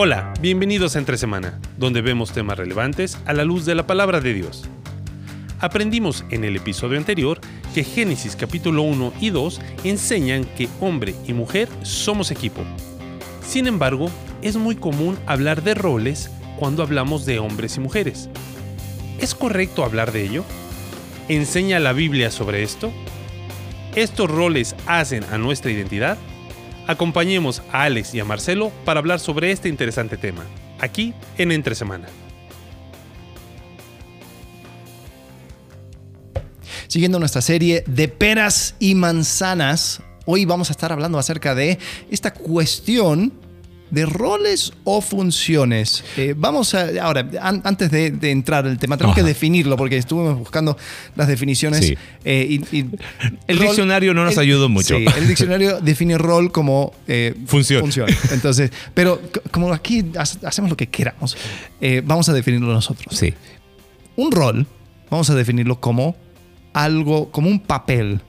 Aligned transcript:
Hola, 0.00 0.32
bienvenidos 0.40 0.94
a 0.94 1.00
Entre 1.00 1.18
Semana, 1.18 1.58
donde 1.76 2.02
vemos 2.02 2.30
temas 2.30 2.56
relevantes 2.56 3.18
a 3.26 3.32
la 3.32 3.42
luz 3.42 3.66
de 3.66 3.74
la 3.74 3.84
palabra 3.88 4.20
de 4.20 4.32
Dios. 4.32 4.62
Aprendimos 5.58 6.24
en 6.30 6.44
el 6.44 6.54
episodio 6.54 6.98
anterior 6.98 7.40
que 7.74 7.82
Génesis 7.82 8.36
capítulo 8.36 8.82
1 8.82 9.14
y 9.20 9.30
2 9.30 9.60
enseñan 9.82 10.44
que 10.44 10.68
hombre 10.78 11.16
y 11.26 11.32
mujer 11.32 11.68
somos 11.82 12.30
equipo. 12.30 12.62
Sin 13.44 13.66
embargo, 13.66 14.08
es 14.40 14.56
muy 14.56 14.76
común 14.76 15.18
hablar 15.26 15.64
de 15.64 15.74
roles 15.74 16.30
cuando 16.60 16.84
hablamos 16.84 17.26
de 17.26 17.40
hombres 17.40 17.76
y 17.76 17.80
mujeres. 17.80 18.30
¿Es 19.18 19.34
correcto 19.34 19.82
hablar 19.82 20.12
de 20.12 20.22
ello? 20.22 20.44
¿Enseña 21.28 21.80
la 21.80 21.92
Biblia 21.92 22.30
sobre 22.30 22.62
esto? 22.62 22.92
¿Estos 23.96 24.30
roles 24.30 24.76
hacen 24.86 25.24
a 25.32 25.38
nuestra 25.38 25.72
identidad? 25.72 26.18
Acompañemos 26.88 27.60
a 27.70 27.82
Alex 27.82 28.14
y 28.14 28.20
a 28.20 28.24
Marcelo 28.24 28.72
para 28.86 28.98
hablar 28.98 29.20
sobre 29.20 29.52
este 29.52 29.68
interesante 29.68 30.16
tema, 30.16 30.42
aquí 30.80 31.12
en 31.36 31.52
Entre 31.52 31.74
Semana. 31.74 32.08
Siguiendo 36.86 37.18
nuestra 37.18 37.42
serie 37.42 37.84
de 37.86 38.08
peras 38.08 38.74
y 38.78 38.94
manzanas, 38.94 40.00
hoy 40.24 40.46
vamos 40.46 40.70
a 40.70 40.72
estar 40.72 40.90
hablando 40.90 41.18
acerca 41.18 41.54
de 41.54 41.78
esta 42.10 42.32
cuestión 42.32 43.34
de 43.90 44.06
roles 44.06 44.72
o 44.84 45.00
funciones. 45.00 46.04
Eh, 46.16 46.34
vamos 46.36 46.74
a, 46.74 46.88
ahora, 47.02 47.28
an- 47.40 47.62
antes 47.64 47.90
de, 47.90 48.10
de 48.10 48.30
entrar 48.30 48.66
al 48.66 48.78
tema, 48.78 48.96
tenemos 48.96 49.14
Ajá. 49.16 49.22
que 49.22 49.26
definirlo 49.28 49.76
porque 49.76 49.96
estuvimos 49.96 50.38
buscando 50.38 50.76
las 51.16 51.28
definiciones. 51.28 51.86
Sí. 51.86 51.96
eh, 52.24 52.46
y- 52.70 52.76
y 52.76 52.86
El 53.46 53.58
diccionario 53.58 54.12
no 54.14 54.24
nos 54.24 54.34
el- 54.34 54.40
ayudó 54.40 54.68
mucho. 54.68 54.96
Sí, 54.98 55.04
el 55.16 55.28
diccionario 55.28 55.80
define 55.82 56.18
rol 56.18 56.52
como 56.52 56.92
eh, 57.06 57.34
Función. 57.46 57.84
Entonces, 58.30 58.70
pero 58.94 59.20
como 59.50 59.72
aquí 59.72 60.04
ha- 60.16 60.46
hacemos 60.48 60.70
lo 60.70 60.76
que 60.76 60.88
queramos, 60.88 61.36
vamos 62.04 62.28
a 62.28 62.32
definirlo 62.32 62.72
nosotros. 62.72 63.16
Sí, 63.16 63.34
Un 64.16 64.32
rol, 64.32 64.66
vamos 65.10 65.30
a 65.30 65.34
definirlo 65.34 65.80
como 65.80 66.16
algo, 66.72 67.30
como 67.30 67.48
un 67.48 67.60
papel, 67.60 68.20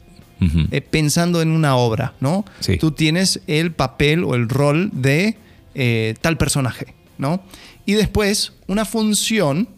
pensando 0.89 1.41
en 1.41 1.51
una 1.51 1.75
obra, 1.75 2.13
¿no? 2.21 2.45
Sí. 2.61 2.77
Tú 2.77 2.91
tienes 2.91 3.41
el 3.47 3.71
papel 3.73 4.23
o 4.23 4.35
el 4.35 4.47
rol 4.47 4.89
de 4.93 5.35
eh, 5.81 6.15
tal 6.19 6.37
personaje, 6.37 6.93
¿no? 7.17 7.41
Y 7.85 7.93
después, 7.93 8.51
una 8.67 8.83
función 8.83 9.69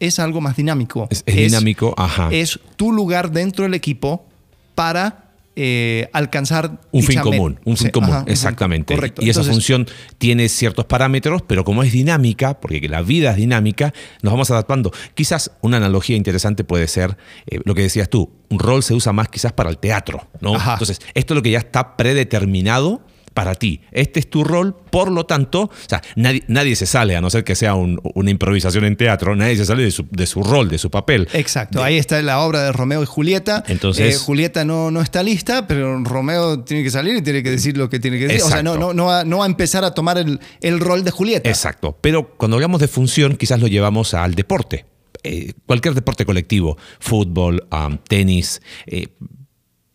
es 0.00 0.18
algo 0.18 0.40
más 0.40 0.56
dinámico. 0.56 1.06
es, 1.10 1.22
es 1.26 1.36
dinámico, 1.36 1.94
ajá. 1.96 2.28
Es 2.32 2.58
tu 2.74 2.92
lugar 2.92 3.30
dentro 3.30 3.62
del 3.62 3.74
equipo 3.74 4.26
para 4.74 5.30
eh, 5.54 6.08
alcanzar 6.12 6.80
un 6.90 7.04
fin 7.04 7.20
común, 7.20 7.60
un 7.64 7.76
fin 7.76 7.86
Sí, 7.86 7.92
común, 7.92 8.10
ajá, 8.10 8.24
exactamente. 8.26 8.96
Correcto. 8.96 9.22
Y 9.22 9.30
esa 9.30 9.42
Entonces, 9.42 9.54
función 9.54 9.86
tiene 10.18 10.48
ciertos 10.48 10.86
parámetros, 10.86 11.42
pero 11.42 11.62
como 11.62 11.84
es 11.84 11.92
dinámica, 11.92 12.58
porque 12.58 12.88
la 12.88 13.02
vida 13.02 13.30
es 13.30 13.36
dinámica, 13.36 13.94
nos 14.22 14.32
vamos 14.32 14.50
adaptando. 14.50 14.90
Quizás 15.14 15.52
una 15.60 15.76
analogía 15.76 16.16
interesante 16.16 16.64
puede 16.64 16.88
ser 16.88 17.16
eh, 17.46 17.60
lo 17.64 17.76
que 17.76 17.82
decías 17.82 18.10
tú, 18.10 18.32
un 18.48 18.58
rol 18.58 18.82
se 18.82 18.94
usa 18.94 19.12
más 19.12 19.28
quizás 19.28 19.52
para 19.52 19.70
el 19.70 19.78
teatro, 19.78 20.26
¿no? 20.40 20.56
Ajá. 20.56 20.72
Entonces, 20.72 21.00
esto 21.14 21.34
es 21.34 21.36
lo 21.36 21.42
que 21.42 21.52
ya 21.52 21.58
está 21.58 21.96
predeterminado 21.96 23.02
para 23.34 23.56
ti. 23.56 23.80
Este 23.90 24.20
es 24.20 24.30
tu 24.30 24.44
rol, 24.44 24.74
por 24.90 25.10
lo 25.10 25.26
tanto, 25.26 25.62
o 25.62 25.70
sea, 25.88 26.00
nadie, 26.14 26.44
nadie 26.46 26.76
se 26.76 26.86
sale, 26.86 27.16
a 27.16 27.20
no 27.20 27.28
ser 27.30 27.42
que 27.42 27.56
sea 27.56 27.74
un- 27.74 28.00
una 28.14 28.30
improvisación 28.30 28.84
en 28.84 28.96
teatro, 28.96 29.34
nadie 29.34 29.56
se 29.56 29.66
sale 29.66 29.82
de 29.82 29.90
su, 29.90 30.06
de 30.10 30.26
su 30.26 30.42
rol, 30.44 30.68
de 30.68 30.78
su 30.78 30.88
papel. 30.90 31.28
Exacto, 31.32 31.82
ahí 31.82 31.98
está 31.98 32.22
la 32.22 32.38
obra 32.40 32.62
de 32.62 32.70
Romeo 32.72 33.02
y 33.02 33.06
Julieta. 33.06 33.64
Entonces- 33.66 34.14
Eh, 34.14 34.18
Julieta 34.18 34.64
no, 34.64 34.90
no 34.92 35.02
está 35.02 35.22
lista, 35.24 35.66
pero 35.66 36.02
Romeo 36.04 36.60
tiene 36.60 36.84
que 36.84 36.90
salir 36.90 37.16
y 37.16 37.22
tiene 37.22 37.42
que 37.42 37.50
decir 37.50 37.76
lo 37.76 37.90
que 37.90 37.98
tiene 37.98 38.18
que 38.18 38.28
decir. 38.28 38.42
O 38.44 38.48
sea, 38.48 38.62
no, 38.62 38.76
no, 38.78 38.94
no, 38.94 39.06
va, 39.06 39.24
no 39.24 39.38
va 39.38 39.44
a 39.44 39.48
empezar 39.48 39.84
a 39.84 39.92
tomar 39.94 40.16
el, 40.18 40.38
el 40.60 40.78
rol 40.78 41.02
de 41.02 41.10
Julieta. 41.10 41.50
Exacto. 41.50 41.98
Pero 42.00 42.36
cuando 42.36 42.56
hablamos 42.56 42.80
de 42.80 42.86
función, 42.88 43.36
quizás 43.36 43.58
lo 43.60 43.66
llevamos 43.66 44.14
al 44.14 44.34
deporte. 44.36 44.86
Eh, 45.24 45.54
cualquier 45.66 45.94
deporte 45.94 46.24
colectivo, 46.24 46.78
fútbol, 47.00 47.66
um, 47.72 47.98
tenis. 48.06 48.62
eh, 48.86 49.08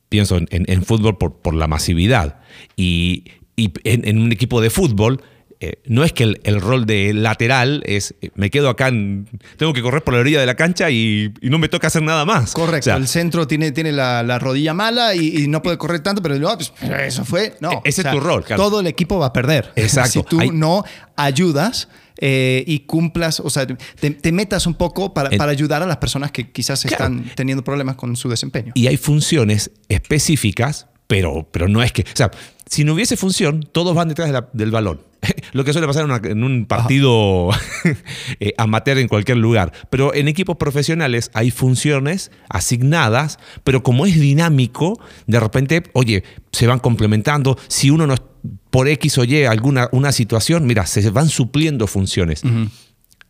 pienso 0.10 0.38
en, 0.38 0.48
en- 0.50 0.66
en 0.68 0.84
fútbol 0.84 1.18
por, 1.20 1.36
por 1.40 1.54
la 1.54 1.68
masividad. 1.68 2.40
Y, 2.76 3.26
y 3.60 3.74
en, 3.84 4.08
en 4.08 4.18
un 4.20 4.32
equipo 4.32 4.62
de 4.62 4.70
fútbol. 4.70 5.22
eh, 5.62 5.74
no 5.88 6.06
es 6.06 6.14
que 6.14 6.24
el, 6.24 6.40
el 6.46 6.62
rol 6.62 6.86
de 6.86 7.14
lateral 7.14 7.84
es 7.86 8.16
eh, 8.22 8.30
me 8.36 8.50
quedo 8.50 8.70
acá, 8.70 8.88
en- 8.88 9.28
tengo 9.58 9.74
que 9.74 9.82
correr 9.82 10.02
por 10.06 10.14
la 10.14 10.22
orilla 10.22 10.40
de 10.40 10.46
la 10.46 10.56
cancha 10.56 10.90
y, 10.90 11.34
y 11.42 11.50
no 11.50 11.58
me 11.60 11.68
toca 11.68 11.88
hacer 11.88 12.02
nada 12.02 12.24
más. 12.24 12.54
Correcto, 12.54 12.80
O 12.80 12.94
sea, 12.94 12.96
el 12.96 13.08
centro 13.10 13.46
tiene, 13.46 13.74
tiene 13.74 13.92
la, 13.92 14.24
la 14.24 14.40
rodilla 14.40 14.74
mala 14.74 15.14
y, 15.16 15.44
y 15.44 15.48
no 15.50 15.62
puede 15.62 15.78
correr 15.78 16.00
tanto, 16.00 16.22
pero 16.22 16.36
no, 16.40 16.56
pues, 16.56 16.72
eso 17.06 17.26
fue. 17.26 17.56
No, 17.60 17.72
E- 17.74 17.82
ese 17.90 18.04
es 18.04 18.10
tu 18.12 18.22
rol, 18.22 18.46
claro. 18.46 18.64
Todo 18.64 18.80
el 18.80 18.88
equipo 18.88 19.20
va 19.20 19.26
a 19.28 19.34
perder. 19.34 19.72
Exacto. 19.76 20.12
Si 20.12 20.24
tú 20.24 20.40
Hay- 20.40 20.52
no 20.52 20.86
ayudas 21.18 21.90
eh, 22.22 22.64
y 22.66 22.80
cumplas, 22.82 23.42
o 23.42 23.50
sea, 23.50 23.68
te, 23.68 24.12
te 24.12 24.32
metas 24.32 24.66
un 24.66 24.76
poco 24.76 25.14
para, 25.14 25.30
para 25.32 25.52
ayudar 25.52 25.84
a 25.84 25.88
las 25.88 25.98
personas 25.98 26.32
que 26.32 26.52
quizás 26.52 26.82
Claro. 26.84 27.04
están 27.16 27.32
teniendo 27.36 27.66
problemas 27.66 27.96
con 27.98 28.16
su 28.16 28.30
desempeño. 28.30 28.72
Y 28.76 28.88
hay 28.88 28.96
funciones 28.96 29.72
específicas, 29.90 30.88
pero, 31.10 31.48
pero 31.52 31.68
no 31.68 31.82
es 31.82 31.92
que. 31.92 32.04
O 32.04 32.06
sea, 32.16 32.30
si 32.68 32.84
no 32.84 32.94
hubiese 32.94 33.18
función, 33.18 33.68
todos 33.72 33.96
van 33.96 34.10
detrás 34.10 34.28
de 34.30 34.34
la- 34.34 34.48
del 34.54 34.70
balón. 34.70 35.02
Lo 35.54 35.66
que 35.66 35.74
suele 35.74 35.88
pasar 35.88 36.04
en, 36.06 36.12
una- 36.12 36.30
en 36.30 36.44
un 36.44 36.66
partido 36.68 37.50
eh, 38.40 38.54
amateur 38.60 39.00
en 39.00 39.08
cualquier 39.08 39.38
lugar. 39.38 39.72
Pero 39.90 40.14
en 40.14 40.28
equipos 40.28 40.58
profesionales 40.58 41.32
hay 41.34 41.50
funciones 41.50 42.30
asignadas, 42.48 43.40
pero 43.64 43.82
como 43.82 44.06
es 44.06 44.20
dinámico, 44.20 45.00
de 45.26 45.40
repente, 45.40 45.82
oye, 45.94 46.24
se 46.52 46.68
van 46.68 46.78
complementando. 46.80 47.58
Si 47.68 47.90
uno 47.90 48.06
no 48.06 48.14
es 48.14 48.22
por 48.70 48.88
X 48.88 49.18
o 49.18 49.24
Y 49.24 49.46
alguna 49.46 49.90
una 49.92 50.12
situación, 50.12 50.68
mira, 50.68 50.86
se 50.86 51.10
van 51.10 51.28
supliendo 51.30 51.88
funciones. 51.88 52.44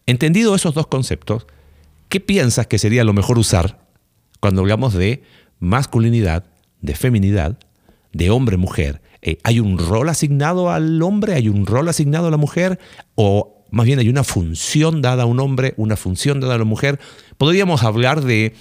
Entendido 0.05 0.53
esos 0.53 0.73
dos 0.73 0.87
conceptos, 0.87 1.47
¿qué 2.09 2.19
piensas 2.19 2.67
que 2.67 2.77
sería 2.77 3.05
lo 3.05 3.13
mejor 3.13 3.39
usar 3.39 3.79
cuando 4.41 4.61
hablamos 4.61 4.93
de 4.93 5.23
masculinidad, 5.59 6.45
de 6.81 6.95
feminidad, 6.95 7.57
de 8.13 8.29
hombre-mujer? 8.29 9.01
Eh, 9.21 9.37
¿Hay 9.43 9.59
un 9.59 9.77
rol 9.77 10.09
asignado 10.09 10.71
al 10.71 11.01
hombre? 11.01 11.33
¿Hay 11.33 11.49
un 11.49 11.65
rol 11.65 11.89
asignado 11.89 12.27
a 12.27 12.31
la 12.31 12.37
mujer? 12.37 12.79
¿O 13.15 13.65
más 13.71 13.85
bien 13.85 13.99
hay 13.99 14.09
una 14.09 14.23
función 14.23 15.01
dada 15.01 15.23
a 15.23 15.25
un 15.25 15.39
hombre, 15.39 15.73
una 15.77 15.95
función 15.95 16.39
dada 16.39 16.55
a 16.55 16.57
la 16.57 16.63
mujer? 16.65 16.99
Podríamos 17.37 17.83
hablar 17.83 18.21
de 18.23 18.53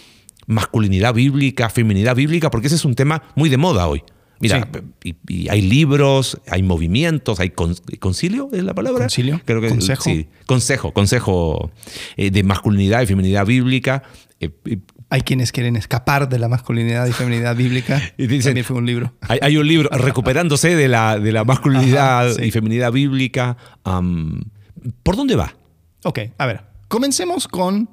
masculinidad 0.47 1.15
bíblica, 1.15 1.69
feminidad 1.71 2.17
bíblica, 2.17 2.51
porque 2.51 2.67
ese 2.69 2.77
es 2.77 2.85
un 2.85 2.95
tema 2.95 3.23
muy 3.37 3.49
de 3.49 3.57
moda 3.57 3.87
hoy. 3.89 4.03
Mira, 4.41 4.69
y, 5.03 5.17
y 5.27 5.49
hay 5.49 5.61
libros, 5.63 6.41
hay 6.49 6.63
movimientos, 6.63 7.41
hay 7.41 7.51
con- 7.51 7.75
concilio, 7.99 8.49
¿es 8.53 8.63
la 8.63 8.73
palabra? 8.73 9.01
Concilio, 9.07 9.41
Creo 9.45 9.61
que 9.61 9.69
consejo. 9.69 10.05
sí, 10.05 10.29
consejo, 10.47 10.93
consejo 10.93 11.73
eh, 12.17 12.31
de 12.31 12.43
masculinidad 12.45 13.03
y 13.03 13.07
feminidad 13.07 13.45
bíblica. 13.45 14.05
Eh, 14.39 14.51
Hay 15.11 15.23
quienes 15.23 15.53
quieren 15.53 15.77
escapar 15.77 16.29
de 16.29 16.39
la 16.39 16.49
masculinidad 16.49 17.07
y 17.07 17.13
feminidad 17.13 17.57
bíblica. 17.57 18.01
Y 18.19 18.27
dicen- 18.27 18.51
También 18.51 18.65
fue 18.67 18.77
un 18.77 18.87
libro. 18.87 19.15
hay, 19.23 19.39
hay 19.41 19.57
un 19.57 19.67
libro 19.67 19.89
recuperándose 19.91 20.77
de 20.77 20.89
la, 20.89 21.19
de 21.19 21.33
la 21.33 21.45
masculinidad 21.45 22.27
Ajá, 22.29 22.35
sí. 22.35 22.45
y 22.45 22.51
feminidad 22.51 22.93
bíblica. 22.93 23.57
Am, 23.85 24.43
¿Por 25.03 25.17
dónde 25.17 25.35
va? 25.37 25.55
Ok, 26.05 26.19
a 26.37 26.47
ver. 26.47 26.63
Comencemos 26.89 27.49
con 27.49 27.91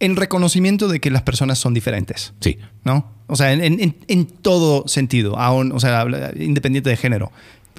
el 0.00 0.16
reconocimiento 0.16 0.88
de 0.88 1.00
que 1.00 1.10
las 1.10 1.22
personas 1.22 1.58
son 1.58 1.72
diferentes. 1.72 2.34
Sí. 2.40 2.58
¿no? 2.84 3.12
O 3.28 3.36
sea, 3.36 3.52
en, 3.52 3.62
en- 3.62 3.96
en 4.06 4.26
todo 4.26 4.86
sentido, 4.88 5.38
aún, 5.38 5.72
o 5.72 5.80
sea, 5.80 6.04
independiente 6.36 6.90
de 6.90 6.96
género. 6.96 7.30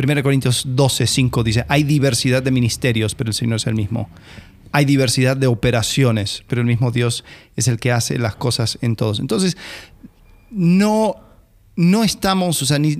1 0.01 0.21
Corintios 0.23 0.63
12, 0.67 1.07
5 1.07 1.43
dice, 1.43 1.65
hay 1.69 1.83
diversidad 1.83 2.43
de 2.43 2.51
ministerios, 2.51 3.15
pero 3.15 3.29
el 3.29 3.33
Señor 3.33 3.55
es 3.57 3.67
el 3.67 3.75
mismo. 3.75 4.09
Hay 4.77 4.85
diversidad 4.85 5.35
de 5.35 5.47
operaciones, 5.47 6.43
pero 6.47 6.61
el 6.61 6.67
mismo 6.67 6.91
Dios 6.91 7.23
es 7.55 7.67
el 7.67 7.79
que 7.79 7.91
hace 7.91 8.19
las 8.19 8.35
cosas 8.35 8.77
en 8.81 8.95
todos. 8.95 9.19
Entonces, 9.19 9.57
no, 10.51 11.15
no 11.75 12.03
estamos, 12.03 12.61
o 12.61 12.65
sea, 12.65 12.77
ni- 12.79 12.95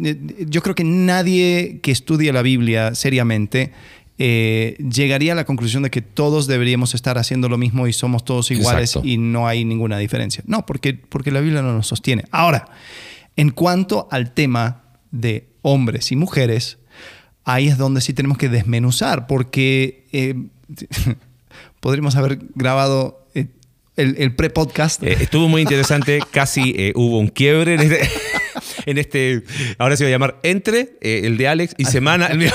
yo 0.47 0.61
creo 0.63 0.73
que 0.75 0.83
nadie 0.83 1.79
que 1.83 1.91
estudie 1.91 2.33
la 2.33 2.41
Biblia 2.41 2.95
seriamente 2.95 3.73
eh, 4.17 4.75
llegaría 4.91 5.33
a 5.33 5.35
la 5.35 5.45
conclusión 5.45 5.83
de 5.83 5.91
que 5.91 6.01
todos 6.01 6.47
deberíamos 6.47 6.95
estar 6.95 7.19
haciendo 7.19 7.47
lo 7.49 7.59
mismo 7.59 7.87
y 7.87 7.93
somos 7.93 8.25
todos 8.25 8.49
iguales 8.49 8.89
Exacto. 8.91 9.07
y 9.07 9.17
no 9.17 9.47
hay 9.47 9.63
ninguna 9.63 9.99
diferencia. 9.99 10.43
No, 10.47 10.65
porque, 10.65 10.95
porque 10.95 11.29
la 11.29 11.39
Biblia 11.41 11.61
no 11.61 11.73
nos 11.73 11.85
sostiene. 11.87 12.23
Ahora, 12.31 12.67
en 13.35 13.51
cuanto 13.51 14.07
al 14.09 14.33
tema 14.33 14.81
de 15.11 15.49
hombres 15.61 16.11
y 16.11 16.15
mujeres, 16.15 16.79
ahí 17.43 17.67
es 17.67 17.77
donde 17.77 18.01
sí 18.01 18.13
tenemos 18.13 18.39
que 18.39 18.49
desmenuzar, 18.49 19.27
porque 19.27 20.07
eh, 20.11 20.33
podríamos 21.79 22.15
haber 22.15 22.39
grabado 22.55 23.25
eh, 23.35 23.47
el, 23.95 24.15
el 24.19 24.35
pre-podcast. 24.35 25.03
Eh, 25.03 25.17
estuvo 25.21 25.47
muy 25.47 25.61
interesante, 25.61 26.19
casi 26.31 26.73
eh, 26.77 26.93
hubo 26.95 27.19
un 27.19 27.27
quiebre. 27.29 27.75
en 27.75 27.81
este- 27.81 28.09
en 28.85 28.97
este, 28.97 29.43
ahora 29.77 29.95
se 29.95 30.03
va 30.03 30.09
a 30.09 30.11
llamar 30.11 30.39
entre 30.43 30.97
eh, 31.01 31.21
el 31.25 31.37
de 31.37 31.47
Alex 31.47 31.75
y 31.77 31.85
semana 31.85 32.27
el 32.27 32.37
mío. 32.39 32.51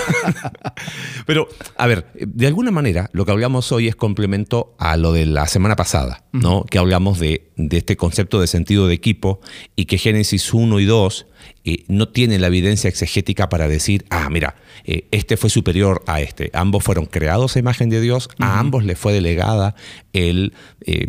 Pero, 1.26 1.48
a 1.76 1.86
ver, 1.86 2.06
de 2.14 2.46
alguna 2.46 2.70
manera 2.70 3.10
lo 3.12 3.24
que 3.24 3.32
hablamos 3.32 3.72
hoy 3.72 3.88
es 3.88 3.96
complemento 3.96 4.74
a 4.78 4.96
lo 4.96 5.12
de 5.12 5.26
la 5.26 5.46
semana 5.46 5.76
pasada, 5.76 6.24
¿no? 6.32 6.64
Que 6.64 6.78
hablamos 6.78 7.18
de, 7.18 7.50
de 7.56 7.78
este 7.78 7.96
concepto 7.96 8.40
de 8.40 8.46
sentido 8.46 8.88
de 8.88 8.94
equipo 8.94 9.40
y 9.76 9.86
que 9.86 9.98
Génesis 9.98 10.52
1 10.52 10.80
y 10.80 10.84
2 10.84 11.26
eh, 11.64 11.84
no 11.86 12.08
tiene 12.08 12.40
la 12.40 12.48
evidencia 12.48 12.88
exegética 12.88 13.48
para 13.48 13.68
decir, 13.68 14.04
ah, 14.10 14.28
mira, 14.30 14.56
eh, 14.84 15.06
este 15.12 15.36
fue 15.36 15.48
superior 15.48 16.02
a 16.06 16.20
este. 16.20 16.50
Ambos 16.54 16.82
fueron 16.82 17.06
creados 17.06 17.54
a 17.54 17.60
imagen 17.60 17.88
de 17.88 18.00
Dios, 18.00 18.28
a 18.38 18.58
ambos 18.58 18.84
le 18.84 18.96
fue 18.96 19.12
delegada 19.12 19.76
el 20.12 20.54
eh, 20.80 21.06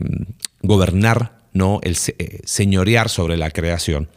gobernar, 0.62 1.40
¿no? 1.54 1.80
el 1.82 1.96
señorear 1.96 3.10
sobre 3.10 3.36
la 3.38 3.50
creación. 3.50 4.10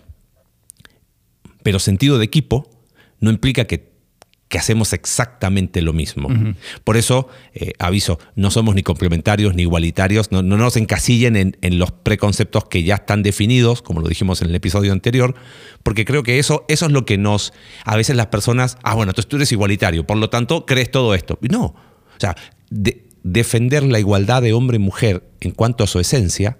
Pero 1.67 1.81
sentido 1.81 2.17
de 2.19 2.25
equipo 2.25 2.71
no 3.19 3.29
implica 3.29 3.65
que 3.65 3.97
que 4.49 4.57
hacemos 4.59 4.93
exactamente 4.93 5.83
lo 5.83 5.93
mismo. 5.93 6.29
Por 6.85 6.97
eso, 6.97 7.29
eh, 7.55 7.73
aviso, 7.81 8.21
no 8.37 8.53
somos 8.53 8.77
ni 8.77 8.85
complementarios 8.85 9.57
ni 9.57 9.63
igualitarios, 9.63 10.31
no, 10.31 10.43
nos 10.43 10.77
encasillen 10.77 11.57
en, 11.61 11.79
los 11.81 11.91
preconceptos 11.91 12.67
que 12.67 12.85
ya 12.85 12.95
están 12.95 13.25
definidos, 13.25 13.83
como 13.83 14.01
lo 14.01 14.09
dijimos 14.09 14.43
en 14.43 14.51
el 14.51 14.55
episodio 14.55 14.93
anterior, 14.93 15.35
porque 15.83 16.05
creo 16.05 16.23
que 16.23 16.39
eso, 16.39 16.65
eso 16.69 16.87
es 16.87 16.93
lo 16.93 17.05
que 17.05 17.19
nos, 17.19 17.53
a 17.85 17.97
veces 17.97 18.15
las 18.15 18.29
personas, 18.29 18.79
ah, 18.85 18.95
bueno, 18.95 19.11
entonces 19.11 19.29
tú 19.29 19.35
eres 19.35 19.51
igualitario, 19.51 20.07
por 20.07 20.17
lo 20.17 20.31
tanto, 20.31 20.65
crees 20.65 20.93
todo 20.93 21.17
esto. 21.17 21.41
No, 21.41 21.65
o 21.65 22.21
sea, 22.21 22.37
defender 23.25 23.83
la 23.83 23.99
igualdad 23.99 24.43
de 24.43 24.53
hombre 24.53 24.77
y 24.77 24.79
mujer 24.79 25.29
en 25.41 25.51
cuanto 25.51 25.83
a 25.83 25.89
su 25.89 25.99
esencia 25.99 26.57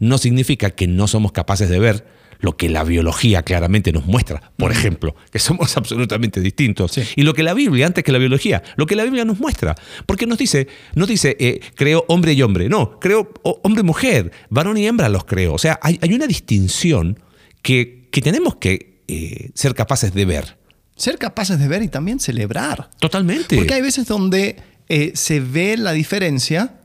no 0.00 0.18
significa 0.18 0.70
que 0.70 0.88
no 0.88 1.06
somos 1.06 1.30
capaces 1.30 1.68
de 1.68 1.78
ver 1.78 2.17
lo 2.40 2.56
que 2.56 2.68
la 2.68 2.84
biología 2.84 3.42
claramente 3.42 3.92
nos 3.92 4.06
muestra, 4.06 4.52
por 4.56 4.70
ejemplo, 4.70 5.14
que 5.30 5.38
somos 5.38 5.76
absolutamente 5.76 6.40
distintos. 6.40 6.98
Y 7.16 7.22
lo 7.22 7.34
que 7.34 7.42
la 7.42 7.54
Biblia, 7.54 7.86
antes 7.86 8.04
que 8.04 8.12
la 8.12 8.18
biología, 8.18 8.62
lo 8.76 8.86
que 8.86 8.96
la 8.96 9.04
Biblia 9.04 9.24
nos 9.24 9.40
muestra. 9.40 9.74
Porque 10.06 10.26
nos 10.26 10.38
dice, 10.38 10.68
no 10.94 11.06
dice, 11.06 11.36
eh, 11.40 11.60
creo 11.74 12.04
hombre 12.08 12.32
y 12.32 12.42
hombre, 12.42 12.68
no, 12.68 12.98
creo 13.00 13.32
hombre 13.42 13.80
y 13.80 13.84
mujer, 13.84 14.32
varón 14.50 14.76
y 14.76 14.86
hembra 14.86 15.08
los 15.08 15.24
creo. 15.24 15.54
O 15.54 15.58
sea, 15.58 15.78
hay, 15.82 15.98
una 16.12 16.26
distinción 16.26 17.18
que, 17.62 18.08
tenemos 18.10 18.56
que 18.56 19.02
eh, 19.08 19.50
ser 19.54 19.74
capaces 19.74 20.12
de 20.12 20.24
ver. 20.24 20.58
Ser 20.96 21.18
capaces 21.18 21.58
de 21.58 21.68
ver 21.68 21.82
y 21.82 21.88
también 21.88 22.18
celebrar. 22.18 22.90
Totalmente. 22.98 23.56
Porque 23.56 23.74
hay 23.74 23.82
veces 23.82 24.06
donde 24.06 24.56
eh, 24.88 25.12
se 25.14 25.38
ve 25.40 25.76
la 25.76 25.92
diferencia 25.92 26.80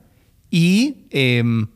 y 0.52 1.08
em, 1.10 1.68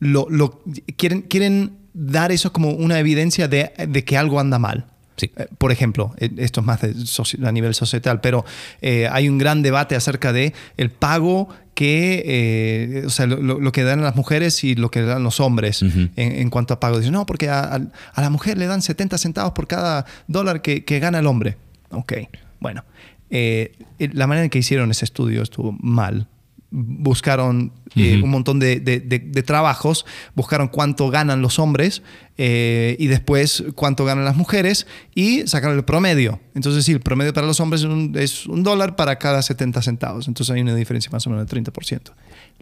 lo, 0.00 0.62
quieren, 0.96 1.22
quieren 1.22 1.83
dar 1.94 2.32
eso 2.32 2.52
como 2.52 2.70
una 2.70 2.98
evidencia 2.98 3.48
de, 3.48 3.72
que 4.04 4.18
algo 4.18 4.40
anda 4.40 4.58
mal. 4.58 4.86
Sí. 5.16 5.30
Eh, 5.36 5.46
por 5.58 5.70
ejemplo, 5.70 6.12
eh, 6.18 6.28
esto 6.38 6.60
es 6.60 6.66
más 6.66 6.80
a 6.82 7.52
nivel 7.52 7.74
societal, 7.74 8.20
pero 8.20 8.44
eh, 8.82 9.08
hay 9.10 9.28
un 9.28 9.38
gran 9.38 9.62
debate 9.62 9.94
acerca 9.94 10.32
de 10.32 10.52
el 10.76 10.90
pago 10.90 11.48
que, 11.74 13.02
o 13.04 13.10
sea, 13.10 13.26
lo, 13.26 13.72
que 13.72 13.82
dan 13.82 14.02
las 14.02 14.14
mujeres 14.14 14.62
y 14.62 14.76
lo 14.76 14.92
que 14.92 15.02
dan 15.02 15.24
los 15.24 15.40
hombres 15.40 15.82
en, 15.82 16.50
cuanto 16.50 16.74
a 16.74 16.78
pago. 16.78 16.98
Dicen, 16.98 17.12
no, 17.12 17.26
porque 17.26 17.48
a, 17.48 17.80
la 18.16 18.30
mujer 18.30 18.58
le 18.58 18.66
dan 18.66 18.80
70 18.80 19.18
centavos 19.18 19.52
por 19.54 19.66
cada 19.66 20.06
dólar 20.28 20.62
que, 20.62 21.00
gana 21.00 21.18
el 21.18 21.26
hombre. 21.26 21.56
Ok, 21.90 22.12
bueno. 22.60 22.84
la 23.28 24.26
manera 24.28 24.44
en 24.44 24.50
que 24.50 24.60
hicieron 24.60 24.92
ese 24.92 25.04
estudio 25.04 25.42
estuvo 25.42 25.72
mal 25.80 26.28
buscaron 26.76 27.72
eh, 27.94 28.20
un 28.20 28.30
montón 28.30 28.58
de, 28.58 29.44
trabajos, 29.46 30.04
buscaron 30.34 30.66
cuánto 30.66 31.08
ganan 31.08 31.40
los 31.40 31.60
hombres 31.60 32.02
eh, 32.36 32.96
y 32.98 33.06
después 33.06 33.62
cuánto 33.76 34.04
ganan 34.04 34.24
las 34.24 34.34
mujeres 34.34 34.88
y 35.14 35.46
sacaron 35.46 35.76
el 35.76 35.84
promedio. 35.84 36.40
Entonces, 36.56 36.84
sí, 36.84 36.90
el 36.90 37.00
promedio 37.00 37.32
para 37.32 37.46
los 37.46 37.60
hombres 37.60 37.86
es 38.16 38.46
un, 38.46 38.62
dólar 38.64 38.96
para 38.96 39.20
cada 39.20 39.40
70 39.40 39.82
centavos. 39.82 40.26
Entonces 40.26 40.52
hay 40.52 40.62
una 40.62 40.74
diferencia 40.74 41.12
más 41.12 41.24
o 41.28 41.30
menos 41.30 41.48
del 41.48 41.64
30%. 41.64 42.10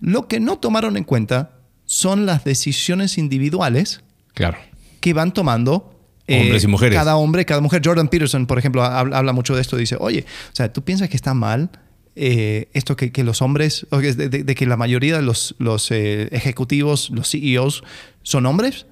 Lo 0.00 0.28
que 0.28 0.40
no 0.40 0.58
tomaron 0.58 0.98
en 0.98 1.04
cuenta 1.04 1.52
son 1.86 2.26
las 2.26 2.44
decisiones 2.44 3.16
individuales 3.16 4.02
claro. 4.34 4.58
que 5.00 5.14
van 5.14 5.32
tomando 5.32 5.88
eh, 6.26 6.42
Hombres 6.42 6.64
y 6.64 6.66
mujeres. 6.66 6.98
Cada 6.98 7.16
hombre, 7.16 7.46
cada 7.46 7.62
mujer. 7.62 7.80
Jordan 7.82 8.08
Peterson, 8.08 8.46
por 8.46 8.58
ejemplo, 8.58 8.84
habla, 8.84 9.32
mucho 9.32 9.54
de 9.54 9.62
esto. 9.62 9.76
Dice, 9.78 9.96
oye, 9.98 10.26
o 10.52 10.54
sea, 10.54 10.70
tú 10.70 10.82
piensas 10.82 11.08
que 11.08 11.16
está 11.16 11.32
mal 11.34 11.70
eh, 12.14 12.68
esto 12.74 12.94
que, 12.96 13.24
los 13.24 13.40
hombres, 13.40 13.86
de, 13.90 14.54
que 14.54 14.66
la 14.66 14.76
mayoría 14.76 15.16
de 15.16 15.22
los, 15.22 15.54
eh, 15.90 16.28
ejecutivos, 16.32 17.10
los 17.10 17.30
CEOs, 17.30 17.84
son 18.22 18.46
hombres, 18.46 18.86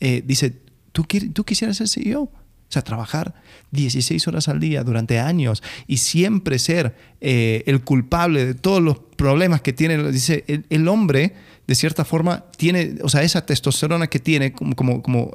eh, 0.00 0.22
dice, 0.24 0.54
¿tú, 0.92 1.06
¿tú 1.32 1.44
quisieras 1.44 1.76
ser 1.76 1.88
CEO? 1.88 2.22
O 2.22 2.72
sea, 2.72 2.82
trabajar 2.82 3.34
16 3.72 4.26
horas 4.28 4.48
al 4.48 4.58
día 4.58 4.82
durante 4.82 5.18
años 5.18 5.62
y 5.86 5.98
siempre 5.98 6.58
ser 6.58 6.96
el 7.20 7.82
culpable 7.84 8.46
de 8.46 8.54
todos 8.54 8.80
los 8.80 8.98
problemas 9.16 9.60
que 9.60 9.74
tiene. 9.74 10.10
Dice, 10.10 10.44
el, 10.70 10.88
hombre, 10.88 11.34
de 11.66 11.74
cierta 11.74 12.06
forma, 12.06 12.46
tiene, 12.56 12.94
o 13.02 13.10
sea, 13.10 13.22
esa 13.22 13.44
testosterona 13.44 14.06
que 14.06 14.20
tiene 14.20 14.52
como 14.52 15.32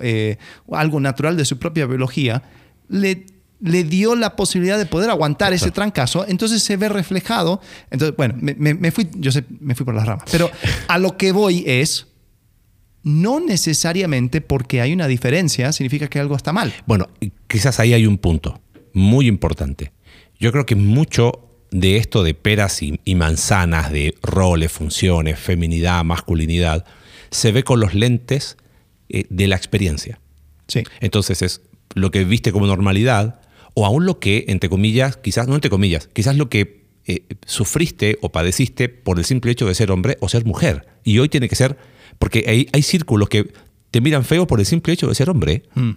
algo 0.72 1.00
natural 1.00 1.38
de 1.38 1.46
su 1.46 1.60
propia 1.60 1.86
biología, 1.86 2.42
le 2.90 3.26
le 3.60 3.84
dio 3.84 4.16
la 4.16 4.36
posibilidad 4.36 4.78
de 4.78 4.86
poder 4.86 5.10
aguantar 5.10 5.54
ese 5.54 5.72
trancazo, 5.72 6.26
entonces 6.28 6.62
se 6.62 6.78
ve 6.78 6.90
reflejado. 6.90 7.62
Entonces, 7.90 8.16
bueno, 8.16 8.36
me, 8.40 8.92
fui, 8.92 9.10
yo 9.16 9.32
sé, 9.32 9.44
me 9.60 9.76
fui 9.76 9.86
por 9.86 9.96
las 9.96 10.06
ramas, 10.06 10.26
pero 10.32 10.52
a 10.88 10.98
lo 10.98 11.18
que 11.18 11.32
voy 11.32 11.64
es, 11.66 12.08
no 13.04 13.40
necesariamente 13.40 14.42
porque 14.42 14.82
hay 14.82 14.94
una 14.94 15.08
diferencia 15.08 15.72
significa 15.72 16.08
que 16.08 16.20
algo 16.20 16.36
está 16.36 16.54
mal. 16.54 16.74
Bueno, 16.86 17.08
quizás 17.48 17.80
ahí 17.80 17.94
hay 17.94 18.06
un 18.06 18.18
punto 18.18 18.62
muy 18.94 19.28
importante. 19.28 19.92
Yo 20.40 20.52
creo 20.52 20.66
que 20.66 20.76
mucho 20.76 21.48
de 21.72 21.98
esto 21.98 22.24
de 22.24 22.34
peras 22.34 22.82
y, 22.82 23.16
manzanas, 23.16 23.92
de 23.92 24.16
roles, 24.22 24.72
funciones, 24.72 25.40
feminidad, 25.40 26.04
masculinidad, 26.04 26.86
se 27.32 27.52
ve 27.52 27.64
con 27.64 27.80
los 27.80 27.94
lentes 27.94 28.58
eh, 29.10 29.26
de 29.30 29.48
la 29.48 29.56
experiencia. 29.56 30.20
Sí. 30.68 30.84
Entonces 31.00 31.42
es 31.42 31.62
lo 31.96 32.12
que 32.12 32.24
viste 32.24 32.52
como 32.52 32.68
normalidad, 32.68 33.42
o 33.80 33.86
aún 33.86 34.08
lo 34.08 34.18
que, 34.18 34.46
entre 34.48 34.72
comillas, 34.72 35.18
quizás, 35.18 35.48
no 35.48 35.54
entre 35.54 35.70
comillas, 35.70 36.10
quizás 36.12 36.36
lo 36.36 36.50
que 36.50 36.88
eh, 37.06 37.28
sufriste 37.46 38.18
o 38.22 38.32
padeciste 38.32 38.90
por 38.90 39.20
el 39.20 39.24
simple 39.24 39.52
hecho 39.52 39.68
de 39.68 39.76
ser 39.76 39.92
hombre 39.92 40.18
o 40.20 40.30
ser 40.30 40.46
mujer. 40.46 40.88
Y 41.04 41.20
hoy 41.20 41.30
tiene 41.30 41.48
que 41.48 41.56
ser, 41.56 41.78
porque 42.18 42.46
hay, 42.48 42.68
hay 42.74 42.82
círculos 42.82 43.30
que 43.30 43.54
te 43.92 44.02
miran 44.02 44.26
feo 44.26 44.48
por 44.48 44.60
el 44.60 44.66
simple 44.66 44.94
hecho 44.94 45.08
de 45.08 45.14
ser 45.14 45.30
hombre, 45.30 45.62
mm. 45.76 45.92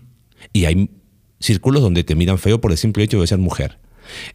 y 0.52 0.66
hay 0.66 0.90
círculos 1.38 1.80
donde 1.80 2.04
te 2.04 2.14
miran 2.14 2.36
feo 2.36 2.60
por 2.60 2.70
el 2.70 2.76
simple 2.76 3.02
hecho 3.02 3.18
de 3.18 3.26
ser 3.26 3.38
mujer. 3.38 3.78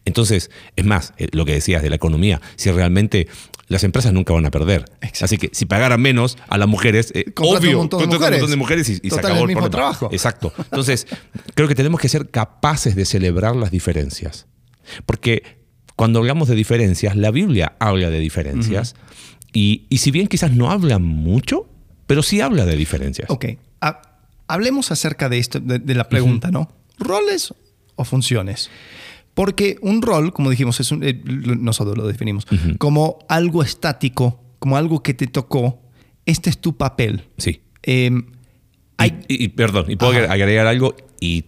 Entonces, 0.04 0.50
es 0.74 0.84
más, 0.84 1.14
eh, 1.16 1.28
lo 1.30 1.44
que 1.44 1.52
decías 1.52 1.84
de 1.84 1.90
la 1.90 1.94
economía, 1.94 2.40
si 2.56 2.72
realmente 2.72 3.28
las 3.68 3.84
empresas 3.84 4.12
nunca 4.12 4.32
van 4.32 4.46
a 4.46 4.50
perder. 4.50 4.84
Así 5.20 5.38
que 5.38 5.50
si 5.52 5.66
pagaran 5.66 6.00
menos 6.00 6.38
a 6.48 6.58
las 6.58 6.68
mujeres, 6.68 7.12
eh, 7.14 7.24
obvio, 7.36 7.70
un 7.70 7.76
montón 7.76 8.00
de 8.00 8.06
mujeres, 8.06 8.24
un 8.26 8.32
montón 8.32 8.50
de 8.50 8.56
mujeres 8.56 8.88
y, 8.88 9.10
se 9.10 9.18
acabó 9.18 9.40
el, 9.40 9.48
mismo 9.48 9.70
trabajo. 9.70 10.08
Exacto. 10.12 10.52
Entonces, 10.58 11.06
creo 11.54 11.68
que 11.68 11.74
tenemos 11.74 12.00
que 12.00 12.08
ser 12.08 12.30
capaces 12.30 12.94
de 12.94 13.04
celebrar 13.04 13.56
las 13.56 13.70
diferencias. 13.70 14.46
Porque 15.04 15.42
cuando 15.96 16.20
hablamos 16.20 16.48
de 16.48 16.54
diferencias, 16.54 17.16
la 17.16 17.30
Biblia 17.30 17.76
habla 17.80 18.10
de 18.10 18.20
diferencias. 18.20 18.94
y, 19.52 19.86
si 19.90 20.10
bien 20.10 20.28
quizás 20.28 20.52
no 20.52 20.70
habla 20.70 20.98
mucho, 20.98 21.68
pero 22.06 22.22
sí 22.22 22.40
habla 22.40 22.64
de 22.64 22.76
diferencias. 22.76 23.28
Ok. 23.30 23.46
hablemos 24.48 24.92
acerca 24.92 25.28
de 25.28 25.38
esto, 25.38 25.60
de, 25.60 25.94
la 25.94 26.08
pregunta, 26.08 26.50
¿no? 26.50 26.70
¿Roles 26.98 27.52
o 27.96 28.04
funciones? 28.04 28.70
Porque 29.36 29.76
un 29.82 30.00
rol, 30.00 30.32
como 30.32 30.48
dijimos, 30.48 30.80
es 30.80 30.90
eh, 30.92 31.20
nosotros 31.22 31.98
lo 31.98 32.06
definimos, 32.06 32.46
como 32.78 33.18
algo 33.28 33.62
estático, 33.62 34.40
como 34.58 34.78
algo 34.78 35.02
que 35.02 35.12
te 35.12 35.26
tocó, 35.26 35.78
este 36.24 36.48
es 36.48 36.58
tu 36.58 36.78
papel. 36.78 37.26
Sí. 37.36 37.60
Em, 37.82 38.24
y, 39.28 39.48
perdón, 39.48 39.90
y 39.90 39.96
puedo 39.96 40.12
agregar 40.12 40.66
algo, 40.66 40.96
y, 41.20 41.44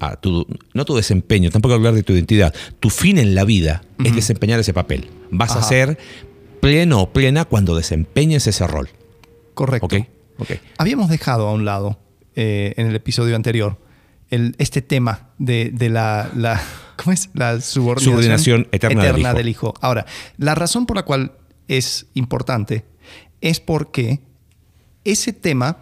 ah, 0.00 0.16
tu, 0.20 0.46
no 0.74 0.84
tu 0.84 0.94
desempeño, 0.94 1.50
tampoco 1.50 1.72
hablar 1.72 1.94
de 1.94 2.02
tu 2.02 2.12
identidad, 2.12 2.54
tu 2.80 2.90
fin 2.90 3.16
en 3.16 3.34
la 3.34 3.44
vida 3.44 3.80
es 4.04 4.14
desempeñar 4.14 4.60
ese 4.60 4.74
papel. 4.74 5.08
Vas 5.30 5.56
a 5.56 5.62
ser 5.62 5.96
pleno 6.60 7.00
o 7.00 7.12
plena 7.14 7.46
cuando 7.46 7.74
desempeñes 7.74 8.46
ese 8.46 8.66
rol. 8.66 8.90
Correcto. 9.54 9.86
Okay. 9.86 10.60
Habíamos 10.76 11.08
dejado 11.08 11.48
a 11.48 11.54
un 11.54 11.64
lado 11.64 11.98
eh, 12.36 12.74
en 12.76 12.88
el 12.88 12.94
episodio 12.94 13.36
anterior 13.36 13.78
este 14.30 14.82
tema 14.82 15.30
de, 15.38 15.72
la, 15.90 16.30
la, 16.34 16.62
¿cómo 16.96 17.12
es? 17.12 17.30
la 17.34 17.60
subordinación, 17.60 18.68
eterna, 18.72 19.34
del, 19.34 19.48
hijo. 19.48 19.74
Ahora, 19.80 20.06
la 20.36 20.54
razón 20.54 20.86
por 20.86 20.96
la 20.96 21.04
cual 21.04 21.32
es 21.68 22.06
importante 22.14 22.84
es 23.40 23.60
porque 23.60 24.20
ese 25.04 25.32
tema 25.32 25.78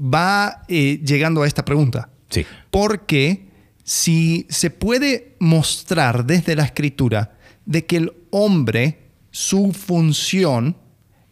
va 0.00 0.62
eh, 0.68 1.00
llegando 1.04 1.42
a 1.42 1.46
esta 1.46 1.64
pregunta. 1.64 2.10
Sí. 2.30 2.46
Porque 2.70 3.48
si 3.84 4.46
se 4.50 4.70
puede 4.70 5.36
mostrar 5.40 6.26
desde 6.26 6.54
la 6.54 6.64
escritura 6.64 7.38
de 7.64 7.86
que 7.86 7.96
el 7.96 8.12
hombre, 8.30 9.10
su 9.30 9.72
función 9.72 10.76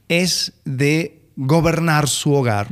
es 0.09 0.55
de 0.65 1.23
gobernar 1.37 2.09
su 2.09 2.33
hogar 2.33 2.69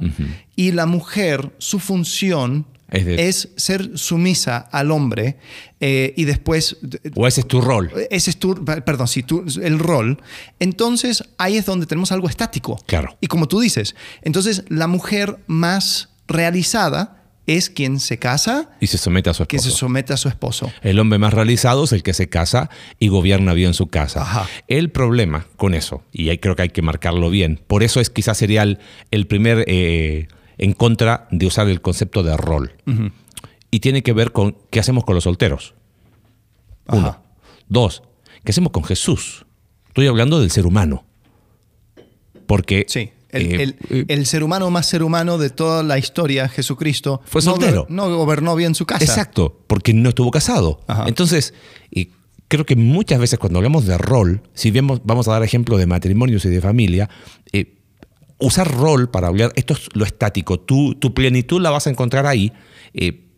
y 0.57 0.73
la 0.73 0.87
mujer, 0.87 1.55
su 1.59 1.79
función 1.79 2.67
Es 2.95 3.05
de- 3.07 3.29
es 3.29 3.49
ser 3.57 3.99
sumisa 3.99 4.57
al 4.59 4.91
hombre 4.91 5.37
eh, 5.81 6.15
y 6.17 6.25
después 6.25 6.77
O 7.15 7.27
ese 7.27 7.41
es 7.43 7.49
tu 7.49 7.61
rol. 7.61 7.91
ese 8.11 8.31
es 8.31 8.39
tu, 8.39 8.65
perdón, 8.65 9.09
sí, 9.09 9.23
tu- 9.23 9.45
el 9.63 9.79
rol, 9.79 10.21
entonces 10.61 11.25
ahí 11.39 11.57
es 11.57 11.67
donde 11.67 11.87
tenemos 11.87 12.13
algo 12.13 12.29
estático. 12.29 12.79
Claro. 12.87 13.17
Y 13.21 13.27
como 13.27 13.49
tú 13.49 13.61
dices, 13.61 13.95
entonces 14.23 14.65
la 14.69 14.87
mujer 14.87 15.39
más 15.47 16.11
realizada 16.29 17.21
es 17.47 17.69
quien 17.69 18.01
se 18.01 18.19
casa, 18.19 18.71
Y 18.81 18.87
se 18.87 18.97
somete 18.97 19.29
a 19.29 19.35
su 19.35 19.45
quien 19.45 19.61
se 19.61 19.69
esposo. 19.69 19.81
somete 19.87 20.13
a 20.15 20.17
su 20.17 20.29
esposo. 20.29 20.73
El 20.83 20.99
hombre 20.99 21.19
más 21.19 21.35
realizado 21.35 21.85
es 21.85 21.93
el 21.93 22.03
que 22.03 22.15
se 22.15 22.31
casa 22.31 22.71
y 22.99 23.09
gobierna 23.09 23.53
bien 23.53 23.75
su 23.75 23.89
casa. 23.89 24.23
Ajá. 24.23 24.49
El 24.67 24.91
problema 24.91 25.47
con 25.59 25.75
eso, 25.75 26.03
y 26.11 26.31
ahí 26.31 26.39
creo 26.39 26.57
que 26.57 26.63
hay 26.63 26.69
que 26.71 26.81
marcarlo 26.81 27.29
bien, 27.29 27.61
por 27.67 27.83
eso 27.83 28.01
es 28.01 28.09
quizás 28.09 28.39
sería 28.39 28.63
el, 28.63 28.79
el 29.11 29.27
primer 29.27 29.65
eh, 29.69 30.29
en 30.59 30.73
contra 30.73 31.29
de 31.31 31.47
usar 31.47 31.69
el 31.69 31.81
concepto 31.81 32.23
de 32.23 32.37
rol. 32.37 32.73
Y 33.71 33.81
tiene 33.81 34.03
que 34.03 34.13
ver 34.13 34.33
con 34.33 34.57
qué 34.71 34.81
hacemos 34.81 35.05
con 35.05 35.15
los 35.15 35.25
solteros. 35.25 35.75
Uno. 36.89 37.09
Ajá. 37.09 37.23
Dos, 37.69 38.03
¿qué 38.45 38.53
hacemos 38.53 38.73
con 38.73 38.85
Jesús? 38.85 39.47
Estoy 39.89 40.07
hablando 40.07 40.41
del 40.41 40.51
ser 40.51 40.67
humano. 40.67 41.05
Porque 42.47 42.85
Sí. 42.89 43.11
El, 43.31 43.43
eh, 43.53 43.63
el- 43.65 43.77
eh, 43.91 44.05
el 44.09 44.27
ser 44.27 44.45
humano 44.45 44.71
más 44.71 44.87
ser 44.87 45.03
humano 45.03 45.39
de 45.39 45.51
toda 45.51 45.83
la 45.83 45.99
historia, 45.99 46.49
Jesucristo, 46.49 47.21
Fue 47.25 47.43
soltero. 47.43 47.85
No, 47.89 48.15
gobernó 48.17 48.55
bien 48.55 48.77
su 48.77 48.87
casa. 48.87 49.03
Exacto, 49.05 49.59
porque 49.67 49.93
no 49.93 50.11
estuvo 50.11 50.31
casado. 50.31 50.81
Ajá. 50.87 51.07
Entonces, 51.09 51.53
y 51.91 52.11
creo 52.47 52.65
que 52.65 52.77
muchas 52.77 53.19
veces 53.19 53.41
cuando 53.41 53.59
hablamos 53.59 53.87
de 53.87 53.99
rol, 53.99 54.43
si 54.53 54.71
vemos, 54.71 55.01
vamos 55.03 55.27
a 55.27 55.33
dar 55.33 55.43
ejemplo 55.43 55.79
de 55.79 55.87
matrimonios 55.87 56.45
y 56.45 56.49
de 56.49 56.61
familia, 56.61 57.11
eh, 57.53 57.75
usar 58.39 58.71
rol 58.71 59.11
para 59.11 59.29
hablar, 59.29 59.53
esto 59.57 59.75
es 59.75 59.89
lo 59.95 60.05
estático, 60.05 60.61
tu, 60.61 60.95
tu 60.95 61.15
plenitud 61.15 61.61
la 61.61 61.71
vas 61.71 61.87
a 61.87 61.91
encontrar 61.91 62.27
ahí, 62.27 62.53
eh, 62.93 63.29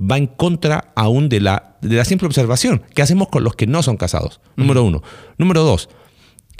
va 0.00 0.18
en 0.18 0.26
contra 0.26 0.92
aún 0.96 1.28
de 1.28 1.40
la, 1.40 1.78
de 1.80 1.96
la 1.96 2.04
simple 2.04 2.26
observación. 2.26 2.82
¿Qué 2.94 3.02
hacemos 3.02 3.28
con 3.28 3.44
los 3.44 3.54
que 3.54 3.66
no 3.66 3.82
son 3.82 3.96
casados? 3.96 4.40
Número 4.56 4.82
uno. 4.82 5.02
Número 5.38 5.62
dos, 5.62 5.88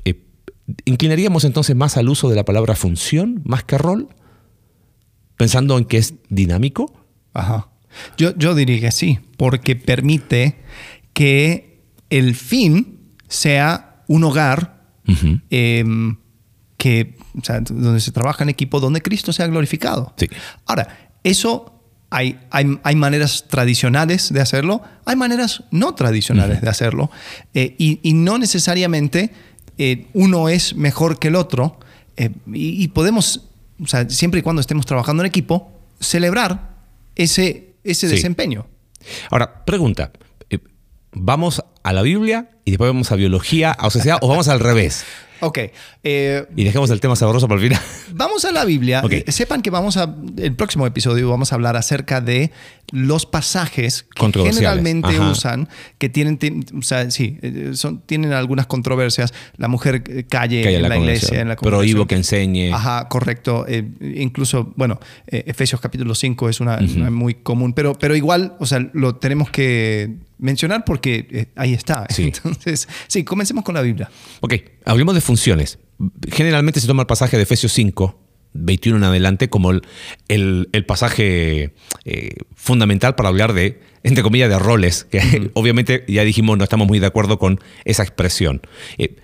eh, 0.05 0.23
¿inclinaríamos 0.85 1.45
entonces 1.45 1.75
más 1.75 1.97
al 1.97 2.09
uso 2.09 2.29
de 2.29 2.37
la 2.37 2.45
palabra 2.45 2.77
función 2.77 3.43
más 3.45 3.65
que 3.65 3.79
rol? 3.79 4.09
Pensando 5.37 5.77
en 5.79 5.85
que 5.85 5.99
es 5.99 6.15
dinámico. 6.29 6.93
Ajá. 7.33 7.71
Yo, 8.17 8.37
yo 8.37 8.55
diría 8.55 8.81
que 8.81 8.93
sí, 8.93 9.19
porque 9.37 9.77
permite 9.77 10.61
que 11.13 11.83
el 12.11 12.35
fin 12.35 13.15
sea 13.29 14.05
un 14.07 14.25
hogar 14.25 14.85
que, 16.85 17.17
o 17.41 17.43
sea, 17.43 17.61
donde 17.61 17.99
se 18.01 18.13
trabaja 18.13 18.43
en 18.45 18.51
equipo, 18.51 18.79
donde 18.79 19.01
Cristo 19.01 19.33
sea 19.33 19.47
glorificado. 19.47 20.13
Sí. 20.19 20.29
Ahora, 20.67 20.85
eso 21.25 21.81
hay, 22.11 22.39
hay, 22.51 22.79
hay 22.83 22.95
maneras 22.95 23.47
tradicionales 23.49 24.31
de 24.31 24.43
hacerlo, 24.43 24.83
hay 25.07 25.17
maneras 25.17 25.65
no 25.71 25.95
tradicionales 25.95 26.61
de 26.61 26.69
hacerlo, 26.69 27.11
eh, 27.55 27.75
y, 27.79 28.01
y 28.03 28.13
no 28.13 28.37
necesariamente 28.37 29.31
eh, 29.79 30.09
uno 30.13 30.51
es 30.51 30.77
mejor 30.77 31.19
que 31.19 31.29
el 31.29 31.37
otro, 31.37 31.79
eh, 32.19 32.29
y, 32.53 32.85
y 32.85 32.89
podemos, 32.89 33.49
o 33.83 33.87
sea, 33.87 34.07
siempre 34.11 34.41
y 34.41 34.43
cuando 34.43 34.61
estemos 34.61 34.85
trabajando 34.85 35.23
en 35.23 35.27
equipo, 35.27 35.73
celebrar 36.01 36.75
ese, 37.17 37.77
ese 37.83 38.09
Sí. 38.09 38.15
desempeño. 38.17 38.67
Ahora, 39.31 39.65
pregunta. 39.65 40.11
¿Vamos 41.17 41.63
a 41.85 41.93
la 41.93 42.03
Biblia 42.03 42.51
y 42.65 42.73
después 42.73 42.89
vamos 42.89 43.13
a 43.13 43.15
biología, 43.15 43.71
a 43.71 43.89
sociedad 43.89 44.19
o 44.21 44.27
vamos 44.29 44.49
al 44.49 44.59
revés? 44.59 45.05
Ok, 45.47 45.59
eh, 46.03 46.47
Y 46.57 46.65
dejemos 46.65 46.91
el 46.91 47.01
tema 47.01 47.17
sabroso 47.17 47.47
para 47.49 47.61
el 47.61 47.69
final. 47.69 47.83
Vamos 48.15 48.45
a 48.45 48.53
la 48.53 48.65
Biblia. 48.65 49.03
Eh, 49.11 49.25
Sepan 49.31 49.63
que 49.63 49.71
vamos 49.71 49.97
a. 49.97 50.15
El 50.37 50.55
próximo 50.55 50.87
episodio 50.87 51.29
vamos 51.29 51.53
a 51.53 51.55
hablar 51.57 51.77
acerca 51.77 52.21
de 52.21 52.51
los 52.93 53.27
pasajes 53.27 54.07
que 54.15 54.31
generalmente 54.33 55.09
Ajá. 55.09 55.31
usan, 55.31 55.69
que 55.99 56.09
tienen. 56.09 56.39
ti- 56.39 56.61
O 56.79 56.83
sea, 56.83 57.11
sí, 57.11 57.39
eh, 57.43 57.71
son, 57.75 58.01
tienen 58.01 58.33
algunas 58.33 58.67
controversias. 58.67 59.33
La 59.57 59.69
mujer 59.69 60.27
calle, 60.29 60.77
en 60.77 60.83
la 60.89 60.97
iglesia, 60.99 61.41
en 61.41 61.49
la 61.49 61.57
Prohíbo 61.57 62.07
que 62.07 62.15
enseñe. 62.17 62.73
Ajá, 62.73 63.09
correcto. 63.09 63.65
Eh, 63.69 63.85
incluso, 64.17 64.73
bueno, 64.77 65.01
eh, 65.27 65.45
Efesios 65.47 65.81
capítulo 65.81 66.15
5 66.15 66.49
es 66.49 66.61
una, 66.61 66.79
una 66.97 67.11
muy 67.11 67.35
común, 67.35 67.73
pero, 67.73 67.95
pero 67.95 68.15
igual, 68.15 68.55
o 68.61 68.67
sea, 68.67 68.89
lo 68.93 69.17
tenemos 69.17 69.51
que 69.51 70.15
mencionar 70.39 70.85
porque 70.85 71.27
eh, 71.31 71.47
ahí 71.57 71.75
está. 71.75 72.07
Sí. 72.11 72.25
Entonces, 72.35 72.89
sí, 73.09 73.25
comencemos 73.25 73.65
con 73.65 73.75
la 73.75 73.83
Biblia. 73.83 74.11
Ok, 74.41 74.55
hablemos 74.85 75.15
de 75.15 75.21
funciones. 75.21 75.79
Generalmente 76.31 76.81
se 76.81 76.87
toma 76.87 77.03
el 77.03 77.07
pasaje 77.07 77.37
de 77.37 77.43
Efesios 77.45 77.73
5, 77.73 78.19
21 78.55 78.99
en 78.99 79.05
adelante, 79.05 79.49
como 79.51 79.71
el, 79.71 79.83
el- 80.29 80.69
el 80.73 80.87
pasaje 80.87 81.75
eh, 82.05 82.31
fundamental 82.55 83.15
para 83.15 83.29
hablar 83.29 83.53
de, 83.53 83.81
entre 84.03 84.23
comillas, 84.23 84.49
de 84.49 84.59
roles, 84.59 85.05
que 85.05 85.51
obviamente 85.55 86.05
ya 86.09 86.25
dijimos 86.25 86.57
no 86.59 86.65
estamos 86.65 86.87
muy 86.89 86.99
de 86.99 87.07
acuerdo 87.07 87.39
con 87.39 87.61
esa 87.85 88.03
expresión. 88.03 88.61
Eh, 88.99 89.17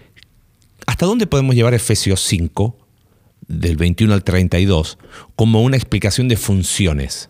¿Hasta 0.87 1.07
dónde 1.07 1.26
podemos 1.26 1.55
llevar 1.55 1.75
Efesios 1.75 2.21
5, 2.23 2.76
del 3.47 3.76
21 3.76 4.12
al 4.14 4.23
32, 4.25 4.99
como 5.37 5.62
una 5.62 5.76
explicación 5.76 6.29
de 6.29 6.37
funciones? 6.37 7.30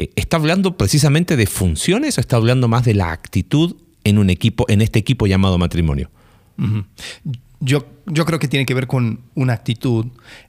Eh, 0.00 0.10
¿Está 0.16 0.36
hablando 0.38 0.76
precisamente 0.78 1.36
de 1.36 1.46
funciones 1.46 2.16
o 2.16 2.20
está 2.20 2.36
hablando 2.36 2.68
más 2.68 2.84
de 2.84 2.94
la 2.94 3.12
actitud 3.12 3.76
en 4.04 4.16
un 4.18 4.30
equipo, 4.30 4.64
en 4.68 4.80
este 4.80 4.98
equipo 4.98 5.26
llamado 5.26 5.58
matrimonio? 5.58 6.10
Yo, 7.60 7.86
yo 8.06 8.24
creo 8.24 8.38
que 8.38 8.48
tiene 8.48 8.64
que 8.64 8.72
ver 8.74 8.86
con 8.86 9.20
una 9.34 9.52
actitud. 9.52 10.06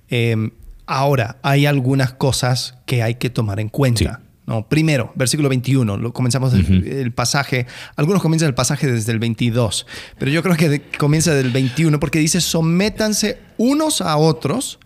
Eh, 0.10 0.51
ahora, 0.86 1.38
hay 1.41 1.65
algunas 1.65 2.13
cosas 2.13 2.75
que 2.86 3.03
hay 3.03 3.15
que 3.15 3.29
tomar 3.29 3.60
en 3.60 3.67
cuenta. 3.70 4.22
¿no? 4.48 4.67
Primero, 4.67 5.12
versículo 5.15 5.50
21, 5.50 5.98
lo, 5.98 6.13
comenzamos 6.13 6.53
el, 6.53 6.88
el 6.88 7.12
pasaje, 7.12 7.67
algunos 7.98 8.22
comienzan 8.22 8.48
el 8.48 8.55
pasaje 8.55 8.88
desde 8.91 9.12
el 9.12 9.20
22, 9.20 9.86
pero 10.17 10.31
yo 10.31 10.41
creo 10.43 10.55
que 10.55 10.70
de- 10.70 10.81
comienza 10.98 11.34
del 11.34 11.51
21 11.51 12.00
porque 12.00 12.20
dice, 12.20 12.39
sométanse 12.41 13.38
unos 13.58 14.01
a 14.01 14.15
otros 14.17 14.79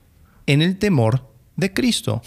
en 0.47 0.61
el 0.63 0.77
temor 0.77 1.31
de 1.55 1.71
Cristo. 1.73 2.21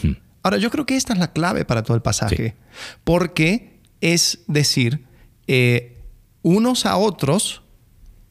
Ahora, 0.49 0.57
yo 0.57 0.71
creo 0.71 0.87
que 0.87 0.97
esta 0.97 1.12
es 1.12 1.19
la 1.19 1.35
clave 1.35 1.67
para 1.67 1.83
todo 1.83 1.95
el 1.95 2.00
pasaje, 2.00 2.57
porque 3.05 3.81
es 4.00 4.45
decir, 4.47 5.05
eh, 5.47 5.99
unos 6.40 6.87
a 6.87 6.97
otros 6.97 7.61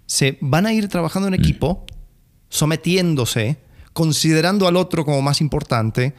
se 0.08 0.40
van 0.42 0.66
a 0.66 0.74
ir 0.74 0.88
trabajando 0.88 1.28
en 1.28 1.36
equipo, 1.36 1.86
sometiéndose, 2.50 3.58
considerando 3.94 4.68
al 4.68 4.78
otro 4.78 5.06
como 5.06 5.22
más 5.22 5.42
importante, 5.42 6.16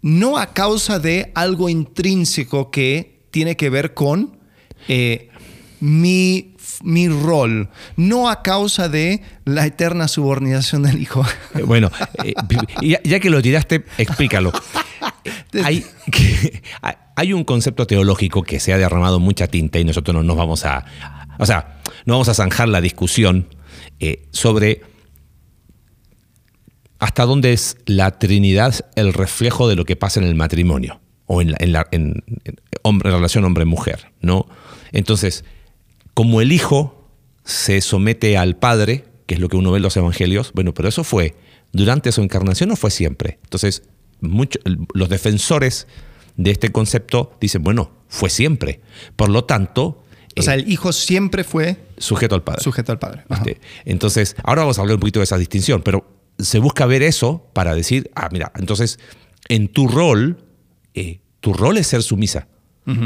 no 0.00 0.38
a 0.38 0.52
causa 0.52 1.00
de 1.00 1.32
algo 1.34 1.68
intrínseco 1.68 2.70
que 2.70 3.26
tiene 3.32 3.56
que 3.56 3.70
ver 3.70 3.94
con 3.94 4.38
eh, 4.86 5.28
mi, 5.80 6.53
mi 6.82 7.08
rol, 7.08 7.68
no 7.96 8.28
a 8.28 8.42
causa 8.42 8.88
de 8.88 9.22
la 9.44 9.66
eterna 9.66 10.08
subordinación 10.08 10.82
del 10.82 11.00
hijo. 11.00 11.24
Eh, 11.54 11.62
Bueno, 11.62 11.90
eh, 12.24 12.34
ya, 12.82 13.00
ya 13.02 13.20
que 13.20 13.30
lo 13.30 13.40
tiraste, 13.42 13.84
explícalo. 13.98 14.52
Hay, 15.62 15.84
que- 16.10 16.62
hay 17.16 17.32
un 17.32 17.44
concepto 17.44 17.86
teológico 17.86 18.42
que 18.42 18.58
se 18.60 18.72
ha 18.72 18.78
derramado 18.78 19.20
mucha 19.20 19.46
tinta 19.46 19.78
y 19.78 19.84
nosotros 19.84 20.14
no 20.14 20.22
nos 20.22 20.36
vamos 20.36 20.64
a. 20.64 20.84
O 21.38 21.46
sea, 21.46 21.80
no 22.06 22.14
vamos 22.14 22.28
a 22.28 22.34
zanjar 22.34 22.68
la 22.68 22.80
discusión 22.80 23.48
eh, 24.00 24.26
sobre 24.32 24.82
hasta 26.98 27.24
dónde 27.24 27.52
es 27.52 27.76
la 27.86 28.18
Trinidad 28.18 28.74
el 28.96 29.12
reflejo 29.12 29.68
de 29.68 29.76
lo 29.76 29.84
que 29.84 29.96
pasa 29.96 30.20
en 30.20 30.26
el 30.26 30.34
matrimonio 30.34 31.00
o 31.26 31.40
en, 31.42 31.52
la, 31.52 31.56
en, 31.60 31.72
la- 31.72 31.86
en- 31.90 32.22
en 32.44 32.56
hombre, 32.82 33.10
relación 33.10 33.44
hombre-mujer, 33.44 34.12
¿no? 34.20 34.46
Entonces, 34.92 35.44
como 36.14 36.40
el 36.40 36.52
hijo 36.52 37.08
se 37.44 37.80
somete 37.80 38.36
al 38.38 38.56
padre, 38.56 39.04
que 39.26 39.34
es 39.34 39.40
lo 39.40 39.48
que 39.48 39.56
uno 39.56 39.70
ve 39.70 39.78
en 39.78 39.82
los 39.82 39.96
evangelios, 39.96 40.52
bueno, 40.54 40.72
pero 40.74 40.88
eso 40.88 41.04
fue 41.04 41.34
durante 41.72 42.12
su 42.12 42.22
encarnación 42.22 42.70
o 42.70 42.76
fue 42.76 42.90
siempre. 42.90 43.38
Entonces, 43.44 43.82
mucho- 44.20 44.58
los 44.94 45.08
defensores 45.08 45.86
de 46.36 46.50
este 46.50 46.70
concepto 46.72 47.36
dicen, 47.40 47.62
bueno, 47.62 47.90
fue 48.08 48.30
siempre. 48.30 48.80
Por 49.16 49.28
lo 49.28 49.44
tanto, 49.44 50.02
O 50.36 50.42
sea, 50.42 50.54
eh, 50.54 50.60
el 50.60 50.70
hijo 50.70 50.92
siempre 50.92 51.44
fue 51.44 51.76
sujeto 51.98 52.34
al 52.34 52.42
padre. 52.42 52.62
sujeto 52.62 52.92
al 52.92 52.98
padre. 52.98 53.24
Este, 53.30 53.60
entonces, 53.84 54.34
ahora 54.44 54.62
vamos 54.62 54.78
a 54.78 54.82
hablar 54.82 54.94
un 54.96 55.00
poquito 55.00 55.20
de 55.20 55.24
esa 55.24 55.38
distinción, 55.38 55.82
pero 55.82 56.06
se 56.38 56.58
busca 56.58 56.86
ver 56.86 57.02
eso 57.02 57.48
para 57.52 57.74
decir, 57.74 58.10
ah, 58.16 58.28
mira, 58.32 58.50
entonces, 58.56 58.98
en 59.48 59.68
tu 59.68 59.86
rol, 59.88 60.38
eh, 60.94 61.20
tu 61.40 61.52
rol 61.52 61.76
es 61.76 61.86
ser 61.86 62.02
sumisa. 62.02 62.48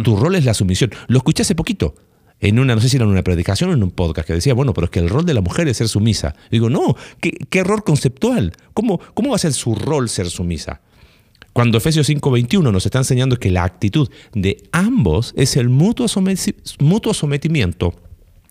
Tu 0.03 0.17
rol 0.17 0.35
es 0.35 0.45
la 0.45 0.55
sumisión. 0.55 0.91
Lo 1.07 1.19
escuché 1.19 1.43
hace 1.43 1.55
poquito. 1.55 1.95
En 2.40 2.59
una, 2.59 2.75
no 2.75 2.80
sé 2.80 2.88
si 2.88 2.97
era 2.97 3.04
en 3.04 3.11
una 3.11 3.23
predicación 3.25 3.71
o 3.71 3.73
en 3.73 3.83
un 3.83 3.90
podcast, 3.90 4.26
que 4.26 4.33
decía, 4.35 4.54
bueno, 4.54 4.73
pero 4.73 4.85
es 4.85 4.90
que 4.90 5.00
el 5.00 5.09
rol 5.09 5.25
de 5.26 5.35
la 5.35 5.40
mujer 5.40 5.66
es 5.68 5.78
ser 5.78 5.88
sumisa. 5.88 6.35
Digo, 6.50 6.71
no, 6.71 6.95
qué, 7.21 7.33
qué 7.50 7.59
error 7.61 7.83
conceptual. 7.83 8.52
¿Cómo, 8.75 8.99
¿Cómo 9.14 9.30
va 9.30 9.37
a 9.37 9.40
ser 9.40 9.52
su 9.52 9.75
rol 9.75 10.09
ser 10.09 10.30
sumisa? 10.30 10.80
Cuando 11.52 11.78
Efesios 11.78 12.09
5:21 12.09 12.71
nos 12.71 12.87
está 12.87 12.99
enseñando 12.99 13.37
que 13.38 13.50
la 13.50 13.64
actitud 13.64 14.09
de 14.35 14.62
ambos 14.71 15.33
es 15.37 15.57
el 15.57 15.68
mutuo, 15.68 16.07
someti- 16.07 16.54
mutuo 16.78 17.12
sometimiento 17.14 17.95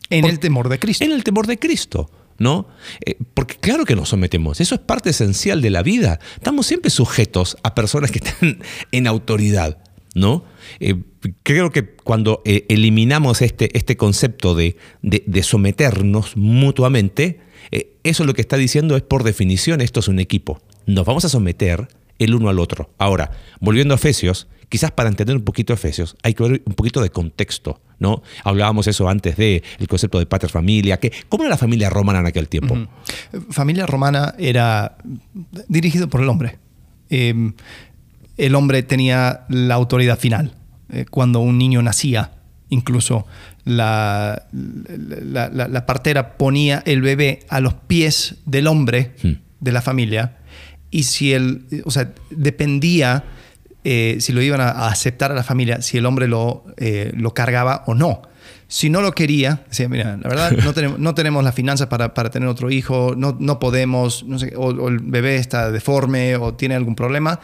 En 0.09 0.21
Por- 0.21 0.31
el 0.31 0.39
temor 0.39 0.67
de 0.67 0.79
Cristo. 0.79 1.05
en 1.05 1.11
el 1.13 1.23
temor 1.23 1.47
de 1.47 1.57
Cristo. 1.57 2.09
¿no? 2.39 2.67
Eh, 3.03 3.15
porque 3.33 3.55
claro 3.55 3.83
que 3.83 3.95
nos 3.95 4.09
sometemos, 4.09 4.61
eso 4.61 4.75
es 4.75 4.81
parte 4.81 5.09
esencial 5.09 5.59
de 5.59 5.71
la 5.71 5.81
vida. 5.81 6.19
Estamos 6.35 6.67
siempre 6.67 6.91
sujetos 6.91 7.57
a 7.63 7.73
personas 7.73 8.11
que 8.11 8.19
están 8.19 8.59
en 8.91 9.07
autoridad, 9.07 9.79
¿no? 10.13 10.43
Eh, 10.79 10.93
creo 11.43 11.71
que 11.71 11.85
cuando 11.85 12.41
eh, 12.45 12.65
eliminamos 12.69 13.41
este, 13.41 13.75
este 13.77 13.97
concepto 13.97 14.55
de, 14.55 14.75
someternos 15.41 16.37
mutuamente, 16.37 17.39
eh, 17.71 17.97
eso 18.03 18.25
lo 18.25 18.33
que 18.33 18.41
está 18.41 18.57
diciendo 18.57 18.95
es 18.95 19.03
por 19.03 19.23
definición, 19.23 19.81
esto 19.81 19.99
es 19.99 20.07
un 20.07 20.19
equipo. 20.19 20.61
Nos 20.85 21.05
vamos 21.05 21.25
a 21.25 21.29
someter 21.29 21.87
el 22.19 22.33
uno 22.33 22.49
al 22.49 22.59
otro. 22.59 22.91
Ahora, 22.97 23.31
volviendo 23.59 23.93
a 23.93 23.97
Efesios, 23.97 24.47
quizás 24.69 24.91
para 24.91 25.09
entender 25.09 25.35
un 25.35 25.43
poquito 25.43 25.73
Efesios 25.73 26.15
hay 26.23 26.33
que 26.33 26.43
ver 26.43 26.61
un 26.65 26.73
poquito 26.73 27.01
de 27.01 27.09
contexto, 27.09 27.81
¿no? 27.99 28.21
Hablábamos 28.43 28.87
eso 28.87 29.07
antes 29.07 29.37
de 29.37 29.63
concepto 29.87 30.19
de 30.19 30.25
pater 30.25 30.49
familia, 30.49 30.99
que 30.99 31.11
¿cómo 31.29 31.43
era 31.43 31.51
la 31.51 31.57
familia 31.57 31.89
romana 31.89 32.19
en 32.19 32.27
aquel 32.27 32.49
tiempo? 32.49 32.75
Familia 33.49 33.85
romana 33.85 34.33
era 34.37 34.97
dirigido 35.67 36.09
por 36.09 36.21
el 36.21 36.29
hombre. 36.29 36.59
Eh, 37.09 37.51
el 38.37 38.55
hombre 38.55 38.83
tenía 38.83 39.45
la 39.49 39.75
autoridad 39.75 40.19
final. 40.19 40.53
Eh, 40.89 41.05
cuando 41.09 41.39
un 41.39 41.57
niño 41.57 41.81
nacía, 41.81 42.31
incluso 42.69 43.25
la, 43.65 44.43
la- 44.51 45.49
la- 45.49 45.67
la 45.67 45.85
partera 45.85 46.37
ponía 46.37 46.81
el 46.85 47.01
bebé 47.01 47.39
a 47.49 47.59
los 47.59 47.73
pies 47.73 48.35
del 48.45 48.67
hombre 48.67 49.13
Hmm. 49.23 49.33
de 49.59 49.71
la 49.71 49.81
familia 49.81 50.37
y 50.91 51.03
si 51.03 51.33
él, 51.33 51.65
o 51.85 51.91
sea, 51.91 52.11
dependía 52.29 53.23
eh, 53.83 54.17
si 54.19 54.33
lo 54.33 54.41
iban 54.41 54.59
a, 54.59 54.69
a 54.69 54.87
aceptar 54.89 55.31
a 55.31 55.35
la 55.35 55.43
familia, 55.43 55.81
si 55.81 55.97
el 55.97 56.05
hombre 56.05 56.27
lo, 56.27 56.65
eh, 56.77 57.11
lo 57.15 57.33
cargaba 57.33 57.83
o 57.87 57.93
no. 57.95 58.21
Si 58.67 58.89
no 58.89 59.01
lo 59.01 59.13
quería, 59.13 59.63
decía, 59.69 59.87
mira, 59.87 60.17
la 60.17 60.27
verdad, 60.27 60.51
no 60.63 60.73
tenemos, 60.73 60.99
no 60.99 61.13
tenemos 61.15 61.41
las 61.41 61.55
finanzas 61.55 61.87
para, 61.87 62.13
para 62.13 62.29
tener 62.29 62.49
otro 62.49 62.69
hijo, 62.69 63.13
no, 63.15 63.37
no 63.39 63.59
podemos, 63.59 64.25
no 64.25 64.39
sé, 64.39 64.53
o, 64.57 64.67
o 64.71 64.89
el 64.89 64.99
bebé 64.99 65.37
está 65.37 65.71
deforme 65.71 66.35
o 66.35 66.53
tiene 66.53 66.75
algún 66.75 66.95
problema, 66.95 67.39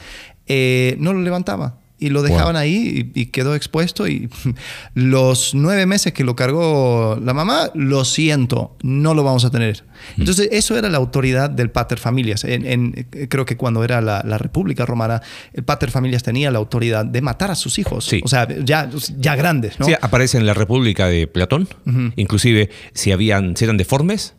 eh, 0.47 0.97
no 0.99 1.13
lo 1.13 1.21
levantaba. 1.21 1.77
Y 2.05 2.09
lo 2.09 2.21
dejaban 2.21 2.53
Wow. 2.53 2.61
ahí 2.61 3.09
y, 3.15 3.21
y 3.21 3.25
quedó 3.27 3.55
expuesto. 3.55 4.07
Y 4.07 4.29
los 4.93 5.53
nueve 5.55 5.85
meses 5.85 6.13
que 6.13 6.23
lo 6.23 6.35
cargó 6.35 7.19
la 7.23 7.33
mamá, 7.33 7.69
lo 7.73 8.05
siento, 8.05 8.75
no 8.83 9.13
lo 9.13 9.23
vamos 9.23 9.45
a 9.45 9.51
tener. 9.51 9.83
Entonces, 10.17 10.49
eso 10.51 10.77
era 10.77 10.89
la 10.89 10.97
autoridad 10.97 11.49
del 11.49 11.71
pater 11.71 11.97
familias. 11.99 12.43
En, 12.43 12.65
en- 12.65 13.07
creo 13.29 13.45
que 13.45 13.55
cuando 13.57 13.83
era 13.83 14.01
la, 14.01 14.21
la 14.25 14.37
República 14.37 14.85
Romana, 14.85 15.21
el 15.53 15.63
pater 15.63 15.91
familias 15.91 16.23
tenía 16.23 16.51
la 16.51 16.59
autoridad 16.59 17.05
de 17.05 17.21
matar 17.21 17.51
a 17.51 17.55
sus 17.55 17.79
hijos. 17.79 18.05
Sí. 18.05 18.21
O 18.23 18.27
sea, 18.27 18.47
ya, 18.63 18.89
ya 19.17 19.35
grandes, 19.35 19.79
¿no? 19.79 19.85
Sí, 19.85 19.93
aparece 20.01 20.37
en 20.37 20.45
la 20.45 20.53
República 20.53 21.07
de 21.07 21.27
Platón. 21.27 21.67
Inclusive, 22.15 22.69
si, 22.93 23.11
habían, 23.11 23.55
si 23.55 23.63
eran 23.63 23.77
deformes, 23.77 24.33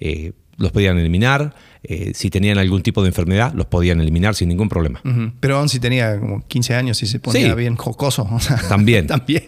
eh, 0.00 0.32
los 0.58 0.72
podían 0.72 0.98
eliminar. 0.98 1.54
Eh, 1.88 2.12
si 2.14 2.30
tenían 2.30 2.58
algún 2.58 2.82
tipo 2.82 3.02
de 3.02 3.08
enfermedad, 3.08 3.52
los 3.54 3.66
podían 3.66 4.00
eliminar 4.00 4.34
sin 4.34 4.48
ningún 4.48 4.68
problema. 4.68 5.00
Pero 5.40 5.58
aún 5.58 5.68
si 5.68 5.78
tenía 5.78 6.18
como 6.18 6.44
15 6.46 6.74
años 6.74 7.00
y 7.02 7.06
se 7.06 7.20
ponía 7.20 7.50
Sí. 7.50 7.54
bien 7.54 7.76
jocoso. 7.76 8.28
o 8.30 8.40
sea, 8.40 8.56
También. 8.68 9.06
también. 9.06 9.44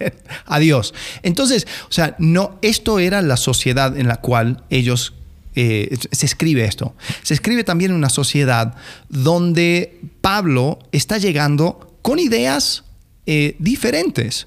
Adiós. 0.47 0.95
Entonces, 1.25 1.67
o 1.89 1.93
sea, 1.93 2.15
no, 2.19 2.59
esto 2.63 3.01
era 3.01 3.23
la 3.23 3.37
sociedad 3.37 3.97
en 3.99 4.07
la 4.09 4.17
cual 4.21 4.63
ellos. 4.71 5.15
eh, 5.61 5.97
se 6.13 6.27
escribe 6.27 6.65
esto. 6.65 6.95
Se 7.23 7.35
escribe 7.35 7.65
también 7.65 7.91
en 7.91 7.97
una 7.97 8.11
sociedad 8.11 8.77
donde 9.09 9.99
Pablo 10.21 10.79
está 10.93 11.19
llegando 11.19 11.97
con 12.03 12.21
ideas 12.21 12.85
eh, 13.27 13.57
diferentes. 13.59 14.47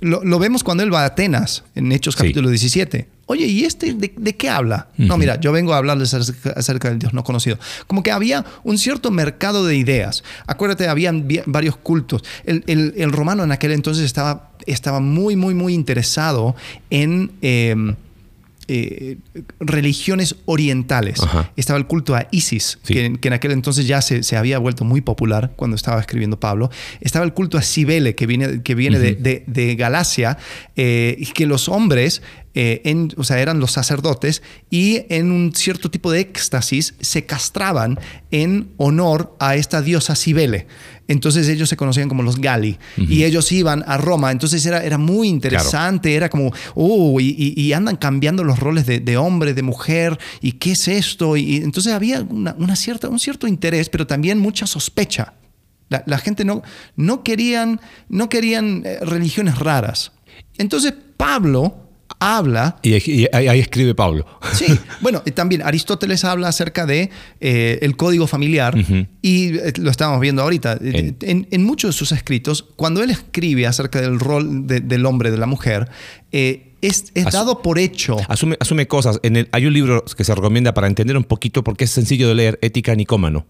Lo, 0.00 0.24
lo 0.24 0.38
vemos 0.40 0.64
cuando 0.64 0.82
él 0.82 0.92
va 0.92 1.02
a 1.02 1.06
Atenas, 1.06 1.62
en 1.76 1.92
Hechos 1.92 2.14
Sí. 2.14 2.18
capítulo 2.18 2.48
17. 2.50 3.06
Oye, 3.30 3.46
¿y 3.46 3.64
este 3.64 3.92
de, 3.92 4.12
de 4.16 4.36
qué 4.36 4.48
habla? 4.48 4.88
No, 4.96 5.16
mira, 5.18 5.38
yo 5.38 5.52
vengo 5.52 5.74
a 5.74 5.76
hablarles 5.76 6.14
acerca, 6.14 6.50
acerca 6.56 6.88
del 6.88 6.98
Dios 6.98 7.12
no 7.12 7.22
conocido. 7.22 7.58
Como 7.86 8.02
que 8.02 8.10
había 8.10 8.44
un 8.64 8.78
cierto 8.78 9.10
mercado 9.10 9.66
de 9.66 9.76
ideas. 9.76 10.24
Acuérdate, 10.46 10.88
habían 10.88 11.28
varios 11.46 11.76
cultos. 11.76 12.24
El, 12.44 12.64
el- 12.66 12.94
el 12.96 13.12
romano 13.12 13.44
en 13.44 13.52
aquel 13.52 13.72
entonces 13.72 14.04
estaba, 14.04 14.50
estaba 14.66 15.00
muy, 15.00 15.36
muy, 15.36 15.52
muy 15.54 15.74
interesado 15.74 16.56
en 16.90 17.30
eh, 17.42 17.94
eh, 18.70 19.16
religiones 19.60 20.36
orientales. 20.44 21.20
Ajá. 21.22 21.50
Estaba 21.56 21.78
el 21.78 21.86
culto 21.86 22.14
a 22.14 22.26
Isis, 22.30 22.78
Sí. 22.82 22.92
que, 22.94 23.12
que 23.18 23.28
en 23.28 23.34
aquel 23.34 23.52
entonces 23.52 23.86
ya 23.86 24.02
se, 24.02 24.22
se 24.22 24.36
había 24.36 24.58
vuelto 24.58 24.84
muy 24.84 25.00
popular 25.00 25.52
cuando 25.56 25.74
estaba 25.74 26.00
escribiendo 26.00 26.38
Pablo. 26.38 26.70
Estaba 27.00 27.24
el 27.24 27.32
culto 27.32 27.56
a 27.56 27.62
Cibele, 27.62 28.14
que 28.14 28.26
viene, 28.26 28.62
que 28.62 28.74
viene 28.74 28.98
de, 28.98 29.14
de- 29.14 29.44
de 29.46 29.74
Galacia, 29.74 30.36
eh, 30.76 31.16
y 31.18 31.26
que 31.26 31.46
los 31.46 31.68
hombres, 31.70 32.20
eh, 32.54 32.80
en- 32.84 33.12
o 33.16 33.24
sea, 33.24 33.40
eran 33.40 33.60
los 33.60 33.72
sacerdotes, 33.72 34.42
y 34.70 35.02
en 35.10 35.30
un 35.30 35.54
cierto 35.54 35.90
tipo 35.90 36.10
de 36.10 36.20
éxtasis 36.20 36.94
se 37.00 37.24
castraban 37.26 37.98
en 38.30 38.70
honor 38.78 39.36
a 39.38 39.56
esta 39.56 39.82
diosa 39.82 40.16
Cibele. 40.16 40.66
Entonces 41.06 41.48
ellos 41.48 41.70
se 41.70 41.76
conocían 41.76 42.08
como 42.10 42.22
los 42.22 42.38
Gali 42.38 42.78
y 42.98 43.24
ellos 43.24 43.50
iban 43.52 43.82
a 43.86 43.96
Roma. 43.96 44.30
Entonces 44.30 44.66
era, 44.66 44.84
era 44.84 44.98
muy 44.98 45.26
interesante, 45.28 46.14
era 46.14 46.28
como, 46.28 46.52
oh, 46.74 47.18
y, 47.18 47.34
y- 47.38 47.58
y 47.60 47.72
andan 47.72 47.96
cambiando 47.96 48.44
los 48.44 48.58
roles 48.58 48.84
de, 48.84 49.00
de 49.00 49.16
hombre, 49.16 49.54
de 49.54 49.62
mujer, 49.62 50.18
y 50.42 50.52
qué 50.52 50.72
es 50.72 50.86
esto. 50.86 51.36
Y, 51.38 51.42
y 51.44 51.56
entonces 51.58 51.94
había 51.94 52.20
una, 52.20 52.54
una 52.58 52.76
cierta, 52.76 53.08
un 53.08 53.18
cierto 53.18 53.46
interés, 53.46 53.88
pero 53.88 54.06
también 54.06 54.38
mucha 54.38 54.66
sospecha. 54.66 55.32
La, 55.88 56.02
la 56.06 56.18
gente 56.18 56.44
no, 56.44 56.62
no 56.96 57.22
querían, 57.22 57.80
no 58.10 58.28
querían 58.28 58.82
eh, 58.84 58.98
religiones 59.00 59.58
raras. 59.58 60.12
Entonces 60.58 60.92
Pablo 61.16 61.87
habla 62.20 62.76
Y, 62.82 62.94
y 63.10 63.28
ahí, 63.32 63.48
ahí 63.48 63.60
escribe 63.60 63.94
Pablo. 63.94 64.26
Sí, 64.52 64.66
bueno, 65.00 65.20
también 65.34 65.62
Aristóteles 65.62 66.24
habla 66.24 66.48
acerca 66.48 66.86
de 66.86 67.10
eh, 67.40 67.78
el 67.82 67.96
código 67.96 68.26
familiar 68.26 68.74
y 69.22 69.56
eh, 69.58 69.72
lo 69.78 69.90
estamos 69.90 70.20
viendo 70.20 70.42
ahorita. 70.42 70.78
En- 70.80 71.16
En, 71.20 71.48
en 71.50 71.64
muchos 71.64 71.94
de 71.94 71.98
sus 71.98 72.12
escritos, 72.12 72.62
cuando 72.76 73.02
él 73.02 73.10
escribe 73.10 73.66
acerca 73.66 74.00
del 74.00 74.18
rol 74.20 74.66
de- 74.66 74.80
del 74.80 75.06
hombre, 75.06 75.30
de 75.30 75.38
la 75.38 75.46
mujer, 75.46 75.88
eh, 76.32 76.67
es, 76.80 77.10
es 77.14 77.24
dado 77.32 77.62
por 77.62 77.78
hecho. 77.78 78.16
Asume, 78.28 78.56
asume 78.60 78.86
cosas. 78.86 79.18
En 79.22 79.36
el, 79.36 79.48
hay 79.52 79.66
un 79.66 79.72
libro 79.72 80.04
que 80.04 80.24
se 80.24 80.34
recomienda 80.34 80.74
para 80.74 80.86
entender 80.86 81.16
un 81.16 81.24
poquito 81.24 81.64
porque 81.64 81.84
es 81.84 81.90
sencillo 81.90 82.28
de 82.28 82.34
leer, 82.34 82.58
Ética 82.62 82.94
Nicómano, 82.94 83.46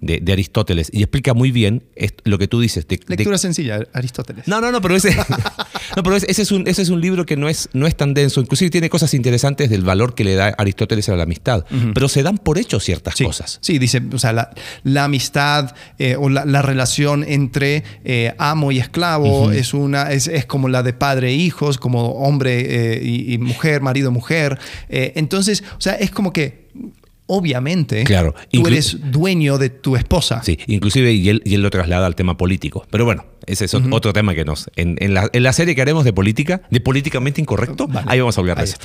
de, 0.00 0.20
de 0.20 0.32
Aristóteles. 0.32 0.88
Y 0.92 1.02
explica 1.02 1.34
muy 1.34 1.50
bien 1.50 1.82
lo 2.24 2.38
que 2.38 2.48
tú 2.48 2.60
dices. 2.60 2.86
de- 2.88 2.96
de- 2.98 3.04
Lectura 3.16 3.38
sencilla, 3.38 3.80
Aristóteles. 3.92 4.46
No, 4.48 4.60
no, 4.60 4.70
no, 4.72 4.80
pero 4.80 4.96
ese, 4.96 5.14
no, 5.96 6.02
pero 6.02 6.16
ese, 6.16 6.30
ese 6.30 6.42
es 6.42 6.52
un, 6.52 6.66
ese 6.66 6.82
es 6.82 6.88
un 6.88 7.00
libro 7.00 7.24
que 7.26 7.36
no 7.36 7.48
es, 7.48 7.68
no 7.72 7.86
es 7.86 7.96
tan 7.96 8.14
denso. 8.14 8.40
Inclusive 8.40 8.70
tiene 8.70 8.90
cosas 8.90 9.14
interesantes 9.14 9.70
del 9.70 9.82
valor 9.82 10.14
que 10.14 10.24
le 10.24 10.34
da 10.34 10.48
Aristóteles 10.58 11.08
a 11.08 11.16
la 11.16 11.22
amistad. 11.24 11.64
Pero 11.94 12.08
se 12.08 12.22
dan 12.22 12.38
por 12.38 12.58
hecho 12.58 12.80
ciertas 12.80 13.14
Sí, 13.16 13.24
cosas. 13.24 13.58
sí, 13.62 13.78
dice, 13.78 14.02
o 14.12 14.18
sea, 14.18 14.32
la, 14.32 14.50
la 14.84 15.04
amistad 15.04 15.74
eh, 15.98 16.16
o 16.18 16.28
la, 16.28 16.44
la 16.44 16.62
relación 16.62 17.24
entre 17.26 17.84
eh, 18.04 18.34
amo 18.38 18.72
y 18.72 18.78
esclavo 18.78 19.52
es, 19.52 19.74
una, 19.74 20.10
es, 20.12 20.26
es 20.28 20.46
como 20.46 20.68
la 20.68 20.82
de 20.82 20.92
padre 20.92 21.28
e 21.30 21.34
hijos, 21.34 21.78
como 21.78 22.12
hombre 22.24 22.71
eh, 22.72 23.00
y, 23.02 23.34
y 23.34 23.38
mujer, 23.38 23.82
marido, 23.82 24.10
mujer. 24.10 24.58
Eh, 24.88 25.12
entonces, 25.16 25.62
o 25.76 25.80
sea, 25.80 25.94
es 25.94 26.10
como 26.10 26.32
que, 26.32 26.68
obviamente, 27.26 28.04
Claro, 28.04 28.34
tú 28.50 28.66
eres 28.66 28.98
dueño 29.10 29.56
de 29.58 29.70
tu 29.70 29.96
esposa. 29.96 30.42
Sí, 30.42 30.58
inclusive 30.66 31.12
y 31.12 31.28
él, 31.28 31.42
y 31.44 31.54
él 31.54 31.62
lo 31.62 31.70
traslada 31.70 32.06
al 32.06 32.14
tema 32.14 32.36
político. 32.36 32.86
Pero 32.90 33.04
bueno, 33.04 33.24
ese 33.46 33.64
es 33.64 33.74
ot- 33.74 33.88
otro 33.90 34.12
tema 34.12 34.34
que 34.34 34.44
nos... 34.44 34.70
En, 34.76 34.96
en 35.00 35.14
la, 35.14 35.30
en 35.32 35.42
la 35.42 35.52
serie 35.52 35.74
que 35.74 35.80
haremos 35.82 36.04
de 36.04 36.12
política, 36.12 36.62
de 36.70 36.80
políticamente 36.80 37.40
incorrecto, 37.40 37.86
Vale. 37.88 38.06
ahí 38.10 38.18
vamos 38.20 38.36
a 38.36 38.40
hablar 38.40 38.58
de 38.58 38.64
eso. 38.64 38.76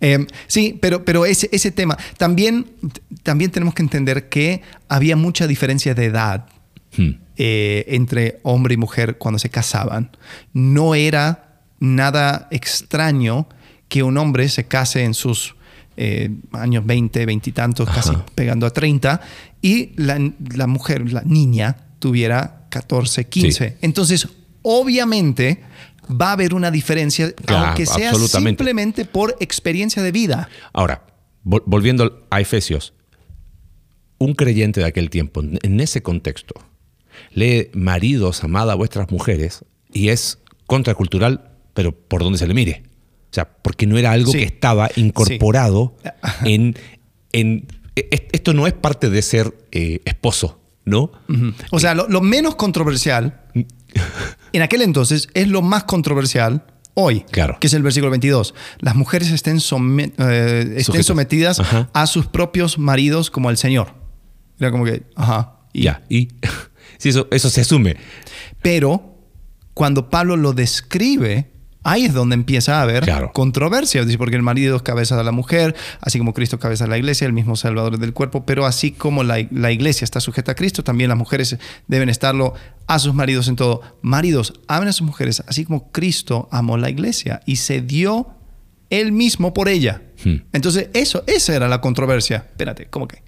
Eh, 0.00 0.26
sí, 0.46 0.78
pero, 0.80 1.04
pero 1.04 1.26
ese, 1.26 1.48
ese 1.52 1.70
tema, 1.70 1.98
también, 2.16 2.66
también 3.22 3.50
tenemos 3.50 3.74
que 3.74 3.82
entender 3.82 4.28
que 4.28 4.62
había 4.88 5.16
mucha 5.16 5.46
diferencia 5.46 5.94
de 5.94 6.04
edad 6.06 6.46
Hmm. 6.94 7.12
eh, 7.38 7.86
entre 7.88 8.38
hombre 8.42 8.74
y 8.74 8.76
mujer 8.76 9.16
cuando 9.16 9.38
se 9.38 9.48
casaban. 9.48 10.10
No 10.52 10.94
era 10.94 11.51
nada 11.82 12.48
extraño 12.50 13.48
que 13.88 14.02
un 14.02 14.16
hombre 14.16 14.48
se 14.48 14.64
case 14.64 15.02
en 15.04 15.14
sus 15.14 15.54
eh, 15.96 16.30
años 16.52 16.86
20, 16.86 17.26
20 17.26 17.50
y 17.50 17.52
tantos, 17.52 17.88
casi 17.90 18.12
pegando 18.34 18.66
a 18.66 18.70
30, 18.70 19.20
y 19.60 19.90
la, 19.96 20.18
la 20.54 20.66
mujer, 20.66 21.12
la 21.12 21.22
niña, 21.22 21.76
tuviera 21.98 22.66
14, 22.70 23.26
15. 23.28 23.78
Entonces, 23.82 24.28
obviamente... 24.62 25.62
Va 26.10 26.30
a 26.30 26.32
haber 26.32 26.52
una 26.52 26.72
diferencia, 26.72 27.32
Claro, 27.32 27.66
aunque 27.68 27.86
sea 27.86 28.10
simplemente 28.48 29.04
por 29.04 29.36
experiencia 29.38 30.02
de 30.02 30.10
vida. 30.10 30.48
Ahora, 30.72 31.06
vol- 31.44 31.62
volviendo 31.64 32.26
a 32.28 32.40
Efesios, 32.40 32.92
un 34.18 34.34
creyente 34.34 34.80
de 34.80 34.86
aquel 34.86 35.10
tiempo, 35.10 35.40
en- 35.42 35.60
en 35.62 35.78
ese 35.80 36.02
contexto, 36.02 36.54
lee 37.32 37.70
maridos, 37.72 38.42
amad 38.42 38.68
a 38.70 38.74
vuestras 38.74 39.10
mujeres, 39.12 39.64
y 39.92 40.08
es 40.08 40.38
contracultural, 40.66 41.51
pero 41.74 41.92
por 41.92 42.22
donde 42.22 42.38
se 42.38 42.46
le 42.46 42.54
mire. 42.54 42.82
O 43.30 43.34
sea, 43.34 43.48
porque 43.50 43.86
no 43.86 43.96
era 43.98 44.12
algo 44.12 44.30
Sí. 44.32 44.38
que 44.38 44.44
estaba 44.44 44.90
incorporado 44.96 45.96
en, 46.44 46.76
en... 47.32 47.66
e- 47.96 48.08
e- 48.10 48.28
Esto 48.32 48.52
no 48.52 48.66
es 48.66 48.72
parte 48.74 49.08
de 49.08 49.22
ser 49.22 49.54
eh, 49.72 50.00
esposo, 50.04 50.60
¿no? 50.84 51.12
O 51.70 51.80
sea, 51.80 51.94
lo, 51.94 52.08
lo 52.08 52.20
menos 52.20 52.56
controversial 52.56 53.40
en 54.52 54.62
aquel 54.62 54.82
entonces 54.82 55.28
es 55.34 55.48
lo 55.48 55.62
más 55.62 55.84
controversial 55.84 56.64
hoy, 56.94 57.20
Claro. 57.30 57.56
que 57.58 57.68
es 57.68 57.72
el 57.72 57.82
versículo 57.82 58.10
22. 58.10 58.54
Las 58.80 58.96
mujeres 58.96 59.30
estén, 59.30 59.58
eh, 60.18 60.74
estén 60.76 61.04
sometidas 61.04 61.58
Ajá. 61.60 61.88
a 61.94 62.06
sus 62.06 62.26
propios 62.26 62.78
maridos 62.78 63.30
como 63.30 63.48
al 63.48 63.56
Señor. 63.56 63.94
Era 64.58 64.70
como 64.70 64.84
que, 64.84 65.04
ajá. 65.16 65.56
y- 65.72 65.84
Ya, 65.84 66.02
y 66.10 66.28
sí, 66.98 67.08
eso, 67.08 67.28
eso 67.30 67.48
se 67.48 67.62
asume. 67.62 67.96
Pero 68.60 69.16
cuando 69.72 70.10
Pablo 70.10 70.36
lo 70.36 70.52
describe, 70.52 71.50
ahí 71.84 72.04
es 72.04 72.12
donde 72.14 72.34
empieza 72.34 72.78
a 72.78 72.82
haber 72.82 73.04
Claro. 73.04 73.32
controversia. 73.32 74.04
Porque 74.18 74.36
el 74.36 74.42
marido 74.42 74.76
es 74.76 74.82
cabeza 74.82 75.16
de 75.16 75.24
la 75.24 75.32
mujer, 75.32 75.74
así 76.00 76.18
como 76.18 76.32
Cristo 76.34 76.56
es 76.56 76.62
cabeza 76.62 76.84
de 76.84 76.90
la 76.90 76.98
iglesia, 76.98 77.26
el 77.26 77.32
mismo 77.32 77.56
Salvador 77.56 77.98
del 77.98 78.12
cuerpo, 78.12 78.44
pero 78.46 78.66
así 78.66 78.92
como 78.92 79.24
la, 79.24 79.38
la 79.50 79.72
iglesia 79.72 80.04
está 80.04 80.20
sujeta 80.20 80.52
a 80.52 80.54
Cristo, 80.54 80.84
también 80.84 81.08
las 81.08 81.18
mujeres 81.18 81.56
deben 81.88 82.08
estarlo 82.08 82.54
a 82.86 82.98
sus 82.98 83.14
maridos 83.14 83.48
en 83.48 83.56
todo. 83.56 83.80
Maridos, 84.02 84.54
amen 84.68 84.88
a 84.88 84.92
sus 84.92 85.06
mujeres, 85.06 85.42
así 85.46 85.64
como 85.64 85.90
Cristo 85.92 86.48
amó 86.52 86.76
la 86.76 86.90
iglesia 86.90 87.40
y 87.46 87.56
se 87.56 87.80
dio 87.80 88.28
él 88.90 89.12
mismo 89.12 89.54
por 89.54 89.68
ella. 89.68 90.02
Hmm. 90.24 90.36
Entonces, 90.52 90.88
eso, 90.92 91.24
esa 91.26 91.54
era 91.56 91.68
la 91.68 91.80
controversia. 91.80 92.44
Espérate, 92.50 92.86
¿cómo 92.90 93.08
que? 93.08 93.22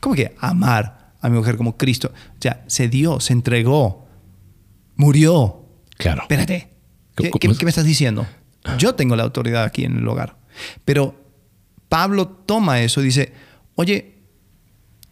¿Cómo 0.00 0.14
que 0.14 0.34
amar 0.40 1.14
a 1.20 1.28
mi 1.30 1.36
mujer 1.38 1.56
como 1.56 1.76
Cristo? 1.76 2.12
O 2.14 2.36
sea, 2.40 2.62
se 2.66 2.88
dio, 2.88 3.18
se 3.20 3.32
entregó, 3.32 4.06
murió. 4.94 5.64
Claro. 5.96 6.22
Espérate. 6.22 6.75
¿Qué, 7.16 7.30
¿Cómo- 7.30 7.40
qué- 7.40 7.48
cómo- 7.48 7.58
qué 7.58 7.64
me 7.64 7.70
estás 7.70 7.84
diciendo? 7.84 8.26
Yo 8.78 8.94
tengo 8.94 9.14
la 9.16 9.22
autoridad 9.22 9.64
aquí 9.64 9.84
en 9.84 9.96
el 9.98 10.06
hogar. 10.08 10.36
Pero 10.84 11.14
Pablo 11.88 12.26
toma 12.28 12.80
eso 12.82 13.00
y 13.00 13.04
dice, 13.04 13.32
oye, 13.76 14.14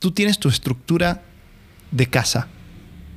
tú 0.01 0.11
tienes 0.13 0.39
tu 0.39 0.49
estructura 0.49 1.23
de 1.91 2.07
casa. 2.07 2.49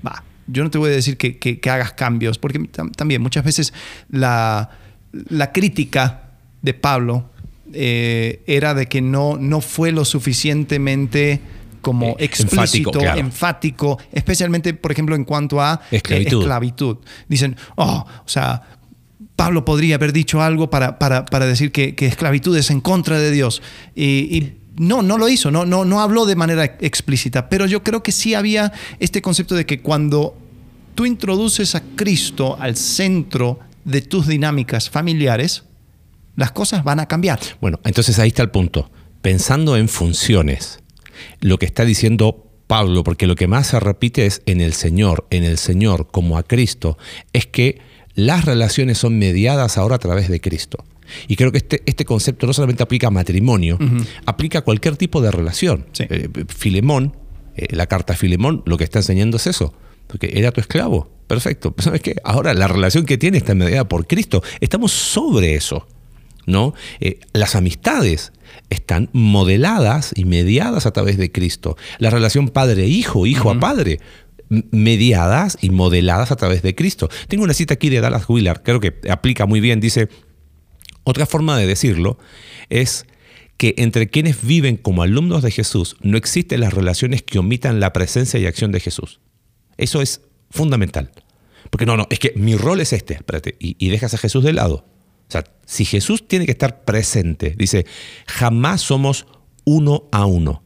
Va, 0.05 0.23
yo 0.45 0.63
no 0.63 0.69
te 0.69 0.77
voy 0.77 0.89
a 0.91 0.93
decir 0.93 1.17
que, 1.17 1.37
que- 1.37 1.59
que 1.59 1.69
hagas 1.69 1.93
cambios, 1.93 2.37
porque 2.37 2.59
tam- 2.59 2.91
también 2.95 3.21
muchas 3.21 3.43
veces 3.43 3.73
la, 4.09 4.69
la 5.11 5.51
crítica 5.51 6.31
de 6.61 6.73
Pablo 6.73 7.31
eh, 7.73 8.43
era 8.47 8.73
de 8.73 8.85
que 8.87 9.01
no, 9.01 9.37
no 9.37 9.59
fue 9.59 9.91
lo 9.91 10.05
suficientemente 10.05 11.41
como 11.81 12.09
Eh, 12.11 12.15
explícito, 12.25 12.59
enfático, 12.61 12.91
claro. 12.91 13.19
enfático, 13.19 13.99
especialmente, 14.11 14.73
por 14.73 14.91
ejemplo, 14.91 15.15
en 15.15 15.23
cuanto 15.25 15.61
a 15.61 15.81
eh, 15.91 15.97
Esclavitud. 15.97 16.39
esclavitud. 16.41 16.97
Dicen, 17.27 17.55
oh, 17.75 18.05
o 18.25 18.29
sea, 18.29 18.76
Pablo 19.37 19.63
podría 19.63 19.95
haber 19.95 20.11
dicho 20.11 20.41
algo 20.41 20.69
para, 20.69 20.97
para, 20.99 21.23
para 21.25 21.45
decir 21.45 21.71
que, 21.71 21.95
que 21.95 22.07
esclavitud 22.07 22.57
es 22.57 22.71
en 22.71 22.81
contra 22.81 23.19
de 23.19 23.31
Dios. 23.31 23.61
Y, 23.95 24.53
no, 24.75 25.01
no 25.01 25.17
lo 25.17 25.29
hizo, 25.29 25.49
no, 25.49 25.65
no, 25.65 25.85
no 25.85 26.01
habló 26.01 26.25
de 26.25 26.35
manera 26.35 26.65
explícita, 26.81 27.49
pero 27.49 27.65
yo 27.65 27.83
creo 27.83 28.03
que 28.03 28.11
sí 28.11 28.35
había 28.35 28.73
este 28.99 29.23
concepto 29.23 29.55
de 29.55 29.65
que 29.65 29.81
cuando 29.81 30.37
tú 30.93 31.05
introduces 31.05 31.73
a 31.73 31.81
Cristo 31.95 32.57
al 32.59 32.75
centro 32.75 33.59
de 33.85 34.01
tus 34.01 34.27
dinámicas 34.27 34.89
familiares, 34.89 35.63
las 36.35 36.51
cosas 36.51 36.83
van 36.83 36.99
a 36.99 37.07
cambiar. 37.07 37.39
Bueno, 37.61 37.79
entonces 37.85 38.19
ahí 38.19 38.27
está 38.27 38.43
el 38.43 38.51
punto. 38.51 38.91
Pensando 39.23 39.77
en 39.77 39.89
funciones, 39.89 40.79
lo 41.41 41.57
que 41.57 41.65
está 41.65 41.85
diciendo 41.85 42.51
Pablo, 42.67 43.03
porque 43.03 43.25
lo 43.27 43.35
que 43.35 43.47
más 43.47 43.67
se 43.67 43.79
repite 43.79 44.25
es 44.25 44.41
en 44.45 44.61
el 44.61 44.73
Señor, 44.73 45.25
en 45.31 45.43
el 45.43 45.57
Señor 45.57 46.07
como 46.11 46.37
a 46.37 46.43
Cristo, 46.43 46.97
es 47.33 47.47
que 47.47 47.81
las 48.17 48.45
relaciones 48.45 48.97
son 48.97 49.19
mediadas 49.19 49.77
ahora 49.77 49.95
a 49.95 49.99
través 49.99 50.27
de 50.27 50.41
Cristo. 50.41 50.83
Y 51.27 51.35
creo 51.35 51.51
que 51.51 51.59
este, 51.59 51.83
este 51.85 52.03
concepto 52.03 52.47
no 52.47 52.53
solamente 52.53 52.81
aplica 52.81 53.07
a 53.07 53.11
matrimonio, 53.11 53.77
aplica 54.25 54.59
a 54.59 54.61
cualquier 54.63 54.97
tipo 54.97 55.21
de 55.21 55.31
relación. 55.31 55.85
Sí. 55.93 56.05
Eh, 56.09 56.27
Filemón, 56.47 57.15
eh, 57.55 57.67
la 57.75 57.85
carta 57.85 58.13
a 58.13 58.15
Filemón, 58.15 58.63
lo 58.65 58.75
que 58.75 58.83
está 58.83 58.99
enseñando 58.99 59.37
es 59.37 59.45
eso, 59.45 59.71
porque 60.07 60.31
era 60.33 60.51
tu 60.51 60.59
esclavo. 60.59 61.11
Perfecto. 61.27 61.75
¿Sabes 61.77 62.01
qué? 62.01 62.15
Ahora 62.23 62.55
la 62.55 62.67
relación 62.67 63.05
que 63.05 63.19
tiene 63.19 63.37
está 63.37 63.53
mediada 63.53 63.87
por 63.87 64.07
Cristo. 64.07 64.41
Estamos 64.61 64.91
sobre 64.91 65.53
eso. 65.53 65.87
¿no? 66.47 66.73
Eh, 66.99 67.19
las 67.33 67.55
amistades 67.55 68.31
están 68.71 69.09
modeladas 69.13 70.11
y 70.15 70.25
mediadas 70.25 70.87
a 70.87 70.91
través 70.91 71.17
de 71.17 71.31
Cristo. 71.31 71.77
La 71.99 72.09
relación 72.09 72.49
padre-hijo, 72.49 73.27
hijo 73.27 73.51
a 73.51 73.59
padre, 73.59 73.99
mediadas 74.49 75.57
y 75.61 75.69
modeladas 75.69 76.31
a 76.31 76.35
través 76.35 76.61
de 76.61 76.75
Cristo. 76.75 77.09
Tengo 77.27 77.43
una 77.43 77.53
cita 77.53 77.75
aquí 77.75 77.89
de 77.89 78.01
Dallas 78.01 78.27
Willard, 78.29 78.63
creo 78.63 78.79
que 78.79 78.95
aplica 79.09 79.45
muy 79.45 79.59
bien, 79.59 79.79
dice, 79.79 80.09
otra 81.03 81.25
forma 81.25 81.57
de 81.57 81.67
decirlo 81.67 82.17
es 82.69 83.05
que 83.57 83.73
entre 83.77 84.09
quienes 84.09 84.45
viven 84.45 84.77
como 84.77 85.01
alumnos 85.01 85.41
de 85.41 85.51
Jesús 85.51 85.97
no 86.01 86.17
existen 86.17 86.59
las 86.59 86.73
relaciones 86.73 87.23
que 87.23 87.39
omitan 87.39 87.79
la 87.79 87.91
presencia 87.93 88.39
y 88.39 88.45
acción 88.45 88.71
de 88.71 88.79
Jesús. 88.79 89.19
Eso 89.77 90.01
es 90.01 90.21
fundamental. 90.51 91.11
Porque 91.69 91.85
no, 91.85 91.97
no, 91.97 92.07
es 92.09 92.19
que 92.19 92.33
mi 92.35 92.55
rol 92.55 92.79
es 92.81 92.93
este, 92.93 93.15
espérate, 93.15 93.55
y, 93.59 93.75
y 93.79 93.89
dejas 93.89 94.13
a 94.13 94.17
Jesús 94.17 94.43
de 94.43 94.53
lado. 94.53 94.85
O 95.27 95.31
sea, 95.31 95.43
si 95.65 95.83
Jesús 95.85 96.27
tiene 96.27 96.45
que 96.45 96.51
estar 96.51 96.85
presente, 96.85 97.55
dice, 97.57 97.85
jamás 98.27 98.81
somos 98.81 99.27
uno 99.65 100.07
a 100.11 100.25
uno. 100.25 100.63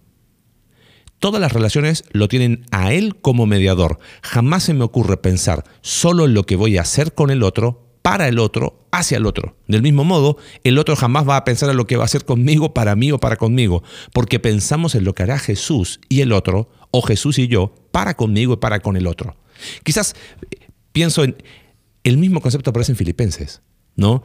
Todas 1.22 1.40
las 1.40 1.54
relaciones 1.54 2.04
lo 2.14 2.28
tienen 2.28 2.66
a 2.72 2.94
Él 2.94 3.16
como 3.16 3.46
mediador. 3.46 4.00
Jamás 4.24 4.64
se 4.64 4.74
me 4.74 4.84
ocurre 4.84 5.18
pensar 5.18 5.64
solo 5.82 6.26
en 6.26 6.34
lo 6.34 6.48
que 6.48 6.56
voy 6.56 6.78
a 6.80 6.82
hacer 6.82 7.14
con 7.14 7.30
el 7.30 7.44
otro, 7.44 7.86
para 8.02 8.28
el 8.28 8.40
otro, 8.40 8.88
hacia 8.92 9.18
el 9.18 9.28
otro. 9.28 9.56
Del 9.68 9.84
mismo 9.84 10.04
modo, 10.04 10.38
el 10.64 10.80
otro 10.80 10.96
jamás 10.96 11.30
va 11.30 11.38
a 11.38 11.46
pensar 11.46 11.70
en 11.70 11.78
lo 11.78 11.86
que 11.86 11.96
va 11.96 12.06
a 12.06 12.06
hacer 12.06 12.26
conmigo, 12.26 12.74
para 12.74 12.96
mí 12.96 13.12
o 13.12 13.20
para 13.20 13.36
conmigo, 13.36 13.84
porque 14.14 14.40
pensamos 14.40 14.96
en 14.96 15.04
lo 15.04 15.14
que 15.14 15.22
hará 15.22 15.38
Jesús 15.38 16.02
y 16.10 16.22
el 16.22 16.34
otro, 16.34 16.72
o 16.90 17.04
Jesús 17.04 17.38
y 17.38 17.48
yo, 17.48 17.76
para 17.92 18.16
conmigo 18.16 18.54
y 18.54 18.58
para 18.58 18.80
con 18.80 18.98
el 18.98 19.06
otro. 19.06 19.36
Quizás 19.84 20.16
eh, 20.50 20.70
pienso 20.92 21.24
en 21.24 21.36
el 22.04 22.18
mismo 22.18 22.42
concepto 22.42 22.72
aparece 22.72 22.94
en 22.94 22.98
Filipenses, 22.98 23.62
¿no? 23.96 24.24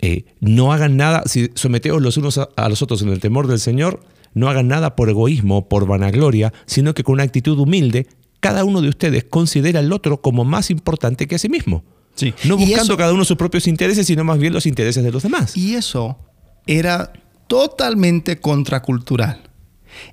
Eh, 0.00 0.26
no 0.38 0.72
hagan 0.72 0.96
nada, 0.96 1.24
si 1.26 1.50
someteos 1.56 2.00
los 2.00 2.16
unos 2.18 2.38
a, 2.38 2.50
a 2.54 2.68
los 2.68 2.82
otros 2.82 3.02
en 3.02 3.08
el 3.08 3.18
temor 3.18 3.48
del 3.48 3.58
Señor, 3.58 3.98
no 4.36 4.48
hagan 4.48 4.68
nada 4.68 4.94
por 4.94 5.08
egoísmo, 5.10 5.68
por 5.68 5.86
vanagloria, 5.88 6.52
sino 6.66 6.94
que 6.94 7.02
con 7.02 7.14
una 7.14 7.24
actitud 7.24 7.58
humilde, 7.58 8.06
cada 8.38 8.64
uno 8.64 8.80
de 8.82 8.88
ustedes 8.90 9.24
considera 9.24 9.80
al 9.80 9.92
otro 9.92 10.20
como 10.20 10.44
más 10.44 10.70
importante 10.70 11.26
que 11.26 11.34
a 11.34 11.38
sí 11.38 11.48
mismo. 11.48 11.82
Sí. 12.14 12.32
No 12.44 12.56
buscando 12.56 12.82
eso- 12.92 12.96
cada 12.96 13.12
uno 13.12 13.24
sus 13.24 13.36
propios 13.36 13.66
intereses, 13.66 14.06
sino 14.06 14.22
más 14.24 14.38
bien 14.38 14.52
los 14.52 14.66
intereses 14.66 15.02
de 15.02 15.10
los 15.10 15.22
demás. 15.22 15.56
Y 15.56 15.74
eso 15.74 16.18
era 16.66 17.12
totalmente 17.48 18.38
contracultural. 18.40 19.40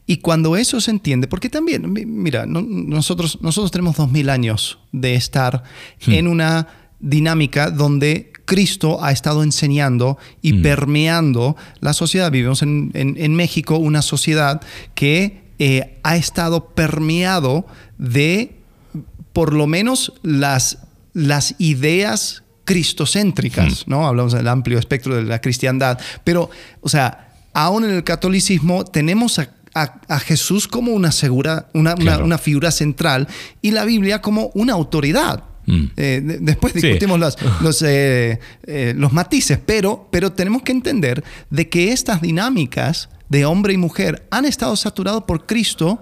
Y 0.08 0.18
cuando 0.18 0.56
eso 0.56 0.80
se 0.80 0.92
entiende, 0.92 1.28
porque 1.28 1.50
también, 1.50 1.92
mi- 1.92 2.06
mira, 2.06 2.46
no- 2.46 2.62
nosotros, 2.62 3.40
nosotros 3.42 3.72
tenemos 3.72 3.98
dos 3.98 4.10
mil 4.10 4.30
años 4.30 4.80
de 4.94 5.16
estar 5.16 5.64
en 6.08 6.28
una 6.28 6.68
dinámica 7.04 7.70
donde 7.70 8.32
Cristo 8.46 9.04
ha 9.04 9.12
estado 9.12 9.44
enseñando 9.44 10.18
y 10.42 10.54
permeando 10.64 11.56
la 11.82 11.94
sociedad. 11.94 12.32
Vivimos 12.32 12.62
en, 12.64 12.92
en- 12.96 13.16
en 13.18 13.36
México 13.36 13.78
una 13.78 14.02
sociedad 14.02 14.62
que 14.96 15.44
eh, 15.60 16.00
ha 16.04 16.16
estado 16.16 16.70
permeado 16.74 17.66
de 17.98 18.56
por 19.34 19.54
lo 19.54 19.68
menos 19.68 20.14
las, 20.24 20.80
las 21.14 21.56
ideas 21.60 22.44
cristocéntricas, 22.66 23.88
¿no? 23.88 24.08
Hablamos 24.08 24.34
del 24.34 24.48
amplio 24.48 24.78
espectro 24.80 25.16
de 25.16 25.24
la 25.24 25.40
cristiandad, 25.42 26.00
pero, 26.24 26.50
o 26.82 26.90
sea, 26.90 27.34
aún 27.54 27.84
en 27.86 27.92
el 27.92 28.04
catolicismo 28.04 28.86
tenemos 28.86 29.40
a, 29.40 29.50
a- 29.74 30.00
a 30.08 30.20
Jesús 30.20 30.68
como 30.68 30.92
una, 30.94 31.12
segura, 31.12 31.68
una, 31.74 31.96
una 32.24 32.38
figura 32.38 32.72
central 32.72 33.28
y 33.62 33.72
la 33.72 33.86
Biblia 33.86 34.22
como 34.22 34.52
una 34.54 34.74
autoridad. 34.74 35.44
Mm. 35.66 35.84
Eh, 35.98 36.22
de- 36.24 36.38
después 36.40 36.74
Sí. 36.74 36.82
discutimos 36.82 37.20
los, 37.20 37.38
los, 37.62 37.82
eh, 37.82 38.40
eh, 38.66 38.94
los 38.98 39.14
matices, 39.14 39.60
pero, 39.66 40.08
pero 40.12 40.32
tenemos 40.34 40.62
que 40.64 40.72
entender 40.72 41.24
de 41.50 41.70
que 41.70 41.92
estas 41.92 42.22
dinámicas 42.22 43.10
de 43.30 43.46
hombre 43.46 43.74
y 43.74 43.78
mujer 43.78 44.28
han 44.32 44.46
estado 44.46 44.76
saturados 44.76 45.24
por 45.24 45.46
Cristo 45.46 46.02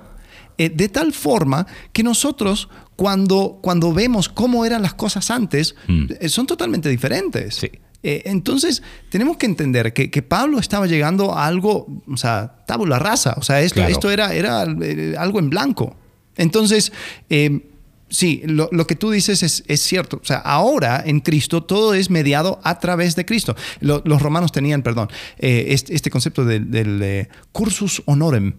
de 0.58 0.90
tal 0.90 1.12
forma 1.14 1.66
que 1.92 2.04
nosotros 2.04 2.70
cuando, 2.96 3.58
cuando 3.64 3.94
vemos 3.94 4.30
cómo 4.30 4.64
eran 4.64 4.82
las 4.84 4.94
cosas 4.94 5.32
antes, 5.32 5.76
Mm. 5.88 6.28
son 6.28 6.46
totalmente 6.46 6.88
diferentes. 6.90 7.56
Sí. 7.56 7.70
Entonces, 8.04 8.82
tenemos 9.10 9.38
que 9.38 9.46
entender 9.46 9.94
que, 9.94 10.10
que 10.12 10.22
Pablo 10.22 10.60
estaba 10.60 10.88
llegando 10.88 11.34
a 11.34 11.46
algo, 11.48 11.88
o 12.08 12.18
sea, 12.18 12.64
tabula 12.68 13.00
rasa, 13.00 13.36
o 13.38 13.42
sea, 13.44 13.62
esto, 13.62 13.76
Claro. 13.76 13.92
esto 13.92 14.12
era, 14.12 14.34
era 14.34 14.62
algo 14.62 15.40
en 15.40 15.50
blanco. 15.50 15.96
Entonces, 16.38 16.92
eh, 17.30 17.71
sí, 18.12 18.42
lo, 18.46 18.70
lo 18.72 18.86
que 18.86 18.96
tú 18.96 19.10
dices 19.10 19.42
es, 19.42 19.64
es 19.68 19.82
cierto. 19.82 20.20
O 20.22 20.26
sea, 20.26 20.38
ahora 20.38 21.02
en 21.04 21.20
Cristo 21.22 21.64
todo 21.64 21.96
es 21.96 22.12
mediado 22.12 22.60
a 22.64 22.78
través 22.80 23.16
de 23.16 23.26
Cristo. 23.26 23.56
Lo- 23.80 24.04
los 24.06 24.22
romanos 24.22 24.52
tenían, 24.52 24.84
perdón, 24.84 25.10
eh, 25.40 25.66
este, 25.70 25.96
este 25.96 26.12
concepto 26.12 26.46
del, 26.46 27.02
eh, 27.02 27.30
cursus 27.52 28.04
honorem. 28.06 28.54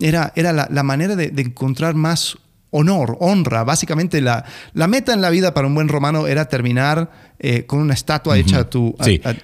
Era, 0.00 0.32
era 0.34 0.52
la, 0.52 0.82
manera 0.82 1.14
de 1.16 1.32
encontrar 1.40 1.94
más 1.94 2.36
honor, 2.70 3.16
honra. 3.20 3.64
Básicamente 3.64 4.20
la, 4.20 4.44
la 4.74 4.86
meta 4.86 5.12
en 5.14 5.20
la 5.20 5.30
vida 5.30 5.54
para 5.54 5.66
un 5.66 5.74
buen 5.74 5.88
romano 5.88 6.26
era 6.26 6.46
terminar 6.48 7.10
eh, 7.38 7.64
con 7.66 7.80
una 7.80 7.94
estatua 7.94 8.36
hecha 8.38 8.60
a 8.60 8.70
tu, 8.70 8.94
a- 8.98 9.04
Sí. 9.04 9.20
a- 9.24 9.30
a- 9.30 9.34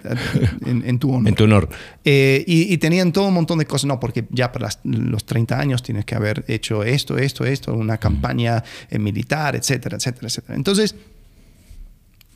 en, 0.69 0.83
en 0.87 0.99
tu 0.99 1.11
honor. 1.13 1.29
En 1.29 1.35
tu 1.35 1.45
honor. 1.45 1.69
Eh, 2.05 2.45
y, 2.47 2.73
y 2.73 2.79
tenían 2.79 3.13
todo 3.13 3.29
un 3.29 3.35
montón 3.35 3.59
de 3.59 3.67
cosas. 3.67 3.87
No, 3.87 4.01
porque 4.01 4.27
ya 4.31 4.51
para 4.53 4.67
las- 4.67 4.81
los 4.85 5.25
30 5.25 5.59
años 5.59 5.83
tienes 5.83 6.05
que 6.05 6.15
haber 6.15 6.45
hecho 6.49 6.83
esto, 6.85 7.17
esto, 7.19 7.45
esto, 7.45 7.73
una 7.75 7.99
campaña 7.99 8.63
eh, 8.91 8.99
militar, 8.99 9.57
etcétera, 9.57 9.97
etcétera, 9.97 10.27
etcétera. 10.27 10.55
Entonces, 10.57 10.95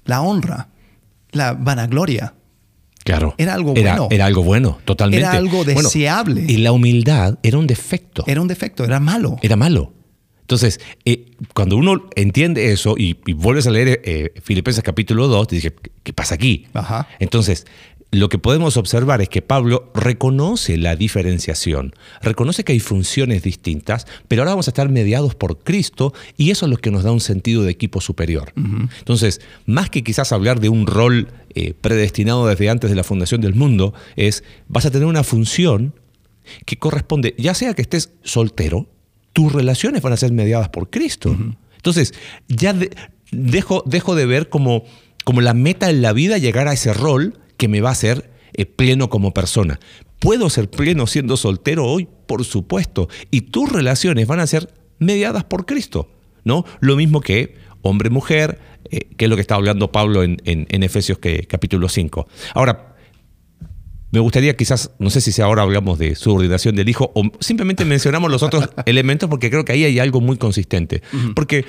la 0.05 0.20
honra, 0.22 0.68
la 1.33 1.53
vanagloria. 1.55 2.35
Claro. 3.05 3.35
Era 3.38 3.55
algo 3.55 3.72
era, 3.77 3.92
bueno. 3.92 4.09
Era 4.11 4.27
algo 4.27 4.42
bueno, 4.42 4.79
totalmente. 4.85 5.25
Era 5.25 5.33
algo 5.33 5.62
Bueno, 5.64 5.83
deseable. 5.83 6.44
y 6.46 6.57
la 6.59 6.72
humildad 6.72 7.38
era 7.42 7.57
un 7.59 7.66
defecto. 7.66 8.25
Era 8.27 8.40
un 8.40 8.49
defecto, 8.49 8.85
era 8.85 8.99
malo. 9.01 9.37
Era 9.42 9.55
malo. 9.57 9.92
Entonces, 10.46 10.78
eh, 11.04 11.32
cuando 11.54 11.76
uno 11.76 12.09
entiende 12.14 12.70
eso 12.70 12.94
y, 12.96 13.18
y 13.26 13.32
vuelves 13.32 13.66
a 13.66 13.72
leer 13.72 14.00
eh, 14.04 14.32
Filipenses 14.44 14.85
capítulo 14.85 15.26
2, 15.26 15.48
te 15.48 15.56
dije, 15.56 15.72
¿qué, 15.72 15.90
qué 16.04 16.12
pasa 16.12 16.37
aquí? 16.37 16.66
Ajá. 16.72 17.09
Entonces, 17.18 17.66
lo 18.12 18.28
que 18.28 18.38
podemos 18.38 18.76
observar 18.76 19.20
es 19.20 19.28
que 19.28 19.42
Pablo 19.42 19.90
reconoce 19.92 20.76
la 20.76 20.94
diferenciación, 20.94 21.94
reconoce 22.22 22.62
que 22.62 22.74
hay 22.74 22.78
funciones 22.78 23.42
distintas, 23.42 24.06
pero 24.28 24.42
ahora 24.42 24.52
vamos 24.52 24.68
a 24.68 24.70
estar 24.70 24.88
mediados 24.88 25.35
por 25.35 25.59
Cristo 25.59 26.14
y 26.37 26.52
eso 26.52 26.66
es 26.66 26.70
lo 26.70 26.76
que 26.76 26.92
nos 26.92 27.02
da 27.02 27.11
un 27.11 27.20
sentido 27.20 27.64
de 27.64 27.72
equipo 27.72 28.00
superior. 28.00 28.52
Entonces, 28.54 29.40
más 29.66 29.90
que 29.90 30.04
quizás 30.04 30.30
hablar 30.30 30.61
de 30.61 30.68
un 30.68 30.87
rol 30.87 31.32
eh, 31.56 31.74
predestinado 31.74 32.46
desde 32.46 32.70
antes 32.70 32.88
de 32.88 32.94
la 32.94 33.02
fundación 33.02 33.40
del 33.40 33.56
mundo, 33.56 33.94
es 34.14 34.44
vas 34.68 34.87
a 34.87 34.92
tener 34.92 35.09
una 35.09 35.24
función 35.24 35.92
que 36.64 36.76
corresponde, 36.76 37.35
ya 37.37 37.54
sea 37.54 37.74
que 37.74 37.82
estés 37.82 38.12
soltero, 38.22 38.87
tus 39.37 39.53
relaciones 39.53 40.01
van 40.01 40.14
a 40.14 40.16
ser 40.16 40.33
mediadas 40.33 40.70
por 40.70 40.88
Cristo. 40.88 41.37
Entonces, 41.77 42.14
ya 42.49 42.72
de- 42.72 42.88
dejo, 43.31 43.83
dejo 43.85 44.14
de 44.14 44.25
ver 44.25 44.49
como, 44.49 44.85
como 45.25 45.42
la 45.42 45.53
meta 45.53 45.90
en 45.90 46.01
la 46.01 46.14
vida 46.14 46.38
llegar 46.38 46.68
a 46.68 46.72
ese 46.72 46.94
rol 46.94 47.38
que 47.59 47.68
me 47.68 47.83
va 47.83 47.90
a 47.90 47.92
hacer 47.92 48.31
eh, 48.55 48.64
pleno 48.64 49.11
como 49.11 49.35
persona. 49.35 49.79
¿Puedo 50.20 50.49
ser 50.49 50.70
pleno 50.70 51.07
siendo 51.07 51.37
soltero 51.37 51.85
hoy? 51.85 52.09
Por 52.27 52.46
supuesto. 52.46 53.11
Y 53.31 53.42
tus 53.42 53.70
relaciones 53.70 54.27
van 54.27 54.40
a 54.40 54.46
ser 54.46 54.72
mediadas 55.01 55.44
por 55.44 55.66
Cristo. 55.66 56.09
¿no? 56.44 56.64
Lo 56.81 56.96
mismo 56.96 57.20
que 57.20 57.57
hombre-mujer, 57.83 58.59
eh, 58.90 59.01
que 59.18 59.27
es 59.27 59.29
lo 59.29 59.37
que 59.37 59.42
está 59.42 59.57
hablando 59.57 59.92
Pablo 59.92 60.22
en, 60.22 60.38
en- 60.46 60.66
en 60.70 60.83
Efesios 60.83 61.18
que, 61.18 61.46
capítulo 61.46 61.90
5. 61.90 62.27
Ahora, 62.55 62.95
me 64.11 64.21
gustaría 64.21 64.57
quizás, 64.57 64.90
no 64.99 65.11
sé 65.11 65.21
si 65.21 65.40
ahora 65.42 65.62
hablamos 65.62 65.99
de 65.99 66.14
subordinación 66.14 66.77
del 66.77 66.88
hijo 66.88 67.11
o 67.14 67.25
simplemente 67.40 67.85
mencionamos 67.85 68.31
los 68.31 68.42
otros 68.42 68.69
elementos 68.87 69.29
porque 69.29 69.51
creo 69.51 69.64
que 69.64 69.73
ahí 69.73 69.85
hay 69.85 69.99
algo 69.99 70.21
muy 70.21 70.37
consistente. 70.37 71.03
Porque 71.35 71.64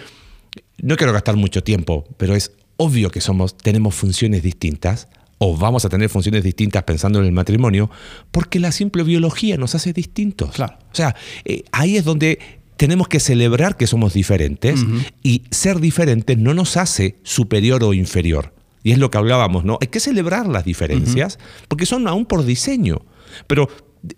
no 0.78 0.96
quiero 0.96 1.14
gastar 1.14 1.36
mucho 1.36 1.64
tiempo, 1.64 2.06
pero 2.18 2.36
es 2.36 2.52
obvio 2.78 3.10
que 3.10 3.22
somos, 3.22 3.58
tenemos 3.58 3.96
funciones 3.96 4.44
distintas 4.44 5.08
o 5.40 5.56
vamos 5.56 5.86
a 5.86 5.90
tener 5.90 6.10
funciones 6.10 6.44
distintas 6.44 6.84
pensando 6.84 7.20
en 7.20 7.26
el 7.26 7.32
matrimonio 7.32 7.90
porque 8.32 8.60
la 8.60 8.72
simple 8.72 9.04
biología 9.04 9.58
nos 9.58 9.76
hace 9.76 9.94
distintos. 9.94 10.52
Claro. 10.52 10.78
O 10.92 10.96
sea, 10.96 11.16
eh, 11.46 11.64
ahí 11.72 11.98
es 11.98 12.06
donde 12.06 12.40
tenemos 12.78 13.08
que 13.08 13.20
celebrar 13.20 13.76
que 13.76 13.88
somos 13.88 14.14
diferentes 14.14 14.80
y 15.24 15.44
ser 15.50 15.80
diferentes 15.80 16.38
no 16.38 16.54
nos 16.54 16.78
hace 16.78 17.16
superior 17.24 17.84
o 17.84 17.94
inferior. 17.94 18.54
Y 18.88 18.92
es 18.94 19.00
lo 19.00 19.12
que 19.12 19.18
hablábamos, 19.18 19.66
¿no? 19.66 19.78
Hay 19.82 19.88
que 19.88 20.00
celebrar 20.00 20.48
las 20.48 20.64
diferencias 20.64 21.40
porque 21.68 21.86
son 21.86 22.08
aún 22.08 22.26
por 22.26 22.46
diseño. 22.46 23.02
Pero 23.46 23.68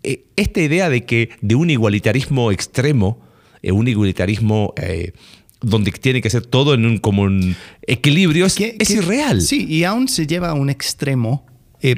eh, 0.03 0.25
esta 0.35 0.61
idea 0.61 0.89
de 0.91 1.05
que 1.05 1.29
de 1.41 1.55
un 1.55 1.71
igualitarismo 1.71 2.51
extremo, 2.51 3.19
eh, 3.63 3.71
un 3.71 3.87
igualitarismo 3.87 4.75
eh, 4.77 5.13
donde 5.61 5.91
tiene 5.91 6.21
que 6.21 6.29
ser 6.29 6.45
todo 6.45 6.75
en 6.75 6.85
un 6.85 6.99
como 6.99 7.23
un 7.23 7.55
equilibrio, 7.87 8.45
es, 8.45 8.53
que- 8.53 8.75
es 8.77 8.89
que- 8.89 8.93
irreal. 8.97 9.41
Sí, 9.41 9.65
y 9.67 9.85
aún 9.85 10.07
se 10.07 10.27
lleva 10.27 10.49
a 10.49 10.53
un 10.53 10.69
extremo. 10.69 11.47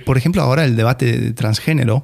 Por 0.06 0.18
ejemplo, 0.18 0.42
ahora 0.42 0.64
el 0.64 0.78
debate 0.78 1.18
de 1.20 1.34
transgénero 1.34 2.02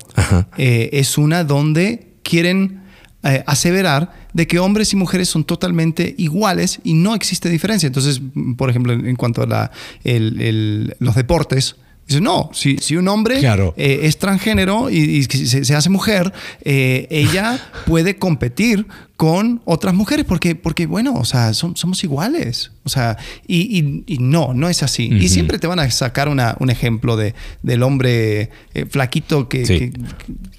es 0.57 1.17
una 1.17 1.43
donde 1.45 2.07
quieren 2.23 2.81
eh, 3.23 3.43
aseverar 3.47 4.13
de 4.33 4.45
que 4.47 4.59
hombres 4.59 4.93
y 4.93 4.95
mujeres 4.95 5.27
son 5.29 5.43
totalmente 5.43 6.13
iguales 6.17 6.79
y 6.83 6.93
no 6.93 7.15
existe 7.15 7.49
diferencia. 7.49 7.87
Entonces, 7.87 8.21
por 8.57 8.69
ejemplo, 8.69 8.93
en, 8.93 9.05
en 9.07 9.15
cuanto 9.15 9.41
a 9.41 9.47
la- 9.47 9.71
el- 10.03 10.39
el- 10.41 10.95
los 10.99 11.15
deportes, 11.15 11.75
dicen, 12.07 12.23
no, 12.23 12.49
si, 12.53 12.77
si 12.77 12.95
un 12.95 13.07
hombre 13.07 13.39
Claro. 13.39 13.73
eh, 13.77 13.99
es 14.03 14.17
transgénero 14.17 14.89
y, 14.89 15.23
se, 15.23 15.65
se 15.65 15.75
hace 15.75 15.89
mujer, 15.89 16.31
eh, 16.61 17.07
ella 17.09 17.59
puede 17.85 18.17
competir 18.17 18.87
con 19.17 19.61
otras 19.65 19.93
mujeres 19.95 20.25
porque, 20.25 20.55
porque 20.55 20.85
bueno, 20.85 21.13
o 21.15 21.25
sea, 21.25 21.53
son- 21.53 21.75
somos 21.75 22.03
iguales. 22.03 22.71
O 22.83 22.89
sea, 22.89 23.17
y, 23.47 23.79
y- 23.79 24.03
y 24.05 24.17
no, 24.19 24.53
no 24.53 24.69
es 24.69 24.83
así. 24.83 25.09
Y 25.11 25.27
siempre 25.29 25.57
te 25.59 25.67
van 25.67 25.79
a 25.79 25.89
sacar 25.91 26.29
una- 26.29 26.55
un 26.59 26.69
ejemplo 26.69 27.17
de, 27.17 27.33
del 27.63 27.83
hombre 27.83 28.51
eh, 28.73 28.85
flaquito 28.89 29.49
que, 29.49 29.65
Sí. 29.65 29.79
que- 29.79 29.91
que- 29.91 30.01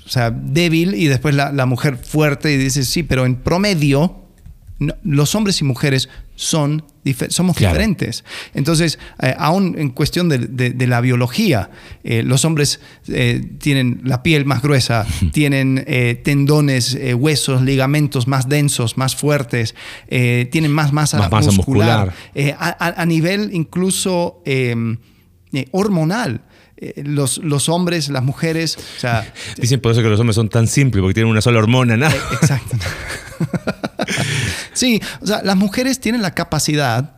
o 0.05 0.09
sea, 0.11 0.31
débil 0.31 0.95
y 0.95 1.07
después 1.07 1.35
la, 1.35 1.53
la 1.53 1.67
mujer 1.67 1.97
fuerte 1.97 2.53
y 2.53 2.57
dices, 2.57 2.89
sí, 2.89 3.03
pero 3.05 3.25
en 3.27 3.37
promedio 3.37 4.25
no- 4.81 4.95
los 5.05 5.35
hombres 5.35 5.61
y 5.61 5.65
mujeres 5.65 6.09
son 6.35 6.85
dife- 7.15 7.31
somos 7.31 7.57
Claro. 7.57 7.75
diferentes. 7.75 8.25
Entonces, 8.55 8.99
eh, 9.23 9.35
aún 9.39 9.75
en 9.79 9.91
cuestión 9.91 10.29
de, 10.29 10.39
de- 10.39 10.71
de 10.71 10.87
la 10.87 11.01
biología, 11.01 11.71
eh, 12.05 12.23
los 12.23 12.45
hombres 12.45 12.81
eh, 13.09 13.43
tienen 13.59 14.01
la 14.05 14.23
piel 14.23 14.45
más 14.45 14.63
gruesa, 14.63 15.07
tienen 15.33 15.85
tendones, 16.23 16.97
huesos, 17.17 17.63
ligamentos 17.63 18.27
más 18.29 18.49
densos, 18.49 18.97
más 18.97 19.15
fuertes, 19.17 19.75
tienen 20.09 20.73
más 20.73 20.93
masa, 20.93 21.19
Más 21.19 21.31
masa 21.31 21.51
muscular. 21.53 22.13
muscular. 22.35 22.77
A, 22.79 23.05
nivel 23.07 23.51
incluso 23.53 24.43
eh, 24.45 24.75
hormonal. 25.73 26.43
los, 27.03 27.39
los 27.39 27.69
hombres, 27.69 28.09
las 28.09 28.23
mujeres, 28.23 28.77
o 28.97 29.01
sea, 29.01 29.33
Dicen 29.61 29.81
por 29.81 29.91
eso 29.93 30.01
que 30.03 30.09
los 30.09 30.21
hombres 30.21 30.37
son 30.37 30.49
tan 30.49 30.67
simples, 30.69 31.03
porque 31.03 31.15
tienen 31.15 31.31
una 31.33 31.41
sola 31.41 31.59
hormona, 31.59 31.97
¿no? 31.97 32.07
Exacto. 32.07 32.77
sí, 34.79 35.01
o 35.21 35.27
sea, 35.27 35.43
las 35.43 35.57
mujeres 35.57 36.01
tienen 36.01 36.23
la 36.23 36.35
capacidad 36.35 37.17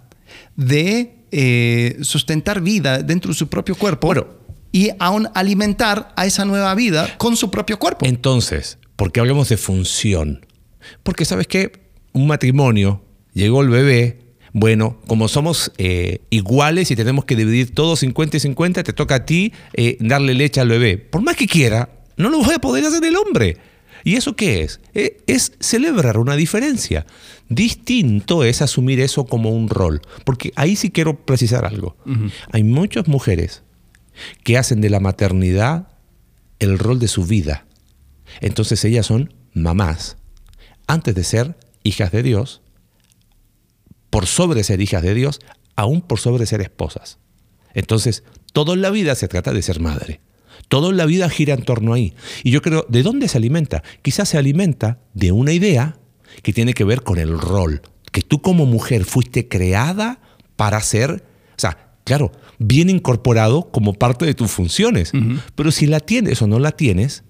de 0.56 1.24
eh, 1.30 1.98
sustentar 2.02 2.60
vida 2.60 2.98
dentro 3.02 3.30
de 3.30 3.36
su 3.36 3.48
propio 3.48 3.74
cuerpo 3.76 4.08
Bueno. 4.08 4.26
y 4.72 4.90
aún 4.98 5.28
alimentar 5.34 6.12
a 6.16 6.26
esa 6.26 6.44
nueva 6.44 6.74
vida 6.74 7.16
con 7.18 7.36
su 7.36 7.50
propio 7.50 7.78
cuerpo. 7.78 8.06
Entonces, 8.06 8.78
¿por 8.96 9.12
qué 9.12 9.20
hablamos 9.20 9.48
de 9.48 9.56
función? 9.56 10.46
Porque 11.02 11.24
sabes 11.24 11.46
qué, 11.46 11.72
un 12.12 12.26
matrimonio, 12.26 13.04
llegó 13.32 13.62
el 13.62 13.68
bebé, 13.68 14.20
bueno, 14.52 14.98
como 15.06 15.28
somos 15.28 15.70
eh, 15.78 16.20
iguales 16.30 16.90
y 16.90 16.96
tenemos 16.96 17.24
que 17.24 17.36
dividir 17.36 17.72
todo 17.72 17.94
50 17.94 18.36
y 18.36 18.40
50, 18.40 18.82
te 18.82 18.92
toca 18.92 19.16
a 19.16 19.24
ti 19.26 19.52
eh, 19.74 19.96
darle 20.00 20.34
leche 20.34 20.60
al 20.60 20.68
bebé. 20.68 20.98
Por 20.98 21.22
más 21.22 21.36
que 21.36 21.46
quiera, 21.46 21.90
no 22.16 22.30
lo 22.30 22.42
voy 22.42 22.54
a 22.54 22.58
poder 22.58 22.84
hacer 22.84 23.04
el 23.04 23.16
hombre. 23.16 23.56
¿Y 24.04 24.16
eso 24.16 24.36
qué 24.36 24.62
es? 24.62 24.80
Eh, 24.94 25.22
es 25.26 25.52
celebrar 25.60 26.18
una 26.18 26.36
diferencia. 26.36 27.06
Distinto 27.48 28.44
es 28.44 28.62
asumir 28.62 29.00
eso 29.00 29.26
como 29.26 29.50
un 29.50 29.68
rol. 29.68 30.00
Porque 30.24 30.52
ahí 30.56 30.76
sí 30.76 30.90
quiero 30.90 31.24
precisar 31.24 31.64
algo. 31.64 31.96
Hay 32.52 32.64
muchas 32.64 33.08
mujeres 33.08 33.62
que 34.44 34.58
hacen 34.58 34.80
de 34.80 34.90
la 34.90 35.00
maternidad 35.00 35.88
el 36.58 36.78
rol 36.78 36.98
de 36.98 37.08
su 37.08 37.24
vida. 37.24 37.66
Entonces 38.40 38.84
ellas 38.84 39.06
son 39.06 39.34
mamás. 39.52 40.16
Antes 40.86 41.14
de 41.14 41.24
ser 41.24 41.56
hijas 41.82 42.12
de 42.12 42.22
Dios, 42.22 42.62
por 44.10 44.26
sobre 44.26 44.64
ser 44.64 44.80
hijas 44.80 45.02
de 45.02 45.14
Dios, 45.14 45.40
aún 45.76 46.02
por 46.02 46.18
sobre 46.18 46.46
ser 46.46 46.60
esposas. 46.60 47.18
Entonces, 47.74 48.24
todo 48.52 48.74
en 48.74 48.82
la 48.82 48.90
vida 48.90 49.14
se 49.14 49.28
trata 49.28 49.52
de 49.52 49.62
ser 49.62 49.80
madre. 49.80 50.20
Todo 50.70 50.90
en 50.90 50.96
la 50.96 51.04
vida 51.04 51.28
gira 51.28 51.52
en 51.52 51.64
torno 51.64 51.94
ahí. 51.94 52.14
Y 52.44 52.52
yo 52.52 52.62
creo, 52.62 52.86
¿de 52.88 53.02
dónde 53.02 53.26
se 53.26 53.38
alimenta? 53.38 53.82
Quizás 54.02 54.28
se 54.28 54.38
alimenta 54.38 55.00
de 55.14 55.32
una 55.32 55.52
idea 55.52 55.98
que 56.44 56.52
tiene 56.52 56.74
que 56.74 56.84
ver 56.84 57.02
con 57.02 57.18
el 57.18 57.36
rol. 57.40 57.82
Que 58.12 58.22
tú 58.22 58.40
como 58.40 58.66
mujer 58.66 59.04
fuiste 59.04 59.48
creada 59.48 60.20
para 60.54 60.80
ser, 60.80 61.10
o 61.10 61.60
sea, 61.60 61.96
claro, 62.04 62.30
bien 62.60 62.88
incorporado 62.88 63.68
como 63.72 63.94
parte 63.94 64.26
de 64.26 64.34
tus 64.34 64.52
funciones. 64.52 65.10
Pero 65.56 65.72
si 65.72 65.86
la 65.88 65.98
tienes 65.98 66.40
o 66.40 66.46
no 66.46 66.60
la 66.60 66.70
tienes, 66.70 67.24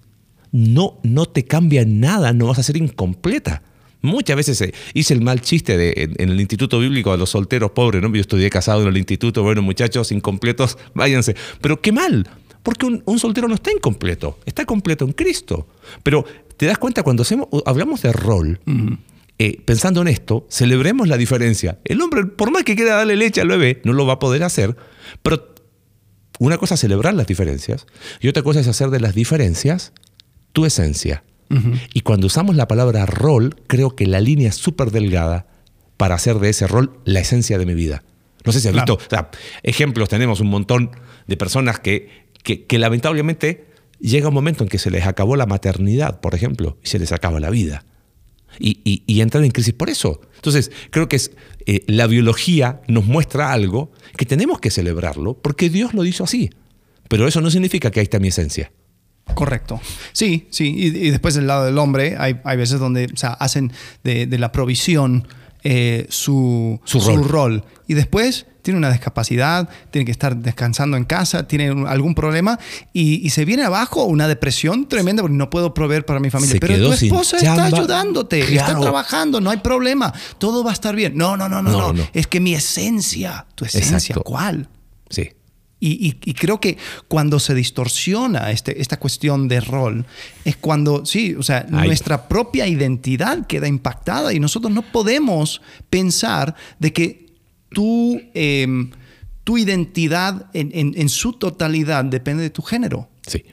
no, 0.51 0.99
no 1.01 1.25
te 1.25 1.43
cambia 1.43 1.83
nada, 1.83 2.33
no 2.33 2.45
vas 2.45 2.59
a 2.59 2.63
ser 2.63 2.77
incompleta. 2.77 3.63
Muchas 4.03 4.35
veces 4.35 4.61
eh, 4.61 4.73
hice 4.93 5.15
el 5.15 5.21
mal 5.21 5.41
chiste 5.41 5.77
de, 5.77 5.93
en, 5.97 6.13
en 6.17 6.29
el 6.29 6.39
instituto 6.39 6.79
bíblico 6.79 7.11
a 7.11 7.17
los 7.17 7.31
solteros 7.31 7.71
pobres, 7.71 8.03
¿no? 8.03 8.13
Yo 8.13 8.21
estudié 8.21 8.51
casado 8.51 8.83
en 8.83 8.87
el 8.87 8.97
instituto, 8.97 9.41
bueno, 9.41 9.63
muchachos 9.63 10.11
incompletos, 10.11 10.77
váyanse. 10.93 11.35
Pero 11.59 11.81
qué 11.81 11.91
mal, 11.91 12.27
porque 12.63 12.85
un, 12.85 13.01
un 13.05 13.19
soltero 13.19 13.47
no 13.47 13.55
está 13.55 13.71
incompleto, 13.71 14.39
está 14.45 14.65
completo 14.65 15.05
en 15.05 15.13
Cristo. 15.13 15.67
Pero 16.03 16.25
te 16.57 16.65
das 16.65 16.77
cuenta 16.77 17.03
cuando 17.03 17.23
hacemos, 17.23 17.47
hablamos 17.65 18.01
de 18.01 18.11
rol, 18.13 18.59
eh, 19.39 19.59
pensando 19.65 20.01
en 20.01 20.07
esto, 20.07 20.45
celebremos 20.49 21.07
la 21.07 21.17
diferencia. 21.17 21.79
El 21.85 22.01
hombre, 22.01 22.25
por 22.25 22.51
más 22.51 22.63
que 22.63 22.75
quiera 22.75 22.95
darle 22.97 23.15
leche 23.15 23.41
al 23.41 23.47
bebé, 23.47 23.81
no 23.83 23.93
lo 23.93 24.05
va 24.05 24.13
a 24.13 24.19
poder 24.19 24.43
hacer, 24.43 24.75
pero 25.23 25.49
una 26.39 26.57
cosa 26.57 26.75
es 26.75 26.81
celebrar 26.81 27.13
las 27.15 27.27
diferencias 27.27 27.85
y 28.19 28.27
otra 28.27 28.43
cosa 28.43 28.59
es 28.59 28.67
hacer 28.67 28.89
de 28.89 28.99
las 28.99 29.15
diferencias 29.15 29.93
tu 30.53 30.65
esencia. 30.65 31.23
Y 31.93 31.99
cuando 32.01 32.27
usamos 32.27 32.55
la 32.55 32.67
palabra 32.69 33.05
rol, 33.05 33.55
creo 33.67 33.93
que 33.95 34.05
la 34.07 34.21
línea 34.21 34.47
es 34.49 34.55
súper 34.55 34.89
delgada 34.91 35.47
para 35.97 36.15
hacer 36.15 36.39
de 36.39 36.47
ese 36.49 36.65
rol 36.65 36.97
la 37.03 37.19
esencia 37.19 37.57
de 37.57 37.65
mi 37.65 37.73
vida. 37.73 38.03
No 38.45 38.53
sé 38.53 38.61
si 38.61 38.69
has 38.69 38.73
Claro. 38.73 38.95
visto, 38.95 39.05
o 39.05 39.09
sea, 39.09 39.29
ejemplos, 39.61 40.07
tenemos 40.07 40.39
un 40.39 40.47
montón 40.47 40.91
de 41.27 41.35
personas 41.37 41.79
que, 41.79 42.20
que, 42.43 42.65
lamentablemente 42.79 43.65
llega 43.99 44.29
un 44.29 44.33
momento 44.33 44.63
en 44.63 44.69
que 44.69 44.77
se 44.79 44.89
les 44.91 45.05
acabó 45.05 45.35
la 45.35 45.45
maternidad, 45.45 46.19
por 46.21 46.33
ejemplo, 46.35 46.77
y 46.83 46.87
se 46.87 46.99
les 46.99 47.11
acaba 47.11 47.39
la 47.39 47.49
vida. 47.49 47.85
y, 48.59 48.79
y- 48.83 49.03
y 49.07 49.21
entrar 49.21 49.45
en 49.45 49.51
crisis 49.51 49.73
por 49.73 49.89
eso. 49.89 50.19
Entonces, 50.35 50.71
creo 50.89 51.07
que 51.07 51.15
es, 51.15 51.31
eh, 51.65 51.85
la 51.87 52.05
biología 52.05 52.81
nos 52.89 53.05
muestra 53.05 53.53
algo 53.53 53.93
que 54.17 54.25
tenemos 54.25 54.59
que 54.59 54.69
celebrarlo 54.69 55.35
porque 55.35 55.69
Dios 55.69 55.93
lo 55.93 56.03
hizo 56.03 56.25
así. 56.25 56.49
Pero 57.07 57.27
eso 57.29 57.39
no 57.39 57.49
significa 57.49 57.91
que 57.91 58.01
ahí 58.01 58.03
está 58.03 58.19
mi 58.19 58.27
esencia. 58.27 58.71
Correcto. 59.35 59.79
Sí, 60.11 60.47
sí. 60.49 60.73
Y, 60.75 60.89
después 61.11 61.33
del 61.35 61.47
lado 61.47 61.63
del 61.65 61.77
hombre, 61.77 62.15
hay, 62.19 62.41
hay 62.43 62.57
veces 62.57 62.79
donde 62.81 63.07
hacen 63.39 63.71
de, 64.03 64.25
de 64.25 64.37
la 64.37 64.51
provisión 64.51 65.27
eh, 65.63 66.05
su, 66.09 66.79
Su 66.85 66.99
rol. 67.23 67.63
Y 67.87 67.93
después 67.93 68.45
tiene 68.61 68.77
una 68.77 68.91
discapacidad, 68.91 69.67
tiene 69.89 70.05
que 70.05 70.11
estar 70.11 70.37
descansando 70.37 70.95
en 70.95 71.03
casa, 71.03 71.47
tiene 71.47 71.71
un- 71.71 71.87
algún 71.87 72.13
problema 72.13 72.59
y, 72.93 73.25
y 73.25 73.31
se 73.31 73.43
viene 73.43 73.63
abajo 73.63 74.03
una 74.05 74.27
depresión 74.27 74.87
tremenda 74.87 75.23
porque 75.23 75.35
no 75.35 75.49
puedo 75.49 75.73
proveer 75.73 76.05
para 76.05 76.19
mi 76.19 76.29
familia. 76.29 76.53
Se 76.53 76.59
Pero 76.59 76.85
tu 76.85 76.93
esposa 76.93 77.37
está 77.37 77.65
ayudándote, 77.65 78.39
está 78.55 78.79
trabajando, 78.79 79.41
no 79.41 79.49
hay 79.49 79.57
problema, 79.57 80.13
todo 80.37 80.63
va 80.63 80.69
a 80.69 80.73
estar 80.73 80.95
bien. 80.95 81.17
No, 81.17 81.35
no, 81.37 81.49
no, 81.49 81.61
no, 81.63 81.71
No, 81.71 81.79
no. 81.87 81.93
no. 81.93 82.07
Es 82.13 82.27
que 82.27 82.39
mi 82.39 82.53
esencia, 82.53 83.47
tu 83.55 83.65
esencia, 83.65 83.97
Exacto. 83.97 84.21
¿cuál? 84.23 84.69
Sí. 85.09 85.31
Y, 85.83 86.07
y- 86.07 86.29
y 86.29 86.33
creo 86.35 86.61
que 86.61 86.77
cuando 87.09 87.39
se 87.39 87.53
distorsiona 87.55 88.51
este, 88.51 88.79
esta 88.81 88.97
cuestión 88.97 89.47
de 89.47 89.59
rol, 89.61 90.05
es 90.45 90.55
cuando, 90.55 91.05
sí, 91.05 91.33
o 91.35 91.41
sea, 91.43 91.65
Ay. 91.73 91.87
nuestra 91.87 92.27
propia 92.29 92.67
identidad 92.67 93.47
queda 93.47 93.67
impactada 93.67 94.31
y 94.31 94.39
nosotros 94.39 94.71
no 94.71 94.83
podemos 94.83 95.61
pensar 95.89 96.55
de 96.79 96.93
que 96.93 97.25
tu, 97.69 98.21
em, 98.35 98.91
tu 99.43 99.57
identidad 99.57 100.45
en, 100.53 100.69
en- 100.73 100.93
en 100.95 101.09
su 101.09 101.33
totalidad 101.33 102.05
depende 102.05 102.43
de 102.43 102.51
tu 102.51 102.61
género. 102.61 103.09
Sí. 103.25 103.43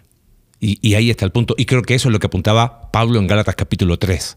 Y, 0.60 0.78
y 0.82 0.94
ahí 0.94 1.08
está 1.10 1.24
el 1.24 1.30
punto. 1.30 1.54
Y 1.56 1.66
creo 1.66 1.82
que 1.82 1.94
eso 1.94 2.08
es 2.08 2.12
lo 2.12 2.18
que 2.18 2.26
apuntaba 2.26 2.90
Pablo 2.90 3.18
en 3.20 3.26
Gálatas 3.28 3.54
capítulo 3.54 3.98
3. 3.98 4.36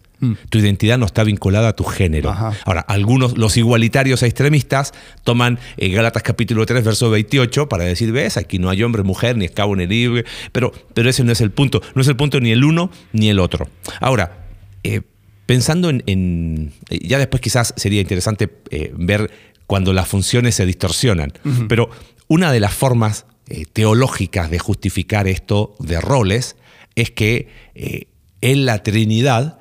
Tu 0.52 0.60
identidad 0.60 1.00
no 1.00 1.08
está 1.08 1.24
vinculada 1.24 1.70
a 1.70 1.76
tu 1.76 1.84
género. 1.84 2.30
Ajá. 2.30 2.54
Ahora, 2.66 2.82
algunos, 2.82 3.40
los 3.40 3.58
igualitarios 3.58 4.22
extremistas, 4.22 4.94
toman 5.24 5.58
eh, 5.78 5.90
Gálatas 5.90 6.22
capítulo 6.22 6.64
3, 6.68 6.84
verso 6.84 7.10
28, 7.10 7.68
para 7.68 7.86
decir, 7.86 8.12
ves, 8.12 8.38
aquí 8.38 8.60
no 8.60 8.70
hay 8.70 8.84
hombre, 8.84 9.02
mujer, 9.02 9.36
ni 9.36 9.46
esclavo, 9.46 9.76
ni 9.76 9.88
libre. 9.88 10.26
Pero, 10.52 10.72
pero 10.94 11.10
ese 11.10 11.24
no 11.24 11.32
es 11.32 11.42
el 11.42 11.50
punto. 11.50 11.82
No 11.96 12.04
es 12.04 12.08
el 12.08 12.16
punto 12.16 12.40
ni 12.40 12.52
el 12.52 12.64
uno 12.64 12.92
ni 13.14 13.30
el 13.30 13.40
otro. 13.40 13.68
Ahora, 14.00 14.46
eh, 14.84 15.02
pensando 15.48 15.90
en, 15.90 16.04
en- 16.06 16.72
eh, 16.92 17.00
Ya 17.02 17.18
después 17.18 17.42
quizás 17.42 17.74
sería 17.76 18.00
interesante 18.02 18.48
eh, 18.70 18.94
ver 18.96 19.32
cuando 19.66 19.92
las 19.92 20.08
funciones 20.08 20.54
se 20.54 20.68
distorsionan. 20.68 21.34
Pero 21.68 21.90
una 22.28 22.52
de 22.52 22.60
las 22.60 22.76
formas 22.76 23.26
eh, 23.52 23.66
teológicas 23.66 24.50
de 24.50 24.60
justificar 24.60 25.28
esto 25.28 25.76
de 25.80 26.00
roles 26.00 26.56
es 26.96 27.12
que 27.12 27.50
eh, 27.76 28.08
en 28.40 28.66
la 28.66 28.82
Trinidad 28.82 29.60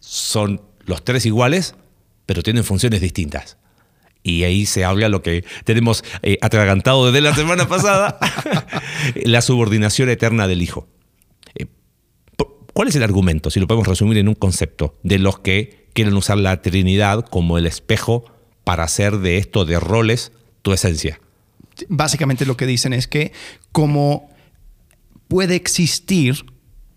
son 0.00 0.62
los 0.84 1.02
tres 1.04 1.26
iguales, 1.26 1.74
pero 2.24 2.44
tienen 2.44 2.62
funciones 2.62 3.00
distintas. 3.00 3.58
Y 4.22 4.44
ahí 4.44 4.64
se 4.64 4.84
habla 4.84 5.08
lo 5.08 5.22
que 5.22 5.44
tenemos 5.64 6.04
eh, 6.22 6.38
atragantado 6.40 7.06
desde 7.06 7.20
la 7.20 7.34
semana 7.34 7.66
pasada, 7.66 8.16
la 9.24 9.42
subordinación 9.42 10.08
eterna 10.08 10.46
del 10.46 10.62
Hijo. 10.62 10.86
¿Cuál 12.74 12.88
es 12.88 12.94
el 12.94 13.02
argumento, 13.02 13.50
si 13.50 13.58
lo 13.58 13.66
podemos 13.66 13.88
resumir 13.88 14.18
en 14.18 14.28
un 14.28 14.34
concepto, 14.34 14.94
de 15.02 15.18
los 15.18 15.40
que 15.40 15.88
quieren 15.94 16.14
usar 16.14 16.38
la 16.38 16.62
Trinidad 16.62 17.26
como 17.26 17.58
el 17.58 17.66
espejo 17.66 18.24
para 18.62 18.84
hacer 18.84 19.18
de 19.18 19.38
esto 19.38 19.64
de 19.64 19.80
roles 19.80 20.30
tu 20.62 20.72
esencia? 20.72 21.20
Básicamente 21.88 22.46
lo 22.46 22.56
que 22.56 22.66
dicen 22.66 22.92
es 22.92 23.06
que 23.08 23.32
como 23.72 24.30
puede 25.28 25.54
existir 25.56 26.44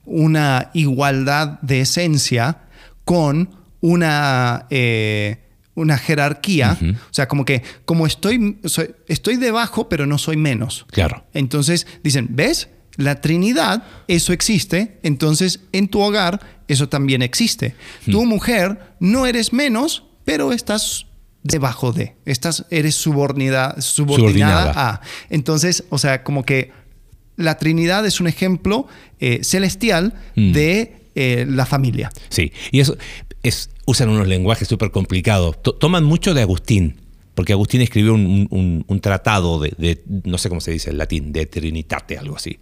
una 0.06 0.70
igualdad 0.74 1.60
de 1.62 1.82
esencia 1.82 2.60
con 3.06 3.50
una, 3.82 4.66
eh, 4.70 5.38
una 5.76 5.98
jerarquía, 5.98 6.78
o 6.82 7.14
sea, 7.14 7.28
como 7.28 7.46
que 7.46 7.64
como 7.86 8.06
estoy, 8.08 8.58
soy- 8.66 8.96
estoy 9.08 9.38
debajo, 9.38 9.90
pero 9.90 10.06
no 10.06 10.18
soy 10.18 10.38
menos. 10.38 10.86
Claro. 10.92 11.26
Entonces 11.34 11.88
dicen, 12.04 12.28
¿ves? 12.32 12.70
La 12.96 13.22
Trinidad, 13.22 13.84
eso 14.08 14.34
existe, 14.34 15.00
entonces 15.04 15.60
en 15.72 15.88
tu 15.88 16.00
hogar 16.02 16.40
eso 16.68 16.90
también 16.90 17.22
existe. 17.22 17.76
Tu 18.06 18.26
mujer 18.26 18.96
no 19.00 19.26
eres 19.26 19.54
menos, 19.54 20.04
pero 20.26 20.52
estás 20.52 21.06
debajo 21.48 21.92
de, 21.94 22.16
estás, 22.26 22.66
eres 22.70 22.96
subordinada, 22.96 23.82
subordinada, 23.82 24.62
Subordinada. 24.74 24.90
a. 24.90 25.02
Entonces, 25.30 25.84
o 25.90 25.98
sea, 25.98 26.24
como 26.24 26.44
que 26.44 26.72
la 27.36 27.58
Trinidad 27.58 28.06
es 28.06 28.20
un 28.20 28.28
ejemplo 28.28 28.88
eh, 29.20 29.40
celestial 29.44 30.14
Mm. 30.36 30.52
de 30.54 30.94
eh, 31.16 31.46
la 31.50 31.66
familia. 31.66 32.12
Sí, 32.30 32.52
y 32.72 32.80
eso 32.80 32.96
es, 33.44 33.70
usan 33.86 34.10
unos 34.10 34.28
lenguajes 34.28 34.68
súper 34.68 34.92
complicados. 34.92 35.62
To- 35.64 35.74
toman 35.74 36.04
mucho 36.04 36.34
de 36.36 36.42
Agustín, 36.44 36.98
porque 37.38 37.54
Agustín 37.54 37.82
escribió 37.82 38.16
un, 38.16 39.00
tratado 39.00 39.60
de, 39.60 40.02
no 40.24 40.40
sé 40.40 40.50
cómo 40.50 40.60
se 40.60 40.72
dice 40.72 40.90
en 40.90 40.98
latín, 40.98 41.32
de 41.32 41.46
Trinitate, 41.46 42.18
algo 42.18 42.36
así. 42.36 42.58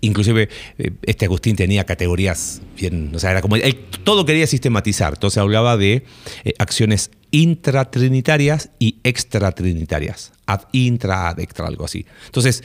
Inclusive 0.00 0.48
eh, 0.78 0.90
este 1.02 1.26
Agustín 1.26 1.54
tenía 1.54 1.86
categorías 1.86 2.60
bien, 2.76 3.12
o 3.14 3.20
sea, 3.20 3.30
era 3.30 3.40
como, 3.40 3.54
todo 4.02 4.26
quería 4.26 4.48
sistematizar, 4.48 5.12
entonces 5.12 5.38
hablaba 5.38 5.76
de 5.76 6.02
eh, 6.42 6.54
acciones 6.58 7.12
intratrinitarias 7.30 8.70
y 8.80 8.98
extratrinitarias, 9.04 10.32
ad 10.46 10.62
intra, 10.72 11.28
ad 11.28 11.38
extra, 11.38 11.68
algo 11.68 11.84
así. 11.84 12.04
Entonces, 12.24 12.64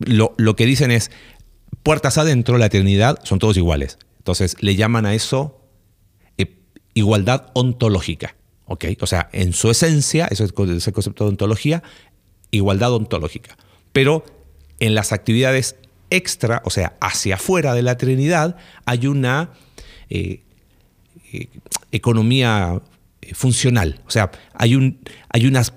lo, 0.00 0.34
que 0.54 0.66
dicen 0.66 0.90
es, 0.90 1.10
puertas 1.82 2.18
adentro, 2.18 2.58
la 2.58 2.66
eternidad, 2.66 3.20
son 3.24 3.38
todos 3.38 3.56
iguales. 3.56 3.96
Entonces, 4.18 4.54
le 4.60 4.76
llaman 4.76 5.06
a 5.06 5.14
eso 5.14 5.66
eh, 6.36 6.58
igualdad 6.92 7.46
ontológica. 7.54 8.36
¿Ok? 8.70 8.84
O 9.00 9.06
sea, 9.06 9.28
en 9.32 9.52
su 9.52 9.68
esencia, 9.68 10.28
eso 10.30 10.44
es 10.44 10.52
el 10.56 10.76
ese 10.76 10.92
concepto 10.92 11.24
de 11.24 11.30
ontología, 11.30 11.82
igualdad 12.52 12.94
ontológica. 12.94 13.56
Pero 13.92 14.24
en 14.78 14.94
las 14.94 15.10
actividades 15.12 15.74
extra, 16.08 16.62
o 16.64 16.70
sea, 16.70 16.96
hacia 17.00 17.34
afuera 17.34 17.74
de 17.74 17.82
la 17.82 17.96
Trinidad, 17.96 18.56
hay 18.84 19.08
una 19.08 19.50
eh, 20.08 20.42
eh, 21.32 21.48
economía 21.90 22.80
eh, 23.22 23.34
funcional. 23.34 24.00
O 24.06 24.10
sea, 24.12 24.30
hay, 24.54 24.76
un, 24.76 25.00
hay 25.30 25.48
unas 25.48 25.74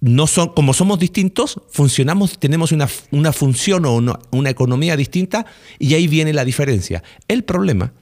no 0.00 0.26
son, 0.26 0.54
como 0.54 0.72
somos 0.72 0.98
distintos, 0.98 1.60
funcionamos, 1.70 2.38
tenemos 2.38 2.72
una, 2.72 2.88
una 3.10 3.32
función 3.34 3.84
o 3.84 3.96
una, 3.96 4.18
una 4.30 4.48
economía 4.48 4.96
distinta 4.96 5.44
y 5.78 5.92
ahí 5.92 6.08
viene 6.08 6.32
la 6.32 6.46
diferencia. 6.46 7.02
El 7.26 7.44
problema 7.44 7.92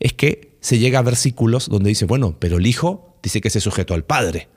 es 0.00 0.14
que 0.14 0.56
se 0.60 0.80
llega 0.80 0.98
a 0.98 1.02
versículos 1.02 1.68
donde 1.68 1.90
dice, 1.90 2.06
bueno, 2.06 2.34
pero 2.40 2.56
el 2.56 2.66
Hijo 2.66 3.11
dice 3.22 3.40
que 3.40 3.50
se 3.50 3.60
sujetó 3.60 3.94
al 3.94 4.04
Padre. 4.04 4.48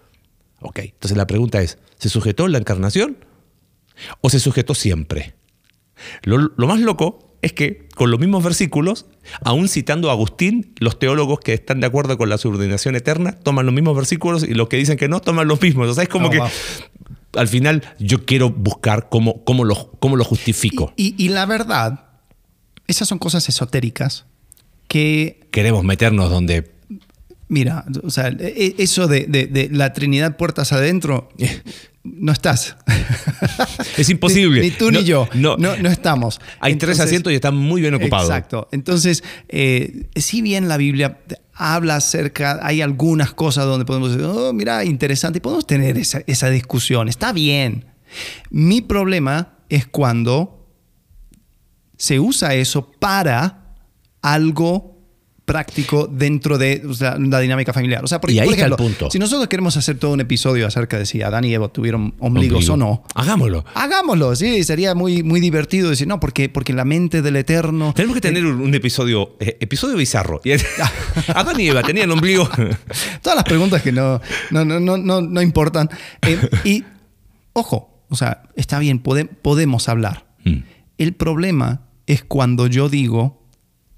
Ok, 0.61 0.79
entonces 0.79 1.17
la 1.17 1.27
pregunta 1.27 1.61
es, 1.61 1.77
¿se 1.97 2.09
sujetó 2.09 2.45
en 2.45 2.51
la 2.53 2.57
encarnación 2.57 3.17
o 4.21 4.29
se 4.29 4.39
sujetó 4.39 4.73
siempre? 4.73 5.35
Lo, 6.23 6.37
lo 6.37 6.67
más 6.67 6.79
loco 6.79 7.37
es 7.41 7.53
que 7.53 7.87
con 7.95 8.09
los 8.09 8.19
mismos 8.19 8.43
versículos, 8.43 9.05
aún 9.41 9.69
citando 9.69 10.09
a 10.09 10.13
Agustín, 10.13 10.73
los 10.79 10.97
teólogos 10.97 11.39
que 11.39 11.53
están 11.53 11.79
de 11.79 11.87
acuerdo 11.87 12.17
con 12.17 12.27
la 12.29 12.37
subordinación 12.39 12.95
eterna 12.95 13.33
toman 13.33 13.65
los 13.67 13.75
mismos 13.75 13.95
versículos 13.95 14.43
y 14.43 14.53
los 14.55 14.67
que 14.67 14.77
dicen 14.77 14.97
que 14.97 15.07
no 15.07 15.19
toman 15.21 15.47
los 15.47 15.61
mismos. 15.61 15.87
O 15.89 15.93
sea, 15.93 16.03
es 16.03 16.09
como 16.09 16.27
Oh, 16.27 16.31
que 16.31 16.39
wow. 16.39 16.47
al 17.35 17.47
final 17.47 17.83
yo 17.99 18.25
quiero 18.25 18.49
buscar 18.49 19.09
cómo, 19.09 19.43
cómo, 19.43 19.63
lo, 19.63 19.91
cómo 19.99 20.15
lo 20.15 20.23
justifico. 20.23 20.91
Y, 20.95 21.13
y- 21.17 21.25
y 21.25 21.29
la 21.29 21.45
verdad, 21.45 22.05
esas 22.87 23.07
son 23.07 23.19
cosas 23.19 23.47
esotéricas 23.47 24.25
que 24.87 25.47
Queremos 25.51 25.83
meternos 25.83 26.29
donde... 26.31 26.73
Mira, 27.47 27.85
o 28.03 28.09
sea, 28.09 28.29
e- 28.29 28.75
eso 28.79 29.07
de, 29.07 29.25
de- 29.27 29.47
de 29.47 29.69
la 29.71 29.93
Trinidad 29.93 30.35
puertas 30.37 30.71
adentro, 30.73 31.29
no 32.03 32.31
estás. 32.31 32.75
Es 33.97 34.09
imposible. 34.09 34.61
Ni, 34.61 34.69
ni 34.69 34.75
tú 34.75 34.91
No, 34.91 34.99
ni 34.99 35.05
yo. 35.05 35.27
no. 35.35 35.55
No, 35.57 35.75
no, 35.77 35.89
estamos. 35.89 36.39
Hay 36.59 36.75
tres 36.75 36.99
asientos 36.99 37.31
y 37.31 37.35
están 37.35 37.55
muy 37.55 37.81
bien 37.81 37.93
ocupados. 37.93 38.27
Exacto. 38.29 38.67
Entonces, 38.71 39.23
eh, 39.47 40.07
si 40.15 40.41
bien 40.41 40.67
la 40.67 40.77
Biblia 40.77 41.19
habla 41.53 41.95
acerca, 41.97 42.59
hay 42.61 42.81
algunas 42.81 43.33
cosas 43.33 43.65
donde 43.65 43.85
podemos 43.85 44.09
decir, 44.11 44.25
oh, 44.25 44.51
mira, 44.53 44.83
interesante, 44.83 45.37
y 45.37 45.41
podemos 45.41 45.65
tener 45.65 45.97
esa, 45.97 46.21
esa 46.27 46.49
discusión, 46.49 47.07
está 47.07 47.31
bien. 47.31 47.85
Mi 48.49 48.81
problema 48.81 49.57
es 49.69 49.87
cuando 49.87 50.67
se 51.97 52.19
usa 52.19 52.53
eso 52.55 52.91
para 52.91 53.75
algo 54.21 54.94
práctico 55.45 56.07
dentro 56.11 56.57
de 56.57 56.81
o 56.89 56.93
sea, 56.95 57.17
la 57.19 57.39
dinámica 57.39 57.71
familiar. 57.71 58.03
O 58.03 58.07
sea, 58.07 58.19
porque, 58.19 58.33
Y 58.35 58.39
ahí 58.39 58.45
por 58.47 58.53
está 58.55 58.65
el 58.65 58.73
ejemplo, 58.73 58.85
punto. 58.97 59.11
si 59.11 59.19
nosotros 59.19 59.47
queremos 59.47 59.77
hacer 59.77 59.97
todo 59.99 60.11
un 60.11 60.19
episodio 60.21 60.65
acerca 60.65 60.97
de 60.97 61.05
si 61.05 61.21
Adán 61.21 61.43
y 61.45 61.53
Eva 61.53 61.67
tuvieron 61.67 62.15
ombligos 62.19 62.67
Ombligo. 62.69 62.73
o 62.73 62.77
no, 62.77 63.03
Hagámoslo. 63.13 63.63
Hagámoslo, 63.75 64.35
sí, 64.35 64.63
sería 64.63 64.95
muy, 64.95 65.21
muy 65.21 65.39
divertido 65.39 65.89
decir, 65.91 66.07
no, 66.07 66.19
porque, 66.19 66.49
porque 66.49 66.73
la 66.73 66.83
mente 66.83 67.21
del 67.21 67.35
Eterno. 67.35 67.93
Tenemos 67.95 68.15
que 68.15 68.21
tener 68.21 68.43
un, 68.45 68.59
un 68.59 68.73
episodio, 68.73 69.35
eh, 69.39 69.57
episodio 69.59 69.95
bizarro. 69.95 70.41
Adán 71.35 71.59
y 71.59 71.67
Eva 71.67 71.83
tenían 71.83 72.09
ombligo. 72.11 72.49
Todas 73.21 73.35
las 73.35 73.45
preguntas 73.45 73.81
que 73.83 73.91
no, 73.91 74.19
no, 74.51 74.65
no, 74.65 74.79
no, 74.79 74.97
no, 74.97 75.21
no 75.21 75.41
importan. 75.41 75.89
Eh, 76.23 76.39
y, 76.63 76.83
ojo, 77.53 78.03
o 78.09 78.15
sea, 78.15 78.43
está 78.55 78.79
bien, 78.79 79.01
pode- 79.03 79.29
podemos 79.29 79.89
hablar. 79.89 80.25
Mm. 80.43 80.57
El 80.97 81.13
problema 81.13 81.81
es 82.07 82.23
cuando 82.23 82.67
yo 82.67 82.89
digo 82.89 83.43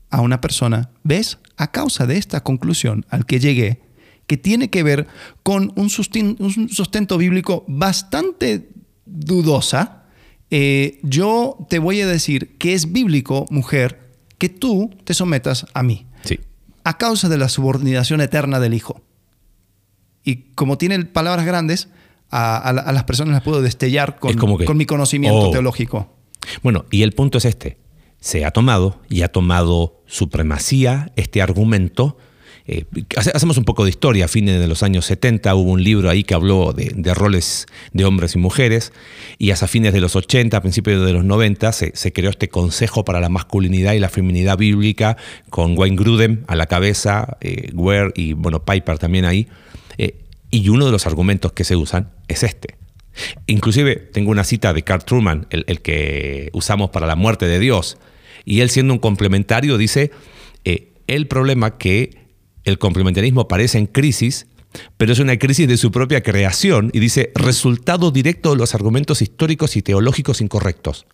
a 0.10 0.22
una 0.22 0.40
persona, 0.40 0.90
¿ves? 1.04 1.38
A 1.58 1.72
causa 1.72 2.06
de 2.06 2.18
esta 2.18 2.44
conclusión 2.44 3.06
al 3.10 3.26
que 3.26 3.40
llegué, 3.40 3.82
que 4.28 4.38
tiene 4.38 4.70
que 4.70 4.84
ver 4.84 5.08
con 5.44 5.74
un, 5.76 5.90
sustento 5.90 7.18
bíblico 7.18 7.66
bastante 7.68 8.70
dudosa, 9.06 10.04
eh, 10.50 11.00
yo 11.04 11.66
te 11.70 11.80
voy 11.80 12.02
a 12.02 12.08
decir 12.08 12.58
que 12.58 12.74
es 12.74 12.92
bíblico, 12.92 13.46
mujer, 13.50 14.00
que 14.38 14.50
tú 14.50 14.92
te 15.04 15.14
sometas 15.14 15.66
a 15.74 15.84
mí. 15.84 16.06
Sí. 16.24 16.40
A 16.84 16.98
causa 16.98 17.28
de 17.28 17.38
la 17.38 17.50
subordinación 17.50 18.22
eterna 18.22 18.60
del 18.60 18.74
Hijo. 18.74 19.02
Y 20.24 20.52
como 20.56 20.78
tiene 20.78 21.06
palabras 21.06 21.46
grandes, 21.46 21.90
a, 22.30 22.74
las 22.74 23.04
personas 23.06 23.34
las 23.34 23.44
puedo 23.44 23.62
destellar 23.62 24.20
con, 24.20 24.36
con 24.36 24.78
mi 24.78 24.86
conocimiento 24.86 25.50
oh. 25.50 25.52
teológico. 25.52 26.14
Bueno, 26.64 26.86
y 26.92 27.04
el 27.04 27.14
punto 27.14 27.38
es 27.38 27.46
este. 27.46 27.78
Se 28.20 28.46
ha 28.46 28.52
tomado 28.52 29.00
y 29.10 29.22
ha 29.22 29.28
tomado 29.30 30.02
supremacía 30.06 31.12
este 31.16 31.42
argumento 31.42 32.18
eh, 32.70 32.84
hacemos 33.16 33.58
un 33.58 33.64
poco 33.64 33.86
de 33.86 33.90
historia. 33.90 34.26
A 34.26 34.28
fines 34.28 34.60
de 34.60 34.68
los 34.68 34.84
años 34.84 35.06
70 35.06 35.56
hubo 35.56 35.72
un 35.72 35.84
libro 35.84 36.10
ahí 36.10 36.24
que 36.26 36.34
habló 36.34 36.74
de, 36.74 37.14
roles 37.14 37.66
de 37.94 38.04
hombres 38.04 38.36
y 38.36 38.40
mujeres 38.40 38.92
y 39.38 39.52
hasta 39.52 39.68
fines 39.68 39.94
de 39.94 40.02
los 40.02 40.18
80, 40.18 40.58
a 40.58 40.62
principios 40.62 41.06
de 41.06 41.14
los 41.14 41.24
90 41.24 41.72
se, 41.72 42.14
creó 42.14 42.30
este 42.30 42.50
Consejo 42.50 43.06
para 43.06 43.22
la 43.22 43.30
Masculinidad 43.30 43.94
y 43.94 44.00
la 44.00 44.10
Feminidad 44.10 44.58
Bíblica 44.58 45.16
con 45.50 45.78
Wayne 45.78 45.96
Grudem 45.96 46.44
a 46.48 46.56
la 46.56 46.66
cabeza, 46.66 47.38
eh, 47.40 47.72
Ware 47.74 48.12
y 48.16 48.34
bueno, 48.34 48.66
Piper 48.66 49.00
también 49.00 49.24
ahí. 49.24 49.48
Eh, 49.98 50.20
y 50.52 50.68
uno 50.70 50.86
de 50.86 50.92
los 50.92 51.08
argumentos 51.08 51.54
que 51.54 51.64
se 51.64 51.78
usan 51.78 52.10
es 52.28 52.44
este. 52.44 52.77
Inclusive 53.48 53.96
tengo 53.96 54.32
una 54.32 54.44
cita 54.44 54.74
de 54.74 54.84
Carl 54.84 55.04
Truman, 55.04 55.48
el, 55.50 55.64
el 55.68 55.82
que 55.82 56.50
usamos 56.54 56.90
para 56.90 57.08
la 57.08 57.16
muerte 57.16 57.48
de 57.48 57.60
Dios, 57.60 57.98
y 58.46 58.62
él 58.62 58.70
siendo 58.70 58.94
un 58.94 59.00
complementario 59.00 59.78
dice, 59.78 60.12
el 61.08 61.28
problema 61.28 61.78
que 61.78 62.28
el 62.66 62.78
complementarismo 62.78 63.42
aparece 63.42 63.78
en 63.78 63.88
crisis, 63.88 64.48
pero 64.98 65.14
es 65.14 65.20
una 65.20 65.38
crisis 65.38 65.68
de 65.68 65.78
su 65.78 65.92
propia 65.92 66.22
creación 66.22 66.92
y 66.94 67.00
dice 67.00 67.32
resultado 67.34 68.12
directo 68.12 68.52
de 68.52 68.58
los 68.58 68.76
argumentos 68.76 69.22
históricos 69.22 69.76
y 69.78 69.82
teológicos 69.82 70.42
incorrectos. 70.42 71.08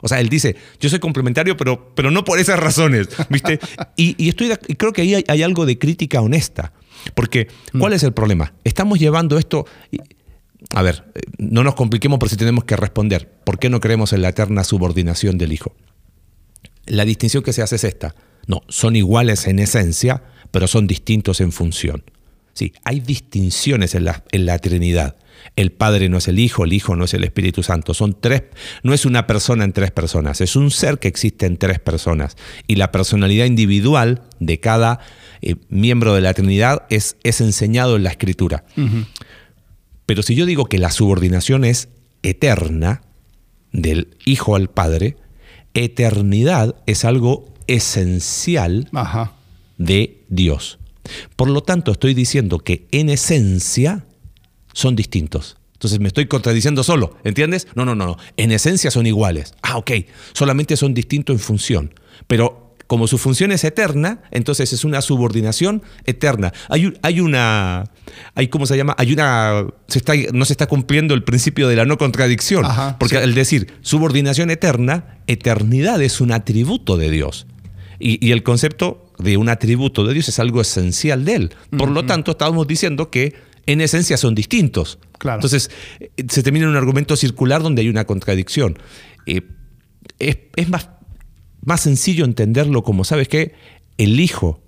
O 0.00 0.06
sea, 0.06 0.20
él 0.20 0.28
dice, 0.28 0.54
yo 0.78 0.88
soy 0.88 1.00
complementario, 1.00 1.56
pero, 1.56 1.92
pero 1.96 2.12
no 2.12 2.22
por 2.24 2.38
esas 2.38 2.60
razones, 2.60 3.08
¿viste? 3.30 3.58
Y, 3.96 4.28
estoy, 4.28 4.50
creo 4.76 4.92
que 4.92 5.02
ahí 5.02 5.24
hay, 5.26 5.42
algo 5.42 5.66
de 5.66 5.76
crítica 5.76 6.20
honesta, 6.20 6.72
porque 7.14 7.48
¿cuál 7.76 7.94
es 7.94 8.04
el 8.04 8.12
problema? 8.12 8.52
Estamos 8.64 8.98
llevando 9.00 9.38
esto... 9.38 9.66
A 10.74 10.82
ver, 10.82 11.04
eh, 11.14 11.20
no 11.38 11.62
nos 11.62 11.74
compliquemos 11.74 12.18
por 12.18 12.28
si 12.28 12.36
tenemos 12.36 12.64
que 12.64 12.76
responder. 12.76 13.30
¿Por 13.44 13.58
qué 13.58 13.70
no 13.70 13.80
creemos 13.80 14.12
en 14.12 14.22
la 14.22 14.30
eterna 14.30 14.64
subordinación 14.64 15.38
del 15.38 15.52
Hijo? 15.52 15.74
La 16.86 17.04
distinción 17.04 17.42
que 17.42 17.52
se 17.52 17.62
hace 17.62 17.76
es 17.76 17.84
esta. 17.84 18.14
No, 18.46 18.62
son 18.68 18.96
iguales 18.96 19.46
en 19.46 19.58
esencia, 19.58 20.22
pero 20.50 20.66
son 20.66 20.86
distintos 20.86 21.40
en 21.40 21.52
función. 21.52 22.02
Sí, 22.54 22.72
hay 22.82 22.98
distinciones 22.98 23.94
en 23.94 24.04
la, 24.04 24.24
en 24.32 24.46
la 24.46 24.58
Trinidad. 24.58 25.16
El 25.54 25.70
Padre 25.70 26.08
no 26.08 26.18
es 26.18 26.26
el 26.26 26.40
Hijo, 26.40 26.64
el 26.64 26.72
Hijo 26.72 26.96
no 26.96 27.04
es 27.04 27.14
el 27.14 27.22
Espíritu 27.22 27.62
Santo. 27.62 27.94
Son 27.94 28.16
tres, 28.20 28.42
no 28.82 28.94
es 28.94 29.06
una 29.06 29.28
persona 29.28 29.62
en 29.62 29.72
tres 29.72 29.92
personas, 29.92 30.40
es 30.40 30.56
un 30.56 30.72
ser 30.72 30.98
que 30.98 31.06
existe 31.06 31.46
en 31.46 31.56
tres 31.56 31.78
personas. 31.78 32.36
Y 32.66 32.74
la 32.74 32.90
personalidad 32.90 33.44
individual 33.44 34.22
de 34.40 34.58
cada 34.58 34.98
eh, 35.40 35.54
miembro 35.68 36.14
de 36.14 36.20
la 36.20 36.34
Trinidad 36.34 36.84
es, 36.90 37.16
es 37.22 37.40
enseñado 37.40 37.94
en 37.94 38.02
la 38.02 38.10
Escritura. 38.10 38.64
Pero 40.08 40.22
si 40.22 40.34
yo 40.34 40.46
digo 40.46 40.64
que 40.64 40.78
la 40.78 40.90
subordinación 40.90 41.64
es 41.64 41.90
eterna, 42.22 43.02
del 43.70 44.16
Hijo 44.24 44.56
al 44.56 44.70
Padre, 44.70 45.18
eternidad 45.74 46.76
es 46.86 47.04
algo 47.04 47.52
esencial 47.66 48.88
Ajá 48.94 49.34
de 49.76 50.24
Dios. 50.28 50.78
Por 51.36 51.48
lo 51.48 51.62
tanto, 51.62 51.92
estoy 51.92 52.12
diciendo 52.12 52.58
que 52.58 52.86
en 52.90 53.08
esencia 53.08 54.04
son 54.74 54.94
distintos. 54.96 55.56
Entonces 55.74 56.00
me 56.00 56.08
estoy 56.08 56.26
contradiciendo 56.26 56.82
solo, 56.82 57.16
¿entiendes? 57.24 57.68
No, 57.74 57.84
no, 57.84 57.94
no, 57.94 58.06
no. 58.06 58.16
En 58.36 58.50
esencia 58.50 58.90
son 58.90 59.06
iguales. 59.06 59.54
Ah, 59.62 59.78
ok. 59.78 59.92
Solamente 60.32 60.76
son 60.76 60.92
distintos 60.92 61.34
en 61.34 61.40
función. 61.40 61.94
Pero 62.26 62.67
como 62.88 63.06
su 63.06 63.18
función 63.18 63.52
es 63.52 63.62
eterna, 63.62 64.22
entonces 64.32 64.72
es 64.72 64.84
una 64.84 65.00
subordinación 65.00 65.82
eterna. 66.04 66.52
Hay, 66.68 66.92
hay 67.02 67.20
una, 67.20 67.84
hay, 68.34 68.48
¿cómo 68.48 68.66
se 68.66 68.76
llama? 68.76 68.96
Hay 68.98 69.12
una, 69.12 69.64
se 69.86 69.98
está, 69.98 70.14
no 70.32 70.44
se 70.44 70.54
está 70.54 70.66
cumpliendo 70.66 71.14
el 71.14 71.22
principio 71.22 71.68
de 71.68 71.76
la 71.76 71.84
no 71.84 71.96
contradicción. 71.98 72.64
porque 72.98 73.18
al 73.18 73.34
decir 73.34 73.74
subordinación 73.82 74.50
eterna, 74.50 75.20
eternidad 75.28 76.02
es 76.02 76.20
un 76.20 76.32
atributo 76.32 76.96
de 76.96 77.10
Dios. 77.10 77.46
y 78.00 78.32
el 78.32 78.42
concepto 78.42 79.08
de 79.18 79.36
un 79.36 79.48
atributo 79.48 80.04
de 80.04 80.14
Dios 80.14 80.28
es 80.28 80.38
algo 80.38 80.60
esencial 80.60 81.24
de 81.24 81.34
Él. 81.34 81.54
Por 81.76 81.90
lo 81.90 82.04
tanto, 82.04 82.32
estábamos 82.32 82.66
diciendo 82.66 83.10
que 83.10 83.34
en 83.66 83.80
esencia 83.80 84.16
son 84.16 84.34
distintos. 84.34 84.98
Claro. 85.18 85.38
Entonces, 85.38 85.70
eh, 86.00 86.10
se 86.28 86.42
termina 86.42 86.64
en 86.64 86.70
un 86.70 86.76
argumento 86.76 87.16
circular 87.16 87.62
donde 87.62 87.82
hay 87.82 87.88
una 87.88 88.06
contradicción. 88.06 88.78
Eh, 89.26 89.42
es, 90.18 90.68
más, 90.68 90.88
más 91.64 91.82
sencillo 91.82 92.24
entenderlo 92.24 92.82
como, 92.82 93.04
¿sabes 93.04 93.28
qué? 93.28 93.54
El 93.96 94.20
Hijo, 94.20 94.60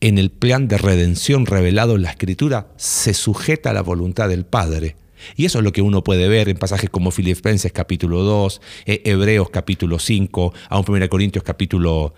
en 0.00 0.18
el 0.18 0.30
plan 0.30 0.68
de 0.68 0.78
redención 0.78 1.46
revelado 1.46 1.96
en 1.96 2.02
la 2.02 2.10
Escritura, 2.10 2.68
se 2.76 3.14
sujeta 3.14 3.70
a 3.70 3.74
la 3.74 3.82
voluntad 3.82 4.28
del 4.28 4.44
Padre. 4.44 4.96
Y 5.36 5.44
eso 5.46 5.58
es 5.58 5.64
lo 5.64 5.72
que 5.72 5.82
uno 5.82 6.04
puede 6.04 6.28
ver 6.28 6.48
en 6.48 6.56
pasajes 6.56 6.90
como 6.90 7.10
Filipenses 7.10 7.72
capítulo 7.72 8.22
2, 8.22 8.60
eh, 8.86 9.02
Hebreos 9.04 9.50
capítulo 9.50 9.98
5, 9.98 10.52
a 10.68 10.78
1 10.78 11.08
Corintios 11.08 11.44
capítulo 11.44 12.14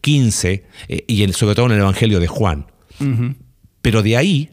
15 0.00 0.52
eh, 0.52 0.64
eh, 0.88 1.04
y 1.06 1.32
sobre 1.32 1.54
todo 1.54 1.66
en 1.66 1.72
el 1.72 1.80
Evangelio 1.80 2.20
de 2.20 2.26
Juan. 2.26 2.66
Pero 3.82 4.02
de 4.02 4.16
ahí, 4.16 4.50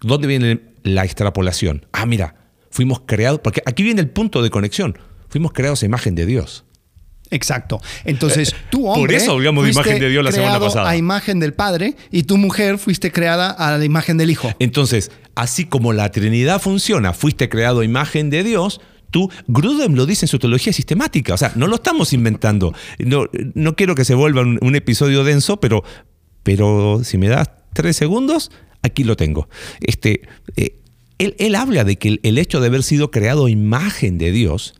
¿dónde 0.00 0.26
viene 0.26 0.60
la 0.82 1.04
extrapolación? 1.04 1.86
Ah, 1.92 2.04
mira, 2.04 2.34
fuimos 2.70 3.00
creados, 3.06 3.40
porque 3.40 3.62
aquí 3.64 3.82
viene 3.82 4.00
el 4.00 4.10
punto 4.10 4.42
de 4.42 4.50
conexión, 4.50 4.98
fuimos 5.28 5.52
creados 5.52 5.82
a 5.82 5.86
imagen 5.86 6.14
de 6.14 6.26
Dios. 6.26 6.64
Exacto. 7.30 7.80
Entonces, 8.04 8.54
tú 8.70 8.88
hombre. 8.88 9.14
Por 9.14 9.22
eso 9.22 9.32
hablamos 9.32 9.64
de 9.64 9.70
imagen 9.70 9.98
de 9.98 10.08
Dios 10.08 10.24
la 10.24 10.32
semana 10.32 10.60
pasada. 10.60 10.88
A 10.88 10.96
imagen 10.96 11.40
del 11.40 11.54
Padre 11.54 11.94
y 12.10 12.24
tu 12.24 12.36
mujer 12.36 12.78
fuiste 12.78 13.12
creada 13.12 13.50
a 13.50 13.76
la 13.76 13.84
imagen 13.84 14.16
del 14.16 14.30
Hijo. 14.30 14.52
Entonces, 14.58 15.10
así 15.34 15.64
como 15.66 15.92
la 15.92 16.10
Trinidad 16.10 16.60
funciona, 16.60 17.12
fuiste 17.12 17.48
creado 17.48 17.80
a 17.80 17.84
imagen 17.84 18.30
de 18.30 18.44
Dios. 18.44 18.80
Tú, 19.10 19.30
Grudem 19.46 19.94
lo 19.94 20.04
dice 20.04 20.26
en 20.26 20.28
su 20.28 20.38
teología 20.38 20.72
sistemática, 20.72 21.32
o 21.32 21.36
sea, 21.38 21.52
no 21.54 21.66
lo 21.66 21.76
estamos 21.76 22.12
inventando. 22.12 22.74
No, 22.98 23.24
no 23.54 23.74
quiero 23.74 23.94
que 23.94 24.04
se 24.04 24.14
vuelva 24.14 24.42
un, 24.42 24.76
episodio 24.76 25.24
denso, 25.24 25.60
pero, 25.60 25.82
pero 26.42 27.00
si 27.04 27.16
me 27.16 27.28
das 27.28 27.50
tres 27.72 27.96
segundos, 27.96 28.50
aquí 28.82 29.04
lo 29.04 29.16
tengo. 29.16 29.48
Este, 29.80 30.28
eh, 30.56 30.78
él, 31.18 31.54
habla 31.54 31.84
de 31.84 31.96
que 31.96 32.20
el, 32.22 32.38
hecho 32.38 32.60
de 32.60 32.66
haber 32.66 32.82
sido 32.82 33.10
creado 33.10 33.46
a 33.46 33.50
imagen 33.50 34.18
de 34.18 34.30
Dios 34.30 34.74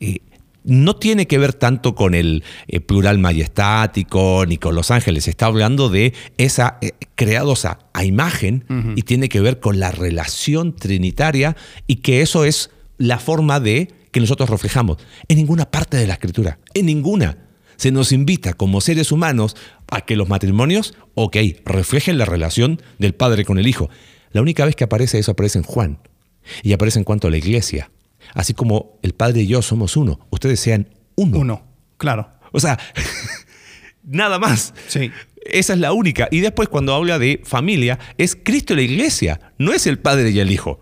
eh, 0.00 0.18
no 0.64 0.96
tiene 0.96 1.26
que 1.26 1.38
ver 1.38 1.52
tanto 1.52 1.94
con 1.94 2.14
el 2.14 2.44
eh, 2.68 2.80
plural 2.80 3.18
majestático 3.18 4.44
ni 4.46 4.58
con 4.58 4.74
los 4.74 4.90
ángeles, 4.90 5.28
está 5.28 5.46
hablando 5.46 5.88
de 5.88 6.12
esa 6.38 6.78
eh, 6.80 6.92
creados 7.14 7.64
a, 7.64 7.78
imagen 8.02 8.64
y 8.96 9.02
tiene 9.02 9.28
que 9.28 9.40
ver 9.40 9.60
con 9.60 9.78
la 9.78 9.90
relación 9.90 10.74
trinitaria 10.74 11.54
y 11.86 11.96
que 11.96 12.22
eso 12.22 12.46
es 12.46 12.70
la 12.96 13.18
forma 13.18 13.60
de 13.60 13.92
que 14.10 14.20
nosotros 14.20 14.48
reflejamos. 14.48 14.96
En 15.28 15.36
ninguna 15.36 15.70
parte 15.70 15.98
de 15.98 16.06
la 16.06 16.14
escritura, 16.14 16.58
en 16.72 16.86
ninguna. 16.86 17.36
Se 17.76 17.90
nos 17.90 18.12
invita 18.12 18.54
como 18.54 18.80
seres 18.80 19.12
humanos 19.12 19.54
a 19.88 20.02
que 20.02 20.16
los 20.16 20.30
matrimonios, 20.30 20.94
ok, 21.14 21.36
reflejen 21.66 22.16
la 22.16 22.24
relación 22.24 22.80
del 22.98 23.14
padre 23.14 23.44
con 23.44 23.58
el 23.58 23.66
hijo. 23.66 23.90
La 24.32 24.40
única 24.40 24.64
vez 24.64 24.76
que 24.76 24.84
aparece 24.84 25.18
eso 25.18 25.32
aparece 25.32 25.58
en 25.58 25.64
Juan 25.64 25.98
y 26.62 26.72
aparece 26.72 26.98
en 26.98 27.04
cuanto 27.04 27.28
a 27.28 27.30
la 27.30 27.36
iglesia 27.36 27.90
así 28.34 28.54
como 28.54 28.98
el 29.02 29.12
Padre 29.14 29.42
y 29.42 29.46
yo 29.46 29.62
somos 29.62 29.96
uno, 29.96 30.20
ustedes 30.30 30.60
sean 30.60 30.88
uno. 31.16 31.38
Uno, 31.38 31.62
claro. 31.96 32.30
O 32.52 32.60
sea, 32.60 32.78
nada 34.02 34.38
más. 34.38 34.74
Sí. 34.88 35.10
Esa 35.42 35.72
es 35.72 35.78
la 35.78 35.92
única. 35.92 36.28
Y 36.30 36.40
después 36.40 36.68
cuando 36.68 36.94
habla 36.94 37.18
de 37.18 37.40
familia, 37.44 37.98
es 38.18 38.36
Cristo 38.36 38.74
y 38.74 38.76
la 38.76 38.82
iglesia, 38.82 39.40
no 39.58 39.72
es 39.72 39.86
el 39.86 39.98
Padre 39.98 40.30
y 40.30 40.40
el 40.40 40.50
Hijo. 40.50 40.80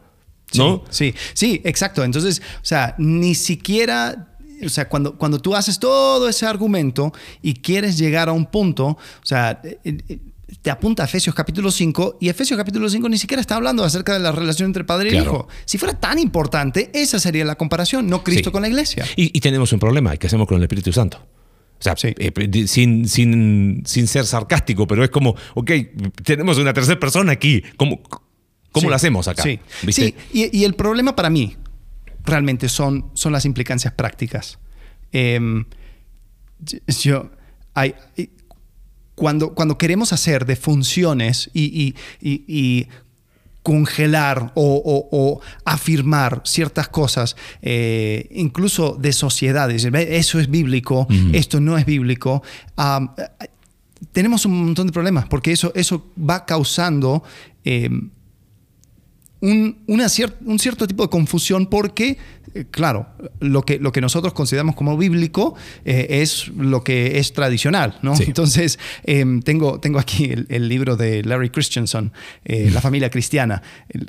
¿No? 0.55 0.83
Sí, 0.89 1.15
sí, 1.35 1.61
exacto. 1.65 2.03
Entonces, 2.03 2.41
o 2.63 2.65
sea, 2.65 2.95
ni 2.99 3.35
siquiera 3.35 4.29
o 4.65 4.69
sea, 4.69 4.89
cuando, 4.89 5.17
cuando 5.17 5.39
tú 5.39 5.55
haces 5.55 5.79
todo 5.79 6.29
ese 6.29 6.47
argumento 6.47 7.13
y 7.43 7.55
quieres 7.55 7.97
llegar 7.99 8.29
a 8.29 8.33
un 8.33 8.47
punto, 8.47 8.87
o 8.87 8.99
sea, 9.23 9.61
eh, 9.63 9.79
eh, 9.85 10.19
te 10.63 10.71
apunta 10.71 11.03
a 11.03 11.07
Efesios 11.07 11.35
capítulo 11.35 11.71
5 11.71 12.19
y 12.21 12.29
Efesios 12.29 12.57
capítulo 12.57 12.89
5 12.89 13.09
ni 13.09 13.19
siquiera 13.19 13.41
está 13.41 13.57
hablando 13.57 13.85
acerca 13.85 14.15
de 14.15 14.21
la 14.21 14.33
relación 14.33 14.67
entre 14.67 14.83
padre 14.85 15.11
y 15.13 15.19
hijo. 15.19 15.47
Si 15.67 15.77
fuera 15.77 15.99
tan 15.99 16.19
importante, 16.19 16.91
esa 16.95 17.19
sería 17.19 17.45
la 17.45 17.57
comparación, 17.57 18.09
no 18.09 18.25
Cristo 18.25 18.51
con 18.51 18.63
la 18.63 18.69
iglesia. 18.69 19.05
Y, 19.17 19.39
tenemos 19.41 19.73
un 19.73 19.79
problema, 19.79 20.17
¿qué 20.17 20.27
hacemos 20.27 20.49
con 20.49 20.57
el 20.57 20.63
Espíritu 20.63 20.93
Santo? 20.93 21.19
O 21.19 21.83
sea, 21.83 21.95
eh, 22.03 22.67
sin, 22.67 23.09
sin, 23.09 23.83
sin, 23.87 24.07
ser 24.09 24.27
sarcástico, 24.27 24.87
pero 24.87 25.05
es 25.05 25.11
como, 25.11 25.37
ok, 25.55 25.71
tenemos 26.25 26.59
una 26.59 26.73
tercera 26.73 26.99
persona 26.99 27.33
aquí, 27.33 27.63
¿cómo, 27.77 28.01
cómo 28.73 28.89
lo 28.89 28.97
hacemos 28.97 29.29
acá? 29.29 29.43
Sí, 29.43 29.61
sí. 29.91 30.15
Y, 30.33 30.65
el 30.65 30.75
problema 30.75 31.15
para 31.15 31.31
mí 31.31 31.57
realmente 32.25 32.69
son, 32.69 33.11
son 33.15 33.33
las 33.33 33.45
implicancias 33.45 33.93
prácticas. 33.93 34.59
Em, 35.13 35.67
yo, 36.87 37.31
hay, 37.75 37.95
cuando, 39.19 39.55
cuando 39.55 39.77
queremos 39.77 40.13
hacer 40.13 40.47
de 40.47 40.57
funciones 40.57 41.51
y, 41.53 41.65
y- 41.65 41.95
y- 42.27 42.45
y 42.47 42.87
congelar 43.63 44.53
o, 44.55 44.63
o- 44.83 45.09
o 45.13 45.41
afirmar 45.67 46.41
ciertas 46.45 46.89
cosas, 46.89 47.37
eh, 47.61 48.27
incluso 48.31 48.97
de 48.99 49.13
sociedades, 49.13 49.85
eso 49.85 50.39
es 50.41 50.49
bíblico, 50.49 51.07
esto 51.35 51.61
no 51.61 51.77
es 51.77 51.85
bíblico, 51.85 52.43
tenemos 54.13 54.47
un 54.47 54.65
montón 54.65 54.87
de 54.87 54.93
problemas 54.93 55.27
porque 55.27 55.53
eso, 55.53 55.73
eso 55.75 56.07
va 56.19 56.47
causando 56.47 57.23
eh, 57.65 57.91
un, 59.41 59.79
una 59.87 60.07
cier- 60.07 60.35
un 60.45 60.59
cierto 60.59 60.87
tipo 60.87 61.03
de 61.05 61.11
confusión 61.11 61.67
porque, 61.67 62.17
claro, 62.71 63.07
lo 63.41 63.63
que, 63.63 63.79
lo 63.79 63.93
que 63.93 64.01
nosotros 64.01 64.33
consideramos 64.33 64.75
como 64.75 64.97
bíblico 64.97 65.55
eh, 65.85 66.07
es 66.23 66.49
lo 66.57 66.83
que 66.85 67.19
es 67.19 67.33
tradicional, 67.33 67.99
¿no? 68.03 68.17
Sí. 68.17 68.25
Entonces, 68.27 68.79
eh, 69.05 69.25
tengo, 69.45 69.81
tengo 69.81 69.99
aquí 69.99 70.25
el, 70.27 70.47
el 70.51 70.69
libro 70.69 70.97
de 70.97 71.23
Larry 71.25 71.51
Christensen, 71.51 72.13
eh, 72.45 72.71
La 72.73 72.81
familia 72.81 73.11
cristiana. 73.11 73.63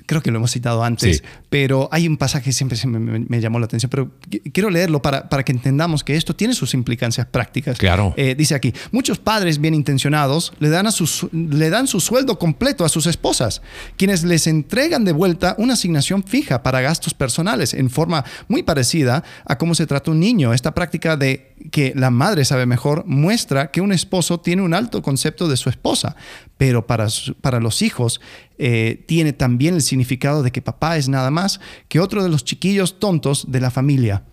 Creo 0.06 0.22
que 0.22 0.32
lo 0.32 0.38
hemos 0.38 0.52
citado 0.52 0.84
antes, 0.84 1.18
Sí. 1.18 1.24
pero 1.50 1.90
hay 1.92 2.08
un 2.08 2.18
pasaje 2.18 2.46
que 2.46 2.54
siempre 2.54 2.78
me, 2.86 3.00
me- 3.20 3.40
llamó 3.42 3.60
la 3.60 3.66
atención, 3.66 3.90
pero 3.90 4.12
qu- 4.30 4.52
quiero 4.54 4.70
leerlo 4.70 5.02
para, 5.02 5.30
para 5.30 5.44
que 5.44 5.52
entendamos 5.52 6.04
que 6.04 6.16
esto 6.16 6.36
tiene 6.36 6.54
sus 6.54 6.74
implicancias 6.74 7.28
prácticas. 7.28 7.78
Claro. 7.78 8.14
Eh, 8.18 8.36
dice 8.38 8.56
aquí, 8.56 8.74
muchos 8.92 9.18
padres 9.20 9.60
bien 9.60 9.74
intencionados 9.74 10.54
le 10.60 10.70
dan, 10.70 10.88
a 10.88 10.92
sus- 10.92 11.28
le 11.32 11.70
dan 11.70 11.88
su 11.88 12.00
sueldo 12.00 12.38
completo 12.40 12.86
a 12.86 12.90
sus 12.90 13.08
esposas, 13.08 13.62
quienes 13.98 14.24
les 14.24 14.48
entregan 14.48 15.06
de 15.06 15.12
vuelta 15.14 15.56
una 15.58 15.74
asignación 15.74 16.24
fija 16.24 16.64
para 16.64 16.82
gastos 16.82 17.14
personales, 17.14 17.74
en 17.74 17.90
forma 17.90 18.24
muy 18.48 18.64
parecida 18.64 19.24
a 19.46 19.58
cómo 19.58 19.76
se 19.76 19.88
trata 19.88 20.12
un 20.12 20.20
niño. 20.20 20.54
Esta 20.54 20.74
práctica 20.74 21.18
de 21.18 21.56
que 21.72 21.94
la 21.96 22.10
madre 22.10 22.46
sabe 22.46 22.66
mejor 22.66 23.06
muestra 23.06 23.72
que 23.72 23.82
un 23.82 23.92
esposo 23.92 24.40
tiene 24.40 24.62
un 24.62 24.74
alto 24.74 25.02
concepto 25.02 25.48
de 25.48 25.58
su 25.58 25.70
esposa, 25.70 26.16
pero 26.58 26.88
para, 26.88 27.08
para 27.42 27.60
los 27.60 27.82
hijos 27.82 28.22
eh, 28.58 29.04
tiene 29.08 29.34
también 29.34 29.76
el 29.76 29.82
significado 29.82 30.44
de 30.44 30.52
que 30.52 30.62
papá 30.62 30.98
es 30.98 31.10
nada 31.10 31.32
más 31.32 31.60
que 31.88 32.00
otro 32.00 32.24
de 32.24 32.30
los 32.30 32.46
chiquillos 32.46 33.00
tontos 33.00 33.52
de 33.52 33.60
la 33.60 33.72
familia. 33.72 34.24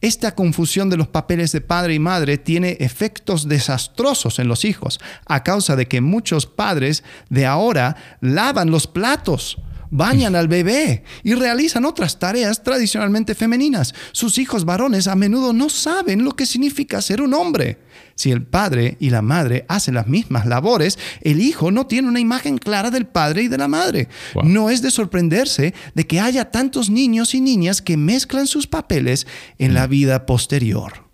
Esta 0.00 0.34
confusión 0.34 0.90
de 0.90 0.96
los 0.96 1.08
papeles 1.08 1.52
de 1.52 1.60
padre 1.60 1.94
y 1.94 1.98
madre 1.98 2.38
tiene 2.38 2.76
efectos 2.80 3.48
desastrosos 3.48 4.38
en 4.38 4.48
los 4.48 4.64
hijos, 4.64 5.00
a 5.26 5.42
causa 5.42 5.76
de 5.76 5.88
que 5.88 6.00
muchos 6.00 6.46
padres 6.46 7.02
de 7.30 7.46
ahora 7.46 7.96
lavan 8.20 8.70
los 8.70 8.86
platos, 8.86 9.58
bañan 9.94 10.34
al 10.34 10.48
bebé 10.48 11.04
y 11.22 11.34
realizan 11.34 11.84
otras 11.84 12.18
tareas 12.18 12.64
tradicionalmente 12.64 13.36
femeninas. 13.36 13.94
Sus 14.10 14.38
hijos 14.38 14.64
varones 14.64 15.06
a 15.06 15.14
menudo 15.14 15.52
no 15.52 15.68
saben 15.68 16.24
lo 16.24 16.32
que 16.32 16.46
significa 16.46 17.00
ser 17.00 17.22
un 17.22 17.32
hombre. 17.32 17.78
Si 18.16 18.32
el 18.32 18.44
padre 18.44 18.96
y 18.98 19.10
la 19.10 19.22
madre 19.22 19.64
hacen 19.68 19.94
las 19.94 20.08
mismas 20.08 20.46
labores, 20.46 20.98
el 21.20 21.40
hijo 21.40 21.70
no 21.70 21.86
tiene 21.86 22.08
una 22.08 22.18
imagen 22.18 22.58
clara 22.58 22.90
del 22.90 23.06
padre 23.06 23.44
y 23.44 23.48
de 23.48 23.58
la 23.58 23.68
madre. 23.68 24.08
Wow. 24.34 24.44
No 24.44 24.68
es 24.68 24.82
de 24.82 24.90
sorprenderse 24.90 25.74
de 25.94 26.06
que 26.06 26.18
haya 26.18 26.50
tantos 26.50 26.90
niños 26.90 27.32
y 27.34 27.40
niñas 27.40 27.80
que 27.80 27.96
mezclan 27.96 28.48
sus 28.48 28.66
papeles 28.66 29.28
en 29.58 29.74
la 29.74 29.86
vida 29.86 30.26
posterior. 30.26 31.08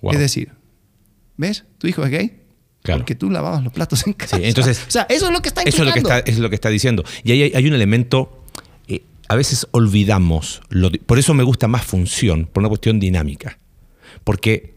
Wow. 0.00 0.14
Es 0.14 0.18
decir, 0.18 0.52
¿ves? 1.36 1.64
Tu 1.76 1.88
hijo 1.88 2.02
es 2.02 2.10
gay. 2.10 2.45
Claro. 2.86 3.00
Porque 3.00 3.14
tú 3.14 3.30
lavabas 3.30 3.62
los 3.62 3.72
platos 3.72 4.06
en 4.06 4.14
casa. 4.14 4.38
entonces- 4.40 4.82
o 4.88 4.90
sea, 4.90 5.06
eso 5.10 5.26
es 5.26 5.32
lo 5.32 5.42
que 5.42 5.48
está 5.48 5.60
Eso 5.62 5.68
es 5.68 5.78
lo 5.78 5.92
que 5.92 5.98
implicando. 5.98 6.18
está, 6.18 6.30
es 6.30 6.38
lo 6.38 6.48
que 6.48 6.54
está 6.54 6.68
diciendo. 6.70 7.04
Y 7.24 7.32
ahí 7.32 7.42
hay, 7.42 7.52
hay 7.54 7.66
un 7.66 7.74
elemento, 7.74 8.42
eh, 8.88 9.02
a 9.28 9.34
veces 9.36 9.66
olvidamos, 9.72 10.62
lo 10.70 10.90
por 10.90 11.18
eso 11.18 11.34
me 11.34 11.42
gusta 11.42 11.68
más 11.68 11.84
función, 11.84 12.46
por 12.52 12.62
una 12.62 12.68
cuestión 12.68 12.98
dinámica. 13.00 13.58
Porque, 14.24 14.74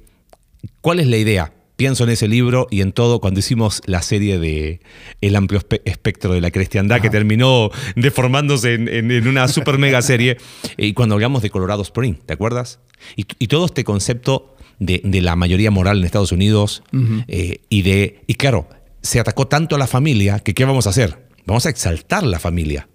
¿cuál 0.82 1.00
es 1.00 1.08
la 1.08 1.18
idea? 1.18 1.54
Pienso 1.76 2.04
en 2.04 2.10
ese 2.10 2.28
libro 2.28 2.68
y 2.70 2.82
en 2.82 2.92
todo 2.92 3.22
cuando 3.22 3.40
hicimos 3.40 3.82
la 3.86 4.02
serie 4.02 4.38
de 4.38 4.82
El 5.22 5.36
amplio 5.38 5.62
espe- 5.62 5.82
espectro 5.86 6.34
de 6.34 6.42
la 6.42 6.52
cristiandad, 6.52 7.00
que 7.00 7.10
terminó 7.10 7.70
deformándose 7.96 8.74
en, 8.74 8.90
en- 8.90 9.12
en 9.12 9.28
una 9.30 9.48
super 9.48 9.78
mega 9.78 10.02
serie, 10.02 10.36
y 10.78 10.92
cuando 10.94 11.16
hablamos 11.16 11.42
de 11.42 11.50
Colorado 11.50 11.82
Spring, 11.84 12.16
¿te 12.26 12.34
acuerdas? 12.34 12.80
Y, 13.16 13.26
y 13.40 13.48
todo 13.48 13.66
este 13.68 13.86
concepto 13.86 14.58
de, 14.80 15.02
de 15.04 15.22
la 15.22 15.36
mayoría 15.36 15.72
moral 15.72 16.00
en 16.00 16.06
Estados 16.06 16.32
Unidos, 16.32 16.84
eh, 17.28 17.60
y 17.70 17.82
de, 17.84 18.22
y 18.28 18.36
claro, 18.36 18.68
se 19.02 19.20
atacó 19.20 19.48
tanto 19.48 19.76
a 19.76 19.80
la 19.80 19.88
familia 19.88 20.40
que 20.40 20.54
¿qué 20.54 20.66
vamos 20.66 20.88
a 20.88 20.92
hacer? 20.92 21.28
Vamos 21.46 21.66
a 21.66 21.70
exaltar 21.70 22.24
la 22.24 22.40
familia. 22.40 22.88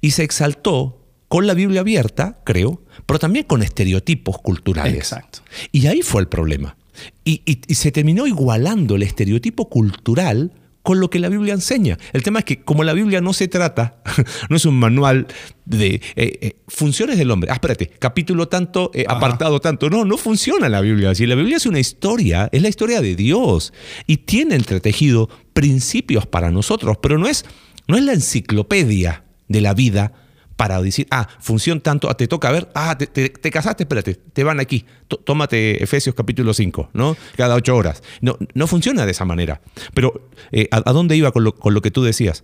Y 0.00 0.10
se 0.12 0.22
exaltó 0.24 1.04
con 1.28 1.46
la 1.46 1.54
Biblia 1.54 1.80
abierta, 1.82 2.40
creo, 2.44 2.82
pero 3.06 3.18
también 3.18 3.44
con 3.44 3.62
estereotipos 3.62 4.38
culturales. 4.38 4.94
Exacto. 4.94 5.40
Y 5.72 5.86
ahí 5.86 6.02
fue 6.02 6.20
el 6.22 6.28
problema. 6.28 6.76
Y, 7.24 7.42
y- 7.46 7.60
y 7.66 7.74
se 7.74 7.92
terminó 7.92 8.26
igualando 8.26 8.96
el 8.96 9.02
estereotipo 9.02 9.68
cultural 9.68 10.52
con 10.82 11.00
lo 11.00 11.10
que 11.10 11.18
la 11.18 11.28
Biblia 11.28 11.54
enseña. 11.54 11.98
El 12.12 12.22
tema 12.22 12.40
es 12.40 12.44
que 12.44 12.62
como 12.62 12.84
la 12.84 12.92
Biblia 12.92 13.20
no 13.20 13.32
se 13.32 13.48
trata, 13.48 14.02
no 14.48 14.56
es 14.56 14.64
un 14.64 14.78
manual 14.78 15.26
de 15.64 15.94
eh, 15.94 16.00
eh, 16.16 16.56
funciones 16.66 17.18
del 17.18 17.30
hombre. 17.30 17.50
Ah, 17.50 17.54
espérate, 17.54 17.88
capítulo 17.88 18.48
tanto, 18.48 18.90
eh, 18.94 19.04
apartado 19.06 19.60
tanto. 19.60 19.90
No, 19.90 20.04
no 20.04 20.16
funciona 20.16 20.68
la 20.68 20.80
Biblia. 20.80 21.14
Si 21.14 21.26
la 21.26 21.34
Biblia 21.34 21.56
es 21.56 21.66
una 21.66 21.80
historia, 21.80 22.48
es 22.52 22.62
la 22.62 22.68
historia 22.68 23.00
de 23.00 23.16
Dios 23.16 23.72
y 24.06 24.18
tiene 24.18 24.54
entretejido 24.54 25.28
principios 25.52 26.26
para 26.26 26.50
nosotros, 26.50 26.96
pero 27.02 27.18
no 27.18 27.26
es, 27.26 27.44
no 27.86 27.96
es 27.96 28.04
la 28.04 28.12
enciclopedia 28.12 29.24
de 29.48 29.60
la 29.60 29.74
vida 29.74 30.12
para 30.58 30.82
decir, 30.82 31.06
ah, 31.12 31.28
función 31.38 31.80
tanto, 31.80 32.10
ah, 32.10 32.16
te 32.16 32.26
toca 32.26 32.50
ver, 32.50 32.68
ah, 32.74 32.98
te, 32.98 33.06
te- 33.06 33.30
te 33.30 33.50
casaste, 33.50 33.84
espérate, 33.84 34.14
te 34.14 34.42
van 34.44 34.58
aquí, 34.58 34.84
tó- 35.06 35.18
tómate 35.18 35.82
Efesios 35.82 36.14
capítulo 36.16 36.52
5, 36.52 36.90
¿no? 36.94 37.16
Cada 37.36 37.54
ocho 37.54 37.76
horas. 37.76 38.02
No, 38.20 38.36
no 38.54 38.66
funciona 38.66 39.06
de 39.06 39.12
esa 39.12 39.24
manera. 39.24 39.60
Pero, 39.94 40.28
eh, 40.50 40.66
¿a, 40.72 40.82
a 40.84 40.92
dónde 40.92 41.16
iba 41.16 41.30
con 41.30 41.44
lo, 41.44 41.54
con 41.54 41.74
lo 41.74 41.80
que 41.80 41.92
tú 41.92 42.02
decías? 42.02 42.42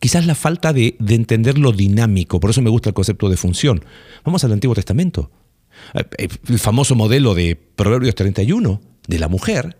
Quizás 0.00 0.26
la 0.26 0.34
falta 0.36 0.72
de, 0.72 0.96
de 1.00 1.14
entender 1.16 1.58
lo 1.58 1.72
dinámico, 1.72 2.38
por 2.40 2.50
eso 2.50 2.62
me 2.62 2.70
gusta 2.70 2.90
el 2.90 2.94
concepto 2.94 3.28
de 3.28 3.36
función. 3.36 3.84
Vamos 4.24 4.42
al 4.44 4.52
Antiguo 4.52 4.74
Testamento. 4.74 5.30
Eh, 5.94 6.04
eh, 6.18 6.28
El 6.48 6.58
famoso 6.60 6.94
modelo 6.94 7.34
de 7.34 7.56
Proverbios 7.56 8.14
31, 8.14 8.80
de 9.08 9.18
la 9.18 9.28
mujer. 9.28 9.76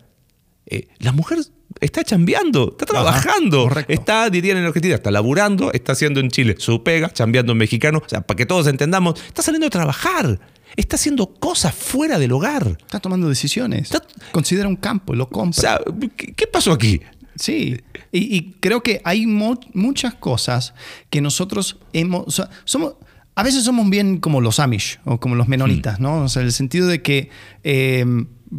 Eh, 0.65 0.87
la 0.99 1.13
mujer 1.13 1.39
está 1.81 2.03
chambeando, 2.03 2.69
está 2.71 2.85
trabajando, 2.85 3.63
correcto. 3.63 3.91
está, 3.93 4.29
dirían 4.29 4.57
en 4.57 4.65
Argentina, 4.65 4.95
está 4.95 5.11
laburando, 5.11 5.71
está 5.73 5.91
haciendo 5.93 6.19
en 6.19 6.29
Chile 6.29 6.55
su 6.59 6.83
pega, 6.83 7.09
chambeando 7.11 7.51
en 7.53 7.57
mexicano, 7.57 8.01
o 8.05 8.09
sea, 8.09 8.21
para 8.21 8.37
que 8.37 8.45
todos 8.45 8.67
entendamos, 8.67 9.21
está 9.27 9.41
saliendo 9.41 9.67
a 9.67 9.69
trabajar, 9.69 10.39
está 10.75 10.95
haciendo 10.95 11.27
cosas 11.27 11.73
fuera 11.75 12.17
del 12.19 12.31
hogar. 12.31 12.77
Está 12.79 12.99
tomando 12.99 13.29
decisiones. 13.29 13.91
Está- 13.91 14.03
Considera 14.31 14.67
un 14.67 14.75
campo 14.77 15.13
lo 15.15 15.25
O 15.25 15.29
compra. 15.29 15.61
sea, 15.61 15.79
¿qué, 16.15 16.47
pasó 16.47 16.71
aquí? 16.71 17.01
Sí, 17.35 17.79
y, 18.11 18.35
y 18.37 18.51
creo 18.59 18.81
que 18.83 19.01
hay 19.03 19.25
mu- 19.25 19.59
muchas 19.73 20.13
cosas 20.15 20.73
que 21.09 21.19
nosotros 21.21 21.77
hemos... 21.93 22.27
o 22.27 22.31
sea, 22.31 22.49
somos, 22.63 22.93
a 23.35 23.41
veces 23.43 23.63
somos 23.63 23.89
bien 23.89 24.17
como 24.19 24.39
los 24.41 24.59
Amish 24.59 24.99
o 25.05 25.19
como 25.19 25.33
los 25.35 25.47
menonitas, 25.47 25.99
¿no? 25.99 26.23
O 26.25 26.29
sea, 26.29 26.41
en 26.41 26.47
el 26.47 26.53
sentido 26.53 26.85
de 26.87 27.01
que 27.01 27.29
eh, 27.63 28.05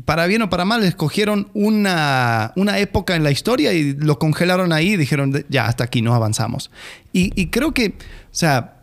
para 0.05 0.27
bien 0.27 0.43
o 0.43 0.51
para 0.51 0.65
mal 0.65 0.83
escogieron 0.85 1.49
una, 1.55 2.53
una 2.57 2.79
época 2.79 3.17
en 3.17 3.23
la 3.25 3.31
historia 3.31 3.73
y 3.73 3.93
lo 3.95 4.19
congelaron 4.19 4.73
ahí 4.73 4.93
y 4.93 4.97
dijeron, 4.97 5.31
"De- 5.33 5.47
ya, 5.49 5.67
hasta 5.67 5.85
aquí, 5.85 6.03
no 6.03 6.15
avanzamos. 6.15 6.71
Y, 7.13 7.33
y 7.41 7.49
creo 7.49 7.73
que, 7.73 7.89
o 7.89 7.93
sea, 8.33 8.83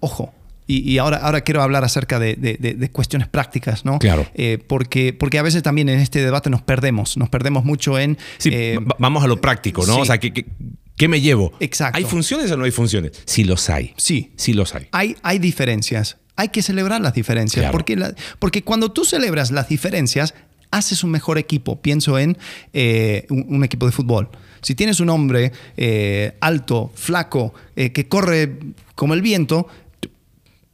ojo. 0.00 0.32
Y, 0.66 0.88
y 0.88 0.98
ahora, 0.98 1.16
ahora 1.16 1.40
quiero 1.40 1.62
hablar 1.62 1.82
acerca 1.84 2.20
de, 2.20 2.36
de- 2.36 2.56
de- 2.60 2.74
de 2.74 2.90
cuestiones 2.90 3.26
prácticas, 3.26 3.84
¿no? 3.84 3.98
Claro. 3.98 4.26
Eh, 4.34 4.58
porque, 4.64 5.12
porque 5.12 5.38
a 5.38 5.42
veces 5.42 5.62
también 5.64 5.88
en 5.88 5.98
este 5.98 6.22
debate 6.22 6.48
nos 6.48 6.62
perdemos, 6.62 7.16
nos 7.16 7.28
perdemos 7.28 7.64
mucho 7.64 7.98
en... 7.98 8.18
Sí, 8.38 8.50
eh, 8.52 8.78
va- 8.78 8.94
vamos 9.00 9.24
a 9.24 9.26
lo 9.26 9.40
práctico, 9.40 9.84
¿no? 9.84 9.94
sí. 9.96 10.00
O 10.02 10.04
sea, 10.04 10.18
¿qué, 10.18 11.08
me 11.08 11.20
llevo? 11.20 11.52
Exacto. 11.58 11.96
¿Hay 11.98 12.04
funciones 12.04 12.50
o 12.52 12.56
no 12.56 12.64
hay 12.66 12.70
funciones? 12.70 13.12
Sí 13.24 13.42
los 13.42 13.68
hay. 13.68 13.94
Sí. 13.96 14.32
Sí 14.36 14.52
los 14.52 14.74
hay. 14.76 14.86
hay, 14.92 15.16
hay 15.22 15.38
diferencias. 15.40 16.18
Hay 16.36 16.50
que 16.50 16.62
celebrar 16.62 17.00
las 17.00 17.14
diferencias. 17.14 17.62
Claro. 17.64 17.72
Porque, 17.72 17.96
la- 17.96 18.14
porque 18.38 18.62
cuando 18.62 18.92
tú 18.92 19.04
celebras 19.04 19.50
las 19.50 19.68
diferencias, 19.68 20.34
haces 20.70 21.02
un 21.04 21.10
mejor 21.10 21.38
equipo. 21.38 21.80
Pienso 21.80 22.18
en 22.18 22.36
eh, 22.72 23.26
un, 23.30 23.46
un 23.48 23.64
equipo 23.64 23.86
de 23.86 23.92
fútbol. 23.92 24.28
Si 24.62 24.74
tienes 24.74 25.00
un 25.00 25.08
hombre 25.10 25.52
eh, 25.76 26.36
alto, 26.40 26.90
flaco, 26.94 27.54
eh, 27.76 27.92
que 27.92 28.08
corre 28.08 28.58
como 28.94 29.14
el 29.14 29.22
viento, 29.22 29.66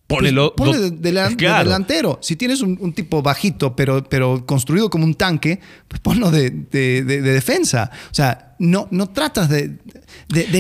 pues 0.09 0.19
Ponelo. 0.21 0.55
ponle 0.55 0.79
de, 0.79 0.91
delantero. 0.91 2.19
Si 2.23 2.37
tienes 2.37 2.61
un, 2.61 2.79
un 2.81 2.93
tipo 2.93 3.23
bajito, 3.23 3.75
pero, 3.75 4.05
pero 4.05 4.47
construido 4.47 4.89
como 4.89 5.05
un 5.05 5.15
tanque, 5.15 5.59
pues 5.89 6.01
ponlo 6.01 6.31
de, 6.31 6.51
de- 6.51 7.03
de- 7.03 7.23
de 7.23 7.33
defensa. 7.33 7.91
O 8.11 8.15
sea, 8.15 8.55
no, 8.61 8.87
no 8.93 9.09
tratas 9.11 9.49
de, 9.49 9.79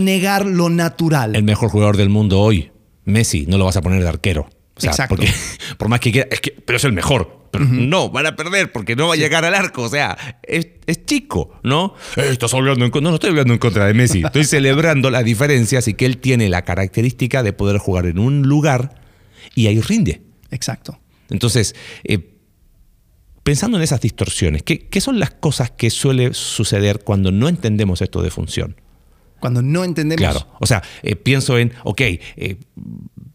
negar 0.02 0.46
lo 0.46 0.68
natural. 0.68 1.36
El 1.36 1.44
mejor 1.44 1.68
jugador 1.70 1.96
del 1.96 2.08
mundo 2.08 2.40
hoy, 2.40 2.70
Messi, 3.04 3.46
no 3.46 3.56
lo 3.56 3.64
vas 3.66 3.76
a 3.76 3.82
poner 3.82 4.02
de 4.02 4.08
arquero. 4.08 4.48
O 4.76 4.80
sea, 4.80 4.90
Exacto. 4.90 5.14
porque 5.14 5.32
por 5.78 5.88
más 5.88 6.00
que 6.00 6.10
quiera, 6.12 6.28
es 6.30 6.40
que, 6.40 6.50
pero 6.50 6.76
es 6.76 6.84
el 6.84 6.92
mejor. 6.92 7.45
Pero 7.58 7.70
no, 7.70 8.10
van 8.10 8.26
a 8.26 8.36
perder 8.36 8.72
porque 8.72 8.96
no 8.96 9.08
va 9.08 9.14
a 9.14 9.16
llegar 9.16 9.44
al 9.44 9.54
arco. 9.54 9.82
O 9.82 9.88
sea, 9.88 10.38
es, 10.42 10.68
es 10.86 11.04
chico, 11.04 11.58
¿no? 11.62 11.94
Eh, 12.16 12.28
estás 12.30 12.54
hablando 12.54 12.84
en 12.84 12.90
contra. 12.90 13.06
No, 13.06 13.10
no 13.10 13.16
estoy 13.16 13.30
hablando 13.30 13.52
en 13.52 13.58
contra 13.58 13.86
de 13.86 13.94
Messi. 13.94 14.22
Estoy 14.24 14.44
celebrando 14.44 15.10
las 15.10 15.24
diferencias 15.24 15.88
y 15.88 15.94
que 15.94 16.06
él 16.06 16.18
tiene 16.18 16.48
la 16.48 16.62
característica 16.62 17.42
de 17.42 17.52
poder 17.52 17.78
jugar 17.78 18.06
en 18.06 18.18
un 18.18 18.42
lugar 18.42 19.00
y 19.54 19.66
ahí 19.66 19.80
rinde. 19.80 20.22
Exacto. 20.50 20.98
Entonces, 21.30 21.74
eh, 22.04 22.36
pensando 23.42 23.76
en 23.76 23.84
esas 23.84 24.00
distorsiones, 24.00 24.62
¿qué, 24.62 24.80
qué 24.88 25.00
son 25.00 25.18
las 25.20 25.30
cosas 25.30 25.70
que 25.70 25.90
suele 25.90 26.34
suceder 26.34 27.04
cuando 27.04 27.30
no 27.30 27.48
entendemos 27.48 28.02
esto 28.02 28.22
de 28.22 28.30
función? 28.30 28.80
Cuando 29.40 29.62
no 29.62 29.84
entendemos. 29.84 30.20
Claro. 30.20 30.48
O 30.60 30.66
sea, 30.66 30.82
eh, 31.02 31.16
pienso 31.16 31.58
en, 31.58 31.72
ok, 31.84 32.00
eh, 32.00 32.56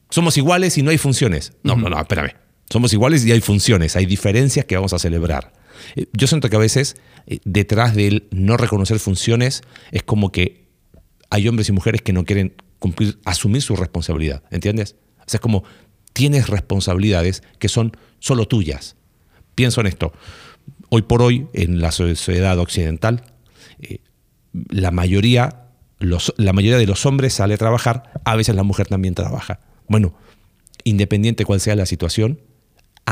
somos 0.10 0.38
iguales 0.38 0.78
y 0.78 0.84
no 0.84 0.92
hay 0.92 0.98
funciones. 0.98 1.54
No, 1.64 1.76
no, 1.76 1.90
no, 1.90 2.00
espérame. 2.00 2.32
Somos 2.72 2.94
iguales 2.94 3.26
y 3.26 3.32
hay 3.32 3.42
funciones, 3.42 3.96
hay 3.96 4.06
diferencias 4.06 4.66
que 4.66 4.76
vamos 4.76 4.94
a 4.94 5.00
celebrar. 5.00 5.54
Eh, 5.96 6.06
yo 6.14 6.26
siento 6.28 6.50
que 6.50 6.56
a 6.56 6.60
veces 6.60 6.96
eh, 7.28 7.40
detrás 7.44 7.96
del 7.96 8.28
no 8.32 8.58
reconocer 8.58 8.98
funciones 9.00 9.62
es 9.92 10.04
como 10.04 10.32
que 10.32 10.68
hay 11.30 11.48
hombres 11.48 11.70
y 11.70 11.72
mujeres 11.74 12.02
que 12.02 12.14
no 12.14 12.24
quieren 12.26 12.54
cumplir, 12.80 13.20
asumir 13.26 13.62
su 13.62 13.76
responsabilidad, 13.76 14.44
¿entiendes? 14.52 14.96
O 15.20 15.24
sea, 15.28 15.38
es 15.38 15.42
como 15.42 15.64
tienes 16.14 16.50
responsabilidades 16.50 17.44
que 17.60 17.70
son 17.70 17.92
solo 18.20 18.48
tuyas. 18.48 18.96
Pienso 19.56 19.82
en 19.82 19.88
esto. 19.88 20.14
Hoy 20.90 21.04
por 21.04 21.22
hoy, 21.22 21.48
en 21.54 21.80
la 21.82 21.92
sociedad 21.92 22.58
occidental, 22.60 23.24
eh, 23.82 24.00
la 24.70 24.92
mayoría, 24.92 25.68
los- 26.00 26.34
la 26.38 26.54
mayoría 26.54 26.78
de 26.78 26.88
los 26.88 27.06
hombres 27.06 27.34
sale 27.34 27.54
a 27.54 27.58
trabajar, 27.58 28.12
a 28.26 28.36
veces 28.36 28.56
la 28.56 28.64
mujer 28.64 28.88
también 28.88 29.14
trabaja. 29.14 29.60
Bueno, 29.88 30.14
independiente 30.84 31.46
cuál 31.46 31.60
sea 31.62 31.76
la 31.76 31.86
situación, 31.86 32.40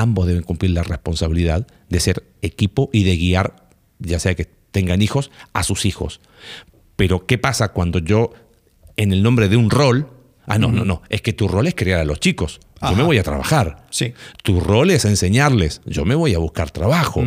ambos 0.01 0.27
deben 0.27 0.43
cumplir 0.43 0.71
la 0.71 0.83
responsabilidad 0.83 1.67
de 1.89 1.99
ser 1.99 2.23
equipo 2.41 2.89
y 2.93 3.03
de 3.03 3.17
guiar, 3.17 3.67
ya 3.99 4.19
sea 4.19 4.35
que 4.35 4.45
tengan 4.71 5.01
hijos, 5.01 5.31
a 5.53 5.63
sus 5.63 5.85
hijos. 5.85 6.21
Pero, 6.95 7.25
¿qué 7.25 7.37
pasa 7.37 7.69
cuando 7.69 7.99
yo, 7.99 8.31
en 8.97 9.13
el 9.13 9.23
nombre 9.23 9.49
de 9.49 9.57
un 9.57 9.69
rol, 9.69 10.07
ah, 10.45 10.57
no, 10.57 10.71
no, 10.71 10.85
no, 10.85 11.01
es 11.09 11.21
que 11.21 11.33
tu 11.33 11.47
rol 11.47 11.67
es 11.67 11.75
criar 11.75 11.99
a 11.99 12.05
los 12.05 12.19
chicos, 12.19 12.59
yo 12.81 12.87
Ajá. 12.87 12.95
me 12.95 13.03
voy 13.03 13.17
a 13.17 13.23
trabajar. 13.23 13.85
Sí. 13.89 14.13
Tu 14.43 14.59
rol 14.59 14.89
es 14.91 15.05
enseñarles, 15.05 15.81
yo 15.85 16.05
me 16.05 16.15
voy 16.15 16.33
a 16.33 16.39
buscar 16.39 16.71
trabajo. 16.71 17.21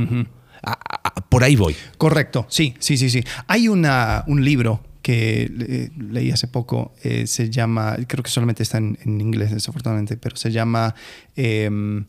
A- 0.62 0.72
a- 0.72 1.00
a- 1.08 1.14
por 1.28 1.42
ahí 1.44 1.56
voy. 1.56 1.74
Correcto, 1.98 2.46
sí, 2.48 2.74
sí, 2.78 2.96
sí, 2.96 3.10
sí. 3.10 3.22
Hay 3.48 3.68
una, 3.68 4.24
un 4.28 4.44
libro 4.44 4.80
que 5.02 5.50
eh, 5.60 5.90
leí 5.98 6.30
hace 6.30 6.46
poco, 6.46 6.94
eh, 7.02 7.26
se 7.26 7.50
llama, 7.50 7.96
creo 8.06 8.22
que 8.22 8.30
solamente 8.30 8.62
está 8.62 8.78
en, 8.78 8.96
en 9.04 9.20
inglés 9.20 9.50
desafortunadamente, 9.50 10.16
pero 10.16 10.36
se 10.36 10.52
llama 10.52 10.94
em, 11.34 12.04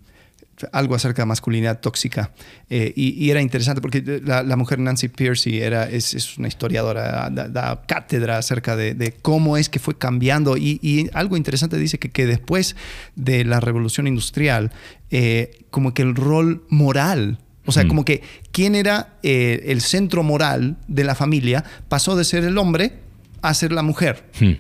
algo 0.72 0.96
acerca 0.96 1.22
de 1.22 1.26
masculinidad 1.26 1.80
tóxica. 1.80 2.32
Eh, 2.70 2.94
y, 2.96 3.24
y 3.24 3.32
era 3.32 3.42
interesante 3.42 3.82
porque 3.82 4.22
la, 4.24 4.44
la 4.44 4.56
mujer 4.56 4.80
Nancy 4.80 5.08
Piercy 5.08 5.62
era, 5.62 5.90
es, 5.90 6.14
es 6.14 6.38
una 6.38 6.48
historiadora, 6.48 7.30
da, 7.30 7.48
da 7.48 7.84
cátedra 7.88 8.38
acerca 8.38 8.76
de, 8.76 8.94
de 8.94 9.14
cómo 9.14 9.58
es 9.58 9.70
que 9.70 9.80
fue 9.80 9.98
cambiando. 9.98 10.58
Y, 10.58 10.80
y 10.82 11.10
algo 11.14 11.38
interesante 11.38 11.78
dice 11.78 12.00
que, 12.00 12.10
que 12.10 12.26
después 12.26 12.76
de 13.16 13.46
la 13.46 13.60
revolución 13.60 14.08
industrial, 14.08 14.72
eh, 15.12 15.66
como 15.70 15.94
que 15.94 16.02
el 16.02 16.16
rol 16.16 16.64
moral 16.70 17.40
o 17.66 17.72
sea, 17.72 17.86
Mm. 17.86 17.88
como 17.88 18.06
que 18.06 18.22
quién 18.52 18.76
era 18.76 19.16
eh, 19.24 19.64
el 19.68 19.82
centro 19.82 20.22
moral 20.22 20.76
de 20.88 21.04
la 21.06 21.16
familia 21.16 21.64
pasó 21.88 22.16
de 22.16 22.26
ser 22.26 22.44
el 22.44 22.58
hombre 22.58 22.94
a 23.42 23.54
ser 23.54 23.72
la 23.72 23.84
mujer. 23.84 24.26
Hmm. 24.40 24.54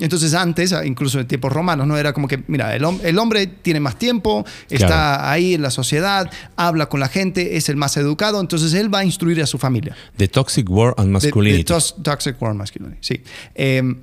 Entonces 0.00 0.34
antes, 0.34 0.74
incluso 0.84 1.18
en 1.20 1.26
tiempos 1.26 1.52
romanos, 1.52 1.86
no 1.86 1.96
era 1.98 2.12
como 2.12 2.28
que, 2.28 2.42
mira, 2.46 2.74
el, 2.76 2.82
hom- 2.84 3.00
el 3.02 3.18
hombre 3.18 3.46
tiene 3.46 3.80
más 3.80 3.98
tiempo, 3.98 4.44
está 4.70 4.86
Claro. 4.86 5.24
ahí 5.28 5.54
en 5.54 5.62
la 5.62 5.70
sociedad, 5.70 6.30
habla 6.56 6.88
con 6.88 7.00
la 7.00 7.08
gente, 7.08 7.56
es 7.56 7.68
el 7.68 7.76
más 7.76 7.96
educado, 7.96 8.40
entonces 8.40 8.74
él 8.74 8.92
va 8.92 9.00
a 9.00 9.04
instruir 9.04 9.40
a 9.42 9.46
su 9.46 9.58
familia. 9.58 9.96
The 10.16 10.28
Toxic 10.28 10.68
War 10.70 10.94
on 10.96 11.06
De- 11.06 11.10
Masculinity. 11.12 11.64
tos- 11.64 11.96
toxic 12.02 12.40
War 12.40 12.54
Masculinity, 12.54 12.98
sí. 13.00 13.22
Em, 13.54 13.96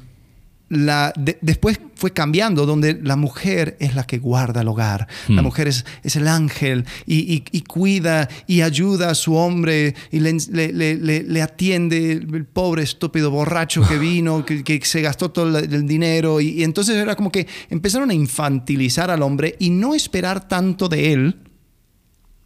la, 0.68 1.13
de- 1.16 1.38
después 1.41 1.80
fue 1.95 2.11
cambiando 2.11 2.66
donde 2.66 2.99
la 3.01 3.16
mujer 3.16 3.78
es 3.80 3.93
la 3.95 4.05
que 4.05 4.18
guarda 4.18 4.61
el 4.61 4.68
hogar. 4.68 5.07
La 5.30 5.41
mujer 5.43 5.68
es, 5.68 5.86
es 6.03 6.16
el 6.16 6.28
ángel 6.28 6.86
y, 7.05 7.34
y- 7.36 7.43
y 7.51 7.61
cuida 7.61 8.28
y 8.47 8.61
ayuda 8.61 9.11
a 9.11 9.16
su 9.16 9.36
hombre 9.36 9.93
y 10.11 10.20
le, 10.20 10.34
le- 10.51 10.74
le- 10.74 10.95
le- 10.95 11.24
le 11.24 11.41
atiende 11.41 12.11
el 12.13 12.45
pobre 12.45 12.82
estúpido 12.84 13.30
borracho 13.32 13.88
que 13.88 13.97
vino, 13.99 14.43
que, 14.43 14.63
que 14.63 14.82
se 14.84 15.01
gastó 15.01 15.30
todo 15.32 15.57
el, 15.59 15.72
el 15.74 15.88
dinero. 15.88 16.41
Y, 16.41 16.49
y 16.49 16.63
entonces 16.63 16.95
era 16.95 17.16
como 17.16 17.32
que 17.32 17.47
empezaron 17.70 18.09
a 18.09 18.13
infantilizar 18.16 19.11
al 19.11 19.22
hombre 19.22 19.55
y 19.59 19.70
no 19.70 19.93
esperar 19.93 20.47
tanto 20.47 20.89
de 20.89 21.13
él 21.13 21.36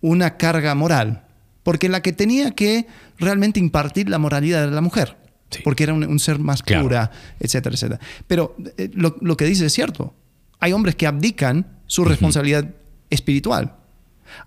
una 0.01 0.37
carga 0.37 0.75
moral. 0.75 1.25
Porque 1.63 1.89
la 1.89 2.01
que 2.01 2.13
tenía 2.13 2.51
que 2.51 2.87
realmente 3.17 3.59
impartir 3.59 4.09
la 4.09 4.17
moralidad 4.17 4.63
era 4.63 4.71
la 4.71 4.81
mujer. 4.81 5.17
Sí. 5.49 5.61
Porque 5.63 5.83
era 5.83 5.93
un, 5.93 6.03
un 6.03 6.19
ser 6.19 6.39
más 6.39 6.61
Claro. 6.63 6.83
pura, 6.83 7.11
etcétera, 7.39 7.73
etcétera. 7.75 7.99
Pero 8.27 8.55
eh, 8.77 8.89
lo, 8.93 9.15
lo 9.21 9.35
que 9.37 9.45
dice 9.45 9.65
es 9.65 9.73
cierto. 9.73 10.13
Hay 10.59 10.73
hombres 10.73 10.95
que 10.95 11.07
abdican 11.07 11.79
su 11.87 12.05
responsabilidad 12.05 12.69
espiritual. 13.09 13.75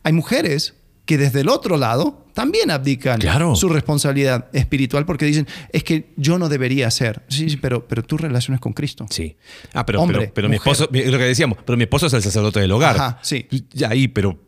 Hay 0.05 0.13
mujeres 0.13 0.75
que 1.05 1.19
desde 1.19 1.41
el 1.41 1.49
otro 1.49 1.77
lado 1.77 2.25
también 2.35 2.71
abdican 2.71 3.19
Claro. 3.19 3.57
su 3.57 3.69
responsabilidad 3.69 4.47
espiritual 4.53 5.05
porque 5.05 5.25
dicen, 5.27 5.49
es 5.73 5.83
que 5.83 6.13
yo 6.17 6.39
no 6.39 6.49
debería 6.49 6.89
ser. 6.93 7.23
Sí, 7.29 7.51
sí, 7.51 7.57
pero, 7.57 7.89
pero 7.89 8.05
tu 8.05 8.17
relación 8.17 8.55
es 8.55 8.61
con 8.61 8.73
Cristo. 8.73 9.07
Sí. 9.11 9.37
Ah, 9.75 9.85
pero, 9.85 10.01
Hombre, 10.01 10.19
pero, 10.21 10.35
pero 10.35 10.49
mi 10.49 10.57
esposo, 10.57 10.85
lo 10.85 10.91
que 11.19 11.25
decíamos, 11.25 11.59
pero 11.67 11.77
mi 11.77 11.83
esposo 11.85 12.07
es 12.07 12.13
el 12.13 12.23
sacerdote 12.23 12.61
del 12.61 12.71
hogar. 12.71 12.95
Ajá, 12.95 13.19
sí. 13.23 13.47
Ya 13.73 13.89
ahí, 13.91 14.07
pero 14.07 14.39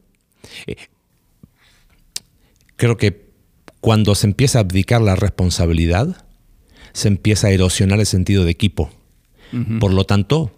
eh, 0.66 0.76
creo 2.76 2.96
que 2.96 3.24
cuando 3.80 4.14
se 4.14 4.26
empieza 4.26 4.58
a 4.58 4.60
abdicar 4.62 5.00
la 5.02 5.16
responsabilidad, 5.16 6.23
se 6.94 7.08
empieza 7.08 7.48
a 7.48 7.50
erosionar 7.50 8.00
el 8.00 8.06
sentido 8.06 8.44
de 8.46 8.50
equipo. 8.52 8.90
Por 9.78 9.92
lo 9.92 10.04
tanto, 10.04 10.50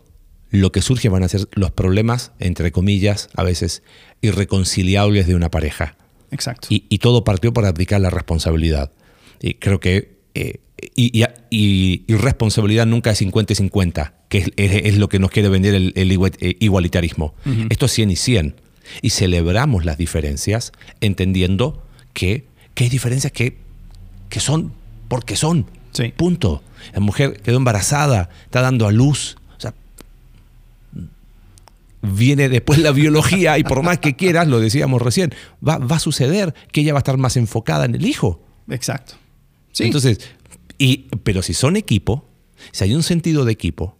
lo 0.50 0.70
que 0.72 0.80
surge 0.80 1.08
van 1.10 1.22
a 1.24 1.28
ser 1.28 1.48
los 1.52 1.70
problemas, 1.72 2.32
entre 2.38 2.70
comillas, 2.72 3.28
a 3.34 3.42
veces 3.42 3.82
irreconciliables 4.22 5.26
de 5.26 5.34
una 5.34 5.50
pareja. 5.50 5.96
Exacto. 6.30 6.68
Y, 6.70 6.84
y 6.88 6.98
todo 6.98 7.24
partió 7.24 7.52
por 7.52 7.64
abdicar 7.66 8.00
la 8.00 8.10
responsabilidad. 8.10 8.92
Y 9.40 9.54
creo 9.54 9.80
que. 9.80 10.16
eh, 10.34 10.60
y, 10.94 11.22
y- 11.22 11.24
y- 11.50 12.04
y 12.06 12.14
responsabilidad 12.16 12.86
nunca 12.86 13.10
es 13.10 13.18
50 13.18 13.52
y 13.54 13.56
50, 13.56 14.14
que 14.28 14.38
es, 14.38 14.50
es- 14.56 14.84
es 14.86 14.98
lo 14.98 15.08
que 15.08 15.18
nos 15.18 15.30
quiere 15.30 15.48
vender 15.48 15.74
el, 15.74 15.92
eh, 15.96 16.56
igualitarismo. 16.60 17.34
Esto 17.70 17.86
es 17.86 17.92
100 17.92 18.10
y 18.10 18.16
100. 18.16 18.54
Y 19.02 19.10
celebramos 19.10 19.84
las 19.86 19.96
diferencias 19.98 20.72
entendiendo 21.00 21.82
que, 22.12 22.44
que 22.74 22.84
hay 22.84 22.90
diferencias 22.90 23.32
que, 23.32 23.56
que 24.28 24.40
son 24.40 24.72
porque 25.08 25.34
son. 25.36 25.66
Sí. 25.96 26.12
Punto. 26.16 26.62
La 26.92 27.00
mujer 27.00 27.40
quedó 27.42 27.56
embarazada, 27.56 28.28
está 28.44 28.60
dando 28.60 28.86
a 28.86 28.92
luz. 28.92 29.36
O 29.56 29.60
sea, 29.60 29.74
viene 32.02 32.48
después 32.48 32.78
la 32.78 32.92
biología 32.92 33.58
y 33.58 33.64
por 33.64 33.82
más 33.82 33.98
que 33.98 34.14
quieras, 34.14 34.46
lo 34.48 34.60
decíamos 34.60 35.00
recién, 35.00 35.34
va, 35.66 35.78
va 35.78 35.96
a 35.96 36.00
suceder 36.00 36.54
que 36.72 36.82
ella 36.82 36.92
va 36.92 36.98
a 36.98 37.00
estar 37.00 37.16
más 37.16 37.36
enfocada 37.36 37.84
en 37.86 37.94
el 37.94 38.06
hijo. 38.06 38.42
Exacto. 38.68 39.14
Sí. 39.72 39.84
Entonces, 39.84 40.18
y, 40.78 41.08
pero 41.22 41.42
si 41.42 41.54
son 41.54 41.76
equipo, 41.76 42.26
si 42.72 42.84
hay 42.84 42.94
un 42.94 43.02
sentido 43.02 43.44
de 43.44 43.52
equipo 43.52 43.96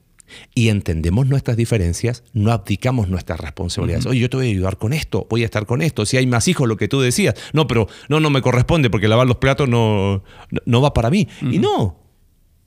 y 0.54 0.68
entendemos 0.68 1.26
nuestras 1.26 1.56
diferencias, 1.56 2.24
no 2.32 2.52
abdicamos 2.52 3.08
nuestras 3.08 3.40
responsabilidades. 3.40 4.06
Oye, 4.06 4.20
yo 4.20 4.30
te 4.30 4.36
voy 4.36 4.46
a 4.46 4.50
ayudar 4.50 4.78
con 4.78 4.92
esto, 4.92 5.26
voy 5.28 5.42
a 5.42 5.46
estar 5.46 5.66
con 5.66 5.82
esto. 5.82 6.06
Si 6.06 6.16
hay 6.16 6.26
más 6.26 6.48
hijos, 6.48 6.68
lo 6.68 6.76
que 6.76 6.88
tú 6.88 7.00
decías. 7.00 7.34
No, 7.52 7.66
pero 7.66 7.88
no, 8.08 8.20
no 8.20 8.30
me 8.30 8.42
corresponde 8.42 8.90
porque 8.90 9.08
lavar 9.08 9.26
los 9.26 9.36
platos 9.36 9.68
no, 9.68 10.22
no, 10.64 10.80
va 10.80 10.92
para 10.92 11.10
mí. 11.10 11.28
Y 11.42 11.58
no, 11.58 12.00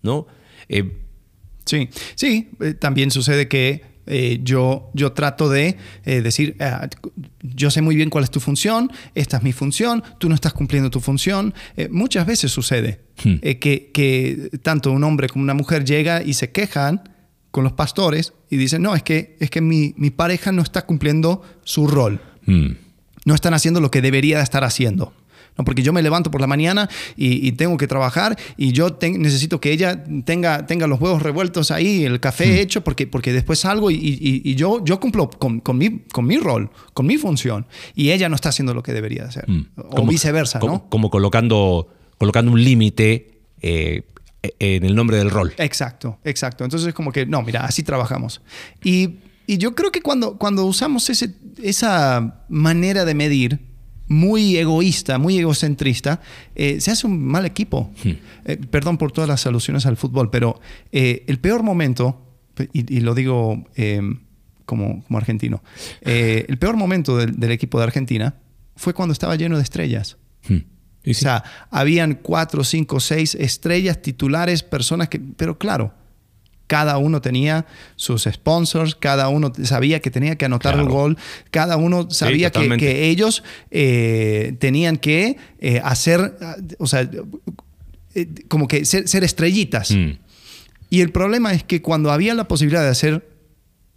¿no? 0.02 0.28
Eh, 0.68 1.06
Sí, 1.70 1.88
sí, 2.16 2.50
eh, 2.62 2.74
también 2.74 3.12
sucede 3.12 3.48
que 3.48 3.84
eh, 4.08 4.40
yo, 4.42 4.90
yo 4.96 5.12
trato 5.12 5.50
de 5.50 5.78
eh, 6.04 6.22
decir, 6.22 6.56
ah, 6.60 6.90
yo 7.44 7.70
sé 7.70 7.84
muy 7.84 7.96
bien 7.96 8.10
cuál 8.10 8.24
es 8.24 8.32
tu 8.32 8.40
función, 8.40 8.92
esta 9.14 9.38
es 9.38 9.44
mi 9.44 9.54
función, 9.54 10.04
tú 10.18 10.30
no 10.30 10.36
estás 10.36 10.54
cumpliendo 10.54 10.90
tu 10.90 11.00
función. 11.00 11.54
Muchas 11.92 12.26
veces 12.26 12.52
sucede 12.52 13.02
Hmm. 13.24 13.36
que, 13.60 13.92
que 13.94 14.50
tanto 14.64 14.94
un 14.94 15.04
hombre 15.04 15.28
como 15.28 15.44
una 15.44 15.54
mujer 15.54 15.84
llega 15.84 16.24
y 16.24 16.36
se 16.36 16.52
quejan 16.52 17.04
con 17.52 17.64
los 17.64 17.74
pastores 17.74 18.34
y 18.50 18.58
dicen, 18.58 18.82
no, 18.82 18.96
es 18.96 19.04
que, 19.04 19.36
es 19.40 19.50
que 19.50 19.62
mi, 19.62 19.94
mi 19.98 20.10
pareja 20.12 20.52
no 20.52 20.62
está 20.62 20.86
cumpliendo 20.86 21.42
su 21.64 21.88
rol 21.88 22.22
hmm. 22.46 22.68
no 23.26 23.34
están 23.36 23.54
haciendo 23.54 23.80
lo 23.82 23.90
que 23.92 24.02
debería 24.02 24.38
de 24.38 24.44
estar 24.44 24.64
haciendo. 24.64 25.14
No, 25.58 25.66
porque 25.66 25.84
yo 25.84 25.92
me 25.92 26.02
levanto 26.02 26.32
por 26.32 26.40
la 26.40 26.48
mañana 26.48 26.90
y, 27.18 27.46
y 27.46 27.52
tengo 27.52 27.76
que 27.76 27.86
trabajar 27.86 28.38
y 28.56 28.72
yo 28.72 28.98
necesito 29.02 29.60
que 29.60 29.74
ella 29.74 30.02
tenga, 30.24 30.66
tenga 30.66 30.88
los 30.88 31.02
huevos 31.02 31.22
revueltos 31.22 31.70
ahí, 31.72 32.06
el 32.06 32.22
café 32.22 32.62
hecho, 32.62 32.82
porque, 32.82 33.08
porque 33.08 33.34
después 33.34 33.60
salgo 33.60 33.92
y, 33.92 33.96
y- 33.96 34.42
y 34.46 34.56
yo, 34.56 34.82
yo 34.86 35.02
cumplo 35.02 35.30
con, 35.30 35.60
con 35.60 35.78
mi, 35.78 36.00
con 36.14 36.26
mi 36.26 36.38
rol, 36.38 36.70
con 36.94 37.08
mi 37.08 37.18
función, 37.18 37.66
y 37.94 38.12
ella 38.12 38.30
no 38.30 38.36
está 38.36 38.50
haciendo 38.50 38.74
lo 38.74 38.84
que 38.84 38.94
debería 38.94 39.24
de 39.24 39.28
hacer. 39.30 39.50
Mm. 39.50 39.66
O 39.76 39.90
Como- 39.90 40.10
viceversa, 40.12 40.60
como, 40.60 40.74
¿no? 40.74 40.90
Como 40.90 41.10
colocando, 41.10 41.90
colocando 42.18 42.54
un 42.54 42.64
límite 42.64 43.42
eh, 43.62 44.04
en 44.42 44.86
el 44.86 44.96
nombre 44.96 45.18
del 45.18 45.30
rol. 45.30 45.54
Exacto, 45.58 46.20
exacto. 46.24 46.64
Entonces 46.64 46.88
es 46.88 46.94
como 46.94 47.12
que, 47.12 47.26
no, 47.26 47.42
mira, 47.42 47.66
así 47.66 47.84
trabajamos. 47.84 48.42
Y, 48.84 49.18
y 49.48 49.58
yo 49.58 49.76
creo 49.76 49.92
que 49.92 50.02
cuando, 50.02 50.38
cuando 50.38 50.66
usamos 50.66 51.10
ese, 51.10 51.36
esa 51.62 52.46
manera 52.50 53.06
de 53.06 53.14
medir 53.16 53.60
muy 54.08 54.58
egoísta, 54.58 55.18
muy 55.18 55.38
egocentrista, 55.38 56.20
eh, 56.56 56.82
se 56.82 56.92
hace 56.92 57.06
un 57.06 57.24
mal 57.24 57.46
equipo. 57.46 57.92
Eh, 58.04 58.58
perdón 58.58 58.98
por 58.98 59.12
todas 59.12 59.28
las 59.28 59.46
alusiones 59.46 59.86
al 59.86 59.98
fútbol, 59.98 60.30
pero 60.32 60.60
eh, 60.92 61.24
el 61.28 61.40
peor 61.40 61.62
momento, 61.62 62.26
y, 62.74 62.96
y 62.96 63.02
lo 63.02 63.14
digo 63.14 63.68
eh, 63.76 64.02
como, 64.66 65.04
como 65.04 65.18
argentino, 65.18 65.62
eh, 66.02 66.46
el 66.48 66.58
peor 66.58 66.76
momento 66.76 67.18
del, 67.18 67.40
del 67.40 67.52
equipo 67.52 67.78
de 67.78 67.84
Argentina 67.84 68.36
fue 68.76 68.94
cuando 68.94 69.14
estaba 69.14 69.36
lleno 69.36 69.58
de 69.58 69.64
estrellas. 69.64 70.18
Hmm. 70.48 70.60
Y 71.04 71.12
O 71.12 71.14
sea, 71.14 71.44
habían 71.72 72.16
cuatro, 72.16 72.64
cinco, 72.64 73.00
seis 73.00 73.36
estrellas 73.36 74.02
titulares, 74.02 74.64
personas 74.64 75.10
que, 75.10 75.20
pero 75.20 75.58
claro, 75.58 75.94
cada 76.70 77.00
uno 77.00 77.20
tenía 77.20 77.66
sus 77.96 78.26
sponsors, 78.26 78.94
cada 78.94 79.28
uno 79.30 79.52
sabía 79.64 80.02
que 80.02 80.12
tenía 80.12 80.36
que 80.36 80.46
anotar 80.46 80.74
Claro. 80.74 80.88
el 80.88 80.94
gol, 80.94 81.18
cada 81.50 81.78
uno 81.78 82.12
sabía 82.12 82.52
que, 82.52 83.10
ellos 83.10 83.44
eh, 83.72 84.56
tenían 84.60 84.98
que 84.98 85.38
eh, 85.60 85.82
hacer, 85.84 86.38
o 86.78 86.86
sea, 86.86 87.10
eh, 88.14 88.28
como 88.48 88.68
que 88.68 88.86
ser, 88.86 89.08
ser 89.08 89.24
estrellitas. 89.24 89.90
Hmm. 89.90 90.20
Y 90.92 91.02
el 91.02 91.12
problema 91.12 91.54
es 91.54 91.64
que 91.64 91.82
cuando 91.82 92.12
había 92.12 92.36
la 92.36 92.48
posibilidad 92.48 92.84
de 92.84 92.90
hacer 92.90 93.28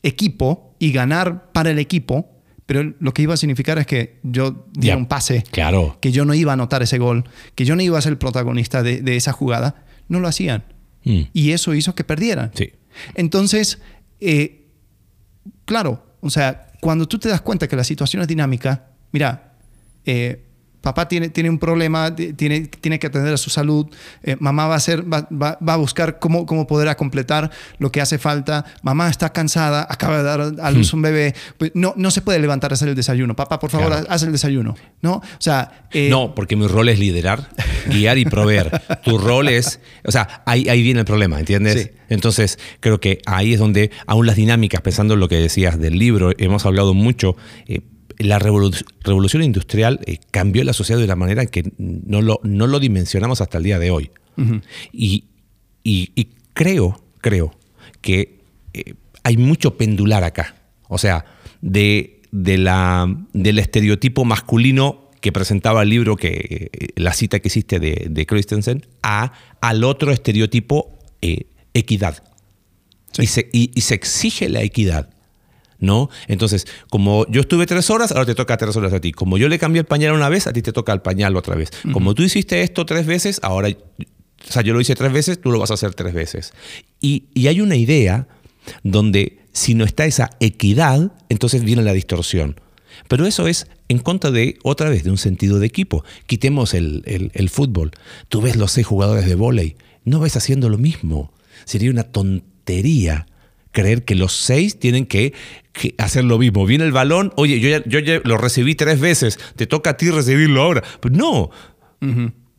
equipo 0.03 0.75
y 0.79 0.93
ganar 0.93 1.53
para 1.53 1.71
el 1.71 1.79
equipo, 1.79 2.31
pero 2.67 2.95
lo 3.01 3.13
que 3.15 3.23
iba 3.23 3.35
a 3.35 3.37
significar 3.37 3.79
es 3.79 3.87
que 3.87 4.19
yo 4.23 4.67
Ya. 4.73 4.97
un 4.97 5.07
pase, 5.07 5.45
Claro. 5.51 5.99
que 6.01 6.13
yo 6.13 6.25
no 6.25 6.35
iba 6.35 6.53
a 6.53 6.55
anotar 6.55 6.83
ese 6.83 6.99
gol, 6.99 7.25
que 7.55 7.65
yo 7.65 7.77
no 7.77 7.83
iba 7.83 7.99
a 7.99 8.03
ser 8.03 8.13
el 8.13 8.19
protagonista 8.19 8.83
de, 8.83 9.01
de 9.03 9.17
esa 9.17 9.33
jugada, 9.33 9.85
no 10.09 10.21
lo 10.21 10.29
hacían. 10.29 10.65
Hmm. 11.05 11.23
Y 11.33 11.51
eso 11.53 11.75
hizo 11.75 11.95
que 11.95 12.05
perdieran. 12.05 12.51
Sí. 12.55 12.73
Entonces, 13.15 13.81
eh, 14.21 14.67
claro, 15.65 16.07
o 16.21 16.31
sea, 16.31 16.69
cuando 16.81 17.07
tú 17.09 17.19
te 17.19 17.29
das 17.29 17.41
cuenta 17.41 17.69
que 17.69 17.77
la 17.77 17.85
situación 17.85 18.23
es 18.23 18.29
dinámica, 18.29 18.91
mira, 19.13 19.55
eh, 20.05 20.47
papá 20.83 21.09
tiene, 21.09 21.31
tiene 21.31 21.49
un 21.49 21.59
problema, 21.59 22.15
ti- 22.15 22.33
tiene, 22.35 22.63
tiene 22.67 22.99
que 22.99 23.07
atender 23.07 23.33
a 23.33 23.37
su 23.39 23.49
salud, 23.51 23.87
eh, 24.23 24.37
mamá 24.41 24.67
va 24.67 24.75
a, 24.75 24.77
hacer, 24.77 25.11
va, 25.11 25.27
va- 25.33 25.57
va 25.67 25.75
a 25.75 25.77
buscar 25.77 26.19
cómo, 26.19 26.45
cómo 26.45 26.67
poder 26.67 26.95
completar 26.97 27.51
lo 27.79 27.91
que 27.91 28.01
hace 28.01 28.19
falta, 28.19 28.65
mamá 28.83 29.09
está 29.09 29.33
cansada, 29.33 29.87
acaba 29.89 30.19
de 30.19 30.23
dar 30.25 30.53
a 30.61 30.71
luz 30.71 30.93
un 30.93 31.01
bebé, 31.03 31.35
pues 31.57 31.71
no, 31.75 31.95
no 31.97 32.11
se 32.11 32.21
puede 32.21 32.39
levantar 32.41 32.73
a 32.73 32.75
hacer 32.75 32.89
el 32.89 32.95
desayuno, 32.95 33.35
papá, 33.37 33.59
por 33.59 33.71
favor, 33.71 33.89
Claro. 33.89 34.07
haz 34.11 34.23
el 34.25 34.33
desayuno, 34.33 34.75
¿no? 35.01 35.15
O 35.15 35.23
sea, 35.39 35.87
eh, 35.93 36.09
No, 36.11 36.35
porque 36.35 36.57
mi 36.57 36.67
rol 36.67 36.89
es 36.89 36.99
liderar, 36.99 37.49
guiar 37.87 38.19
y 38.19 38.25
proveer. 38.25 38.83
Tu 39.05 39.17
rol 39.19 39.49
es, 39.49 39.81
o 40.05 40.11
sea, 40.11 40.43
ahí, 40.47 40.69
ahí 40.69 40.83
viene 40.83 41.01
el 41.01 41.07
problema, 41.07 41.39
¿entiendes? 41.39 41.83
Sí. 41.83 41.91
Entonces, 42.09 42.59
creo 42.81 43.01
que 43.01 43.21
ahí 43.27 43.55
es 43.55 43.59
donde 43.61 43.91
aún 44.07 44.27
las 44.27 44.37
dinámicas, 44.37 44.81
pensando 44.83 45.15
en 45.15 45.21
lo 45.21 45.29
que 45.29 45.37
decías 45.37 45.79
del 45.79 45.99
libro, 45.99 46.33
hemos 46.39 46.67
hablado 46.67 46.93
mucho, 46.95 47.37
eh, 47.67 47.81
la 48.19 48.39
revolu- 48.39 48.85
revolución 49.03 49.43
industrial 49.43 50.01
eh, 50.07 50.19
cambió 50.31 50.65
la 50.65 50.73
sociedad 50.73 50.99
de 50.99 51.05
una 51.05 51.17
manera 51.17 51.47
que 51.47 51.73
no 51.79 52.23
lo, 52.23 52.41
no 52.43 52.67
lo 52.67 52.81
dimensionamos 52.81 53.41
hasta 53.41 53.59
el 53.59 53.65
día 53.65 53.79
de 53.79 53.91
hoy. 53.91 54.11
y, 54.93 55.25
y- 55.85 56.11
y 56.15 56.29
creo, 56.55 57.03
creo 57.21 57.55
que 58.01 58.39
eh, 58.75 58.95
hay 59.25 59.37
mucho 59.37 59.77
pendular 59.77 60.25
acá. 60.25 60.57
O 60.89 60.99
sea, 60.99 61.25
de, 61.61 62.21
de 62.33 62.59
la, 62.59 63.07
del 63.33 63.59
estereotipo 63.59 64.25
masculino 64.25 65.11
que 65.21 65.31
presentaba 65.33 65.83
el 65.83 65.89
libro, 65.91 66.17
que 66.17 66.71
eh, 66.73 66.89
la 66.97 67.13
cita 67.13 67.39
que 67.41 67.49
hiciste 67.49 67.79
de, 67.79 68.07
de 68.11 68.27
Christensen, 68.27 68.87
a, 69.03 69.33
al 69.61 69.85
otro 69.85 70.11
estereotipo, 70.13 70.99
equidad. 71.75 72.23
Sí. 73.13 73.23
Y, 73.23 73.27
se, 73.27 73.49
y 73.53 73.81
se 73.81 73.95
exige 73.95 74.49
la 74.49 74.63
equidad. 74.63 75.11
¿No? 75.83 76.09
Entonces, 76.29 76.67
como 76.89 77.27
yo 77.29 77.41
estuve 77.41 77.67
tres 77.67 77.91
horas, 77.91 78.13
ahora 78.13 78.25
te 78.25 78.35
toca 78.37 78.57
tres 78.57 78.75
horas 78.77 78.93
a 78.93 79.01
ti. 79.01 79.11
Como 79.13 79.37
yo 79.37 79.49
le 79.49 79.59
cambié 79.59 79.81
el 79.81 79.87
pañal 79.87 80.13
una 80.15 80.29
vez, 80.29 80.47
a 80.47 80.53
ti 80.53 80.63
te 80.63 80.73
toca 80.73 80.93
el 80.93 81.03
pañal 81.03 81.37
otra 81.37 81.57
vez. 81.57 81.71
Como 81.93 82.15
tú 82.15 82.23
hiciste 82.23 82.63
esto 82.63 82.87
tres 82.87 83.05
veces, 83.05 83.41
ahora, 83.43 83.69
o 83.69 84.53
sea, 84.53 84.63
yo 84.63 84.75
lo 84.75 84.81
hice 84.81 84.95
tres 84.95 85.13
veces, 85.13 85.41
tú 85.41 85.51
lo 85.51 85.59
vas 85.59 85.73
a 85.73 85.75
hacer 85.75 85.93
tres 85.95 86.15
veces. 86.15 86.53
Y, 87.01 87.25
y 87.35 87.49
hay 87.49 87.61
una 87.61 87.75
idea 87.75 88.29
donde 88.85 89.41
si 89.53 89.75
no 89.75 89.85
está 89.85 90.07
esa 90.07 90.31
equidad, 90.39 91.13
entonces 91.29 91.65
viene 91.65 91.83
la 91.83 91.93
distorsión. 91.93 92.61
Pero 93.09 93.27
eso 93.27 93.49
es 93.49 93.67
en 93.89 93.99
contra 93.99 94.31
de, 94.31 94.59
otra 94.63 94.89
vez, 94.89 95.03
de 95.03 95.11
un 95.11 95.19
sentido 95.19 95.59
de 95.59 95.67
equipo. 95.67 96.05
Quitemos 96.27 96.75
el, 96.75 97.03
el- 97.07 97.33
el 97.35 97.49
fútbol. 97.51 97.91
Tú 98.29 98.41
ves 98.41 98.55
los 98.55 98.71
seis 98.71 98.87
jugadores 98.87 99.27
de 99.27 99.35
vóley, 99.35 99.77
no 100.05 100.21
ves 100.21 100.37
haciendo 100.37 100.69
lo 100.69 100.79
mismo. 100.79 101.33
Sería 101.65 101.91
una 101.91 102.05
tontería 102.05 103.27
creer 103.73 104.05
que 104.05 104.15
los 104.15 104.33
seis 104.35 104.79
tienen 104.79 105.07
que, 105.07 105.33
que 105.73 105.95
hacer 105.99 106.25
lo 106.25 106.39
mismo. 106.39 106.65
Viene 106.67 106.85
el 106.85 106.93
balón, 106.93 107.33
oye, 107.37 107.59
yo 107.61 107.69
ya, 107.69 107.83
yo 107.85 107.99
ya 107.99 108.21
lo 108.25 108.37
recibí 108.39 108.75
tres 108.75 109.01
veces, 109.01 109.39
te 109.57 109.67
toca 109.67 109.91
a 109.91 109.97
ti 109.97 110.11
recibirlo 110.11 110.63
ahora. 110.63 110.83
Pero 111.01 111.15
no, 111.15 111.51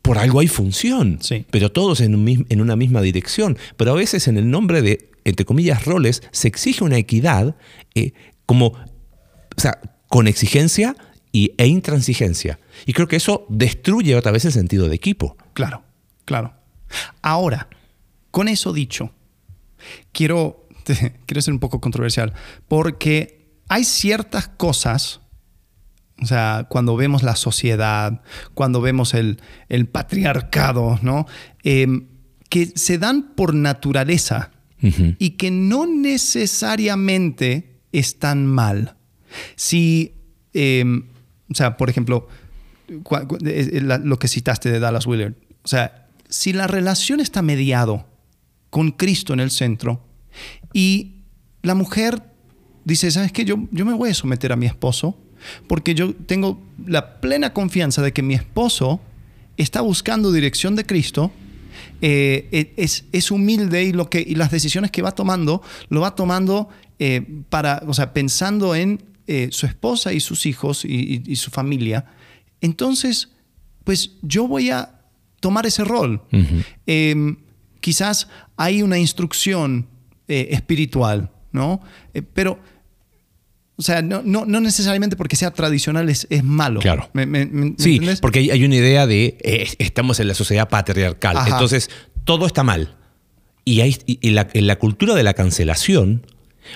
por 0.02 0.18
algo 0.18 0.40
hay 0.40 0.48
función, 0.48 1.18
Sí. 1.22 1.46
pero 1.50 1.72
todos 1.72 2.00
en, 2.00 2.14
un 2.14 2.46
en 2.48 2.60
una 2.60 2.76
misma 2.76 3.00
dirección. 3.00 3.56
Pero 3.76 3.92
a 3.92 3.94
veces 3.94 4.28
en 4.28 4.36
el 4.36 4.50
nombre 4.50 4.82
de, 4.82 5.10
entre 5.24 5.46
comillas, 5.46 5.84
roles, 5.86 6.22
se 6.32 6.48
exige 6.48 6.84
una 6.84 6.98
equidad 6.98 7.56
eh, 7.94 8.12
como, 8.46 8.66
o 8.66 8.76
sea, 9.56 9.80
con 10.08 10.26
exigencia 10.28 10.94
y, 11.32 11.52
e 11.58 11.66
intransigencia. 11.66 12.58
Y 12.86 12.92
creo 12.92 13.08
que 13.08 13.16
eso 13.16 13.46
destruye 13.48 14.14
otra 14.16 14.32
vez 14.32 14.44
el 14.44 14.52
sentido 14.52 14.88
de 14.88 14.94
equipo. 14.96 15.36
Claro, 15.54 15.82
claro. 16.24 16.52
Ahora, 17.22 17.68
con 18.30 18.48
eso 18.48 18.72
dicho, 18.72 19.10
quiero, 20.12 20.63
quiero 21.26 21.42
ser 21.42 21.54
un 21.54 21.60
poco 21.60 21.80
controversial, 21.80 22.32
porque 22.68 23.44
hay 23.68 23.84
ciertas 23.84 24.48
cosas, 24.48 25.20
o 26.22 26.26
sea, 26.26 26.66
cuando 26.68 26.96
vemos 26.96 27.22
la 27.22 27.36
sociedad, 27.36 28.22
cuando 28.54 28.80
vemos 28.80 29.14
el, 29.14 29.40
el 29.68 29.86
patriarcado, 29.86 30.98
¿no? 31.02 31.26
Em, 31.62 32.08
que 32.48 32.72
se 32.76 32.98
dan 32.98 33.34
por 33.34 33.54
naturaleza 33.54 34.50
y 35.18 35.30
que 35.30 35.50
no 35.50 35.86
necesariamente 35.86 37.80
están 37.90 38.46
mal. 38.46 38.96
Si, 39.56 40.12
eh, 40.52 40.84
o 41.50 41.54
sea, 41.54 41.78
por 41.78 41.88
ejemplo, 41.88 42.28
eh, 42.88 42.98
eh, 43.44 43.80
lo 43.80 44.18
que 44.18 44.28
citaste 44.28 44.70
de 44.70 44.80
Dallas 44.80 45.06
Willard, 45.06 45.34
o 45.62 45.68
sea, 45.68 46.08
si 46.28 46.52
la 46.52 46.66
relación 46.66 47.20
está 47.20 47.40
mediado 47.40 48.06
con 48.70 48.90
Cristo 48.90 49.32
en 49.32 49.40
el 49.40 49.50
centro 49.50 50.04
y 50.74 51.12
la 51.62 51.74
mujer 51.74 52.22
dice, 52.84 53.10
¿sabes 53.10 53.32
qué? 53.32 53.46
Yo, 53.46 53.56
yo 53.70 53.86
me 53.86 53.94
voy 53.94 54.10
a 54.10 54.14
someter 54.14 54.52
a 54.52 54.56
mi 54.56 54.66
esposo 54.66 55.16
porque 55.66 55.94
yo 55.94 56.14
tengo 56.14 56.62
la 56.86 57.20
plena 57.22 57.54
confianza 57.54 58.02
de 58.02 58.12
que 58.12 58.22
mi 58.22 58.34
esposo 58.34 59.00
está 59.56 59.80
buscando 59.80 60.32
dirección 60.32 60.74
de 60.76 60.84
Cristo 60.84 61.32
eh, 62.02 62.48
eh, 62.52 62.72
es, 62.76 63.04
es 63.12 63.30
humilde 63.30 63.84
y, 63.84 63.92
lo 63.92 64.08
que, 64.10 64.20
y 64.20 64.34
las 64.34 64.50
decisiones 64.50 64.90
que 64.90 65.00
va 65.02 65.12
tomando, 65.12 65.62
lo 65.88 66.00
va 66.02 66.14
tomando 66.14 66.68
eh, 66.98 67.42
para, 67.48 67.82
o 67.86 67.94
sea, 67.94 68.12
pensando 68.12 68.74
en 68.74 69.02
eh, 69.26 69.48
su 69.50 69.66
esposa 69.66 70.12
y 70.12 70.20
sus 70.20 70.44
hijos 70.46 70.84
y, 70.84 70.88
y- 70.88 71.22
y 71.26 71.36
su 71.36 71.50
familia. 71.50 72.04
Entonces, 72.60 73.30
pues 73.84 74.12
yo 74.22 74.46
voy 74.48 74.70
a 74.70 75.00
tomar 75.40 75.66
ese 75.66 75.84
rol. 75.84 76.22
Eh, 76.86 77.36
quizás 77.80 78.28
hay 78.56 78.82
una 78.82 78.98
instrucción 78.98 79.86
eh, 80.28 80.48
espiritual, 80.50 81.30
¿no? 81.52 81.80
Eh, 82.14 82.22
pero, 82.22 82.58
o 83.76 83.82
sea, 83.82 84.02
no, 84.02 84.22
no, 84.24 84.44
no 84.46 84.60
necesariamente 84.60 85.16
porque 85.16 85.36
sea 85.36 85.50
tradicional 85.50 86.08
es, 86.08 86.26
es 86.30 86.44
malo. 86.44 86.80
Claro. 86.80 87.10
¿Me, 87.12 87.26
me- 87.26 87.46
me- 87.46 87.70
me 87.70 87.74
Sí, 87.78 88.00
porque 88.20 88.38
hay, 88.40 88.50
hay 88.50 88.64
una 88.64 88.76
idea 88.76 89.06
de 89.06 89.36
eh, 89.42 89.68
estamos 89.78 90.20
en 90.20 90.28
la 90.28 90.34
sociedad 90.34 90.68
patriarcal, 90.68 91.36
Ajá. 91.36 91.48
entonces 91.50 91.90
todo 92.24 92.46
está 92.46 92.62
mal. 92.62 92.94
Y, 93.64 93.80
hay, 93.80 93.96
y- 94.06 94.18
y 94.20 94.30
la, 94.30 94.48
en 94.52 94.66
la 94.66 94.78
cultura 94.78 95.14
de 95.14 95.22
la 95.22 95.34
cancelación, 95.34 96.26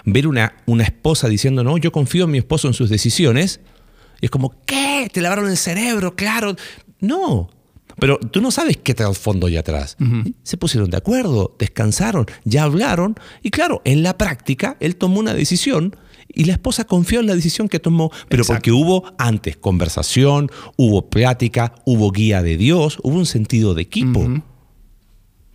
ver 0.04 0.26
una, 0.26 0.54
una 0.66 0.84
esposa 0.84 1.28
diciendo, 1.28 1.62
no, 1.64 1.78
yo 1.78 1.92
confío 1.92 2.24
en 2.24 2.30
mi 2.32 2.38
esposo 2.38 2.66
en 2.68 2.74
sus 2.74 2.90
decisiones, 2.90 3.60
es 4.20 4.30
como, 4.30 4.54
¿qué? 4.66 5.08
¿Te 5.12 5.20
lavaron 5.20 5.48
el 5.48 5.56
cerebro? 5.56 6.16
Claro. 6.16 6.56
No. 7.00 7.50
Pero 8.00 8.18
tú 8.18 8.40
no 8.40 8.50
sabes 8.50 8.76
qué 8.76 8.94
trasfondo 8.94 9.46
hay 9.46 9.56
atrás. 9.56 9.96
Se 10.42 10.56
pusieron 10.56 10.90
de 10.90 10.96
acuerdo, 10.96 11.54
descansaron, 11.58 12.26
ya 12.44 12.62
hablaron, 12.64 13.16
y 13.42 13.50
claro, 13.50 13.82
en 13.84 14.02
la 14.02 14.16
práctica 14.16 14.76
él 14.80 14.96
tomó 14.96 15.18
una 15.20 15.34
decisión 15.34 15.96
y 16.32 16.44
la 16.44 16.52
esposa 16.52 16.84
confió 16.84 17.20
en 17.20 17.26
la 17.26 17.34
decisión 17.34 17.68
que 17.68 17.80
tomó, 17.80 18.10
pero 18.28 18.42
Exacto. 18.42 18.58
porque 18.58 18.72
hubo 18.72 19.04
antes 19.18 19.56
conversación, 19.56 20.50
hubo 20.76 21.08
plática, 21.08 21.74
hubo 21.86 22.10
guía 22.12 22.42
de 22.42 22.56
Dios, 22.56 22.98
hubo 23.02 23.16
un 23.16 23.26
sentido 23.26 23.74
de 23.74 23.82
equipo. 23.82 24.28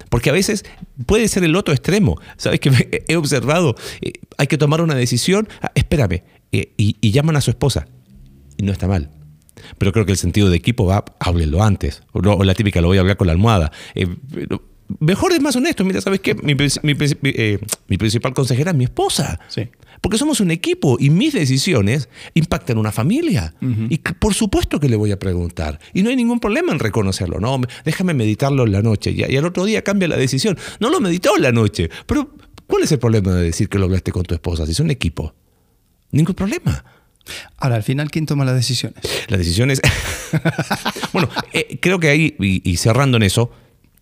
Porque 0.10 0.30
a 0.30 0.34
veces 0.34 0.64
puede 1.06 1.28
ser 1.28 1.44
el 1.44 1.56
otro 1.56 1.74
extremo. 1.74 2.20
¿Sabes 2.38 2.60
que 2.60 2.70
me- 2.72 2.88
he 3.08 3.16
observado? 3.16 3.76
eh, 4.02 4.14
hay 4.38 4.48
que 4.48 4.58
tomar 4.58 4.82
una 4.82 4.96
decisión. 4.96 5.48
ah, 5.62 5.72
espérame. 5.76 6.22
eh, 6.52 6.72
y, 6.78 6.98
y 7.02 7.12
llaman 7.12 7.36
a 7.36 7.42
su 7.42 7.50
esposa. 7.50 7.88
Y 8.58 8.64
no 8.64 8.72
está 8.72 8.88
mal. 8.88 9.10
Pero 9.78 9.92
creo 9.92 10.06
que 10.06 10.12
el 10.12 10.18
sentido 10.18 10.50
de 10.50 10.58
equipo 10.58 10.86
va, 10.86 11.04
háblenlo 11.20 11.64
antes. 11.64 12.04
O, 12.12 12.44
la 12.44 12.54
típica, 12.54 12.82
lo 12.82 12.88
voy 12.88 12.98
a 12.98 13.02
hablar 13.02 13.18
con 13.18 13.28
la 13.28 13.34
almohada. 13.34 13.72
Eh, 13.96 14.08
mejor 15.00 15.32
es 15.34 15.42
más 15.42 15.56
honesto. 15.56 15.84
Mira, 15.86 16.02
¿sabes 16.02 16.20
qué? 16.20 16.36
Mi, 16.36 16.56
mi 16.56 16.96
eh, 17.24 17.60
mi 17.88 17.98
principal 17.98 18.34
consejera 18.34 18.72
es 18.72 18.78
mi 18.78 18.84
esposa. 18.86 19.40
Sí. 19.48 19.68
Porque 20.02 20.18
somos 20.18 20.42
un 20.42 20.52
equipo 20.52 20.98
y 21.00 21.10
mis 21.10 21.34
decisiones 21.34 22.10
impactan 22.34 22.78
una 22.78 22.92
familia. 22.92 23.54
Y 23.90 24.00
que, 24.00 24.14
por 24.14 24.34
supuesto 24.34 24.80
que 24.80 24.90
le 24.90 24.98
voy 24.98 25.12
a 25.12 25.20
preguntar. 25.20 25.80
Y 25.94 26.04
no 26.04 26.10
hay 26.10 26.18
ningún 26.18 26.42
problema 26.42 26.74
en 26.74 26.80
reconocerlo. 26.80 27.40
No, 27.40 27.58
me- 27.58 27.68
déjame 27.86 28.14
meditarlo 28.14 28.66
en 28.66 28.74
la 28.74 28.82
noche. 28.82 29.12
Y, 29.12 29.24
y 29.32 29.38
al 29.38 29.46
otro 29.46 29.64
día 29.64 29.82
cambia 29.82 30.10
la 30.10 30.18
decisión. 30.18 30.58
No 30.82 30.90
lo 30.90 31.00
meditó 31.00 31.38
en 31.38 31.44
la 31.44 31.54
noche. 31.54 31.90
Pero, 32.06 32.36
¿cuál 32.68 32.84
es 32.84 32.92
el 32.92 33.00
problema 33.00 33.34
de 33.34 33.44
decir 33.44 33.70
que 33.70 33.80
lo 33.80 33.86
hablaste 33.86 34.12
con 34.12 34.24
tu 34.24 34.34
esposa? 34.34 34.66
Si 34.66 34.74
son 34.74 34.92
equipo. 34.92 35.34
Ningún 36.12 36.36
problema. 36.36 36.84
Ahora, 37.58 37.76
al 37.76 37.84
final, 37.84 38.12
¿quién 38.12 38.26
toma 38.26 38.46
las 38.46 38.56
decisiones? 38.56 39.00
Las 39.28 39.40
decisiones. 39.40 39.82
bueno, 41.14 41.30
eh, 41.54 41.80
creo 41.82 42.00
que 42.00 42.10
ahí, 42.10 42.36
y, 42.40 42.70
y 42.70 42.78
cerrando 42.78 43.18
en 43.18 43.24
eso, 43.24 43.52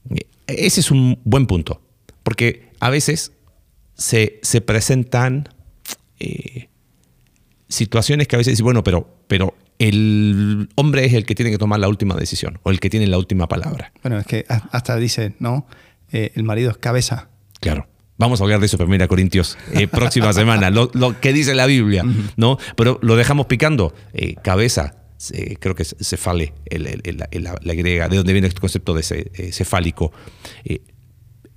eh, 0.10 0.26
ese 0.48 0.80
es 0.80 0.92
un 0.92 1.20
buen 1.24 1.46
punto. 1.46 1.82
Porque 2.24 2.70
a 2.80 2.90
veces 2.90 3.32
se, 3.96 4.40
se 4.42 4.62
presentan 4.62 5.50
eh, 6.20 6.70
situaciones 7.68 8.28
que 8.28 8.36
a 8.36 8.38
veces 8.38 8.54
dicen, 8.54 8.66
bueno, 8.66 8.84
pero, 8.84 9.08
pero 9.28 9.56
el 9.80 10.70
hombre 10.76 11.06
es 11.06 11.14
el 11.14 11.26
que 11.26 11.36
tiene 11.36 11.52
que 11.52 11.58
tomar 11.58 11.80
la 11.80 11.88
última 11.88 12.16
decisión 12.16 12.60
o 12.64 12.72
el 12.72 12.80
que 12.80 12.90
tiene 12.90 13.08
la 13.08 13.18
última 13.18 13.48
palabra. 13.48 13.92
Bueno, 14.04 14.20
es 14.20 14.26
que 14.26 14.46
hasta 14.48 14.96
dice, 14.98 15.34
¿no? 15.40 15.66
Eh, 16.12 16.32
el 16.36 16.44
marido 16.44 16.72
es 16.72 16.78
cabeza. 16.78 17.30
Claro. 17.60 17.88
Vamos 18.22 18.40
a 18.40 18.44
hablar 18.46 18.60
de 18.60 18.68
eso, 18.68 18.78
1 18.80 19.08
Corintios, 19.08 19.58
eh, 19.74 19.88
próxima 19.88 20.32
semana, 20.42 20.70
lo, 20.70 20.90
lo 20.94 21.20
que 21.20 21.34
dice 21.34 21.54
la 21.56 21.66
Biblia, 21.66 22.06
¿no? 22.38 22.58
Pero 22.78 23.00
lo 23.02 23.16
dejamos 23.16 23.48
picando. 23.48 23.94
Eh, 24.14 24.36
cabeza, 24.44 24.96
eh, 25.34 25.56
creo 25.60 25.76
que 25.76 25.84
es 25.84 25.96
cefale, 26.00 26.54
el- 26.66 26.88
el- 26.88 27.02
el- 27.04 27.24
el- 27.32 27.44
la, 27.44 27.56
la 27.62 27.74
griega, 27.74 28.08
de 28.10 28.18
donde 28.18 28.32
viene 28.34 28.48
este 28.48 28.62
concepto 28.62 28.94
de 28.94 29.04
ce- 29.04 29.52
cefálico. 29.52 30.12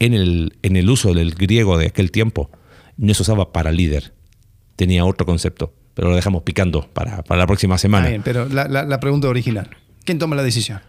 En, 0.01 0.12
el, 0.15 0.57
en 0.62 0.77
el 0.77 0.91
uso 0.91 1.15
del 1.15 1.35
griego 1.35 1.79
de 1.79 1.87
aquel 1.87 2.11
tiempo, 2.11 2.51
no 2.97 3.15
se 3.15 3.23
usaba 3.23 3.53
para 3.53 3.71
líder, 3.71 4.12
tenía 4.77 5.05
otro 5.05 5.25
concepto, 5.27 5.73
pero 5.95 6.09
lo 6.11 6.17
dejamos 6.17 6.43
picando 6.43 6.89
para, 6.93 7.23
para 7.23 7.39
la 7.41 7.47
próxima 7.47 7.79
semana. 7.79 8.07
Está 8.09 8.11
bien, 8.11 8.23
pero 8.25 8.49
la, 8.49 8.67
la- 8.69 8.85
la 8.85 9.01
pregunta 9.01 9.29
original. 9.29 9.71
¿Quién 10.05 10.19
toma 10.19 10.35
la 10.37 10.43
decisión? 10.43 10.81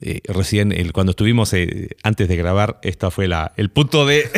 Eh, 0.00 0.20
recién, 0.26 0.72
cuando 0.92 1.10
estuvimos 1.10 1.52
eh, 1.54 1.90
antes 2.02 2.28
de 2.28 2.36
grabar, 2.36 2.78
esta 2.82 3.10
fue 3.10 3.26
la, 3.26 3.52
el 3.56 3.70
punto 3.70 4.06
de 4.06 4.30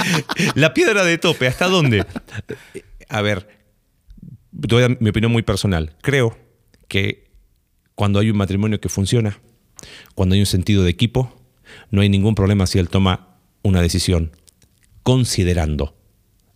la 0.54 0.74
piedra 0.74 1.04
de 1.04 1.18
tope. 1.18 1.46
¿Hasta 1.46 1.68
dónde? 1.68 2.04
A 3.08 3.22
ver, 3.22 3.48
dar 4.50 5.00
mi 5.00 5.10
opinión 5.10 5.32
muy 5.32 5.42
personal. 5.42 5.96
Creo 6.02 6.36
que 6.88 7.30
cuando 7.94 8.18
hay 8.18 8.30
un 8.30 8.36
matrimonio 8.36 8.80
que 8.80 8.88
funciona, 8.88 9.40
cuando 10.14 10.34
hay 10.34 10.40
un 10.40 10.46
sentido 10.46 10.82
de 10.82 10.90
equipo, 10.90 11.34
no 11.90 12.00
hay 12.00 12.08
ningún 12.08 12.34
problema 12.34 12.66
si 12.66 12.78
él 12.78 12.88
toma 12.88 13.38
una 13.62 13.82
decisión 13.82 14.32
considerando 15.02 15.96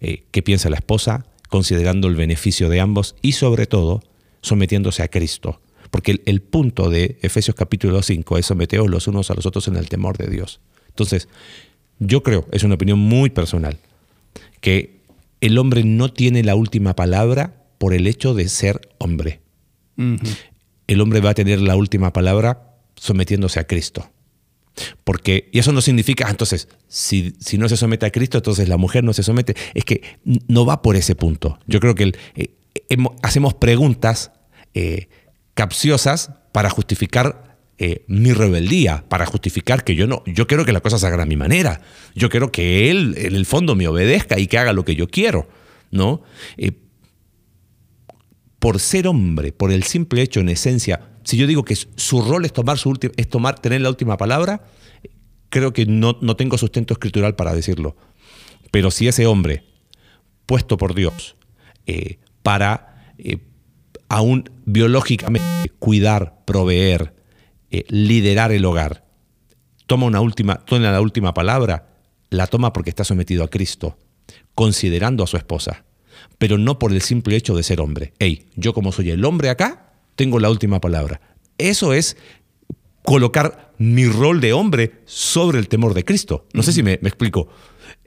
eh, 0.01 0.25
qué 0.31 0.43
piensa 0.43 0.71
la 0.71 0.77
esposa, 0.77 1.27
considerando 1.49 2.09
el 2.09 2.17
beneficio 2.17 2.69
de 2.69 2.81
ambos 2.81 3.17
y 3.23 3.33
sobre 3.33 3.67
todo 3.67 4.03
sometiéndose 4.41 5.03
a 5.03 5.09
Cristo. 5.09 5.61
Porque 5.91 6.13
el, 6.13 6.23
el 6.27 6.43
punto 6.43 6.91
de 6.91 7.19
Efesios 7.23 7.55
capítulo 7.57 8.03
5 8.03 8.39
es 8.39 8.47
someteos 8.47 8.89
los 8.89 9.07
unos 9.09 9.31
a 9.31 9.35
los 9.35 9.47
otros 9.47 9.69
en 9.69 9.77
el 9.77 9.89
temor 9.89 10.17
de 10.19 10.29
Dios. 10.29 10.61
Entonces, 10.89 11.29
yo 11.99 12.23
creo, 12.23 12.47
es 12.53 12.63
una 12.65 12.75
opinión 12.75 12.99
muy 12.99 13.31
personal, 13.31 13.79
que 14.61 14.99
el 15.41 15.57
hombre 15.59 15.85
no 15.85 16.13
tiene 16.13 16.43
la 16.43 16.55
última 16.55 16.95
palabra 16.97 17.63
por 17.79 17.95
el 17.95 18.07
hecho 18.07 18.35
de 18.35 18.49
ser 18.49 18.81
hombre. 18.99 19.41
El 20.87 21.01
hombre 21.01 21.21
va 21.21 21.31
a 21.31 21.35
tener 21.35 21.61
la 21.61 21.77
última 21.77 22.13
palabra 22.13 22.75
sometiéndose 22.97 23.61
a 23.61 23.67
Cristo. 23.67 24.11
Porque, 25.05 25.49
y 25.53 25.59
eso 25.59 25.73
no 25.73 25.81
significa, 25.81 26.27
ah, 26.29 26.31
entonces, 26.31 26.69
si, 26.87 27.35
si 27.41 27.59
no 27.59 27.69
se 27.69 27.77
somete 27.77 28.07
a 28.07 28.11
Cristo, 28.11 28.39
entonces 28.39 28.69
la 28.69 28.77
mujer 28.77 29.03
no 29.03 29.13
se 29.13 29.23
somete. 29.25 29.57
Es 29.75 29.85
que 29.85 30.03
no 30.47 30.65
va 30.65 30.83
por 30.83 30.95
ese 30.97 31.15
punto. 31.17 31.59
Yo 31.67 31.81
creo 31.81 31.95
que 31.97 32.05
el- 32.05 32.17
eh, 32.37 32.51
hemo- 32.89 33.17
hacemos 33.23 33.55
preguntas 33.55 34.31
eh, 34.75 35.09
capciosas 35.59 36.31
para 36.53 36.71
justificar 36.71 37.59
eh, 37.79 38.05
mi 38.07 38.33
rebeldía, 38.33 39.05
para 39.09 39.27
justificar 39.27 39.83
que 39.83 39.97
yo 39.97 40.07
no, 40.07 40.23
yo 40.25 40.47
quiero 40.47 40.65
que 40.65 40.73
la 40.73 40.79
cosa 40.81 41.01
se 41.01 41.07
haga 41.09 41.21
a 41.21 41.27
mi 41.27 41.35
manera. 41.35 41.81
Yo 42.15 42.31
quiero 42.31 42.53
que 42.53 42.93
él, 42.93 43.17
en 43.19 43.35
el 43.35 43.45
fondo, 43.45 43.75
me 43.75 43.89
obedezca 43.89 44.39
y 44.39 44.47
que 44.47 44.57
haga 44.57 44.73
lo 44.73 44.85
que 44.85 44.95
yo 44.95 45.09
quiero. 45.09 45.49
¿no? 45.91 46.23
Eh, 46.59 46.71
por 48.61 48.79
ser 48.79 49.09
hombre, 49.09 49.51
por 49.51 49.73
el 49.73 49.83
simple 49.83 50.23
hecho 50.23 50.39
en 50.39 50.49
esencia, 50.49 51.11
si 51.25 51.37
yo 51.37 51.49
digo 51.49 51.65
que 51.65 51.75
su 51.75 52.23
rol 52.23 52.45
es 52.45 52.53
tomar, 52.53 52.79
su 52.79 52.97
es 53.17 53.29
tomar 53.29 53.59
tener 53.59 53.81
la 53.81 53.89
última 53.89 54.17
palabra, 54.17 54.63
creo 55.49 55.73
que 55.73 55.87
no, 55.87 56.19
no 56.23 56.37
tengo 56.37 56.57
sustento 56.57 56.95
escritural 56.95 57.35
para 57.35 57.53
decirlo. 57.53 57.97
Pero 58.71 58.93
si 58.93 59.09
ese 59.09 59.27
hombre, 59.27 59.65
puesto 60.47 60.77
por 60.77 60.95
Dios, 60.95 61.35
eh, 61.87 62.21
para 62.45 63.13
aún 64.09 64.51
biológicamente 64.65 65.73
cuidar, 65.79 66.39
proveer, 66.45 67.15
eh, 67.71 67.85
liderar 67.89 68.53
el 68.53 68.65
hogar, 68.65 69.05
toma 69.87 70.07
una 70.07 70.21
última, 70.21 70.57
toma 70.65 70.91
la 70.91 71.01
última 71.01 71.35
palabra, 71.35 71.89
la 72.31 72.47
toma 72.47 72.73
porque 72.73 72.91
está 72.91 73.05
sometido 73.05 73.45
a 73.45 73.49
Cristo, 73.49 73.97
considerando 74.55 75.25
a 75.25 75.27
su 75.27 75.37
esposa, 75.37 75.85
pero 76.39 76.59
no 76.59 76.79
por 76.79 76.93
el 76.93 77.03
simple 77.03 77.37
hecho 77.37 77.55
de 77.55 77.63
ser 77.63 77.81
hombre. 77.81 78.13
Hey, 78.19 78.47
yo 78.57 78.73
como 78.73 78.93
soy 78.93 79.11
el 79.11 79.25
hombre 79.25 79.51
acá, 79.51 79.93
tengo 80.15 80.41
la 80.41 80.51
última 80.51 80.81
palabra. 80.81 81.21
Eso 81.59 81.93
es 81.93 82.17
colocar 83.03 83.73
mi 83.79 84.07
rol 84.07 84.41
de 84.41 84.53
hombre 84.53 85.01
sobre 85.05 85.59
el 85.59 85.69
temor 85.69 85.95
de 85.95 86.05
Cristo. 86.05 86.47
No 86.53 86.63
sé 86.63 86.73
si 86.73 86.83
me, 86.83 86.95
explico. 86.95 87.49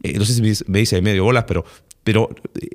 Eh, 0.04 0.18
no 0.18 0.26
sé 0.26 0.34
si 0.34 0.42
me, 0.42 0.54
me 0.68 0.80
dice 0.80 1.02
medio 1.02 1.24
bolas, 1.24 1.46
pero, 1.48 1.66
pero 2.04 2.30
eh, 2.60 2.68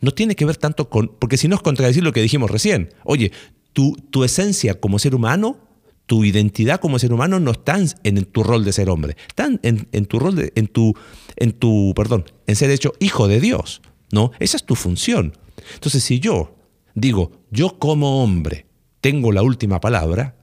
no 0.00 0.12
tiene 0.12 0.34
que 0.34 0.44
ver 0.44 0.56
tanto 0.56 0.88
con. 0.88 1.08
Porque 1.18 1.36
si 1.36 1.48
no 1.48 1.56
es 1.56 1.62
contradecir 1.62 2.02
lo 2.02 2.12
que 2.12 2.22
dijimos 2.22 2.50
recién. 2.50 2.94
Oye, 3.04 3.32
tu, 3.72 3.96
tu 4.10 4.24
esencia 4.24 4.80
como 4.80 4.98
ser 4.98 5.14
humano, 5.14 5.58
tu 6.06 6.24
identidad 6.24 6.80
como 6.80 6.98
ser 6.98 7.12
humano 7.12 7.38
no 7.40 7.52
está 7.52 7.78
en, 8.02 8.24
tu 8.24 8.42
rol 8.42 8.64
de 8.64 8.72
ser 8.72 8.90
hombre. 8.90 9.16
Están 9.28 9.60
en, 9.62 9.88
en 9.92 10.06
tu 10.06 10.18
rol 10.18 10.36
de. 10.36 10.52
En 10.56 10.66
tu, 10.66 10.94
en 11.36 11.52
tu. 11.52 11.92
Perdón, 11.94 12.24
en 12.46 12.56
ser 12.56 12.70
hecho 12.70 12.92
hijo 13.00 13.28
de 13.28 13.40
Dios. 13.40 13.82
¿No? 14.12 14.32
Esa 14.40 14.56
es 14.56 14.64
tu 14.64 14.74
función. 14.74 15.36
Entonces, 15.74 16.02
si 16.02 16.18
yo 16.18 16.56
digo, 16.94 17.32
yo 17.50 17.78
como 17.78 18.22
hombre 18.22 18.66
tengo 19.00 19.32
la 19.32 19.42
última 19.42 19.80
palabra, 19.80 20.36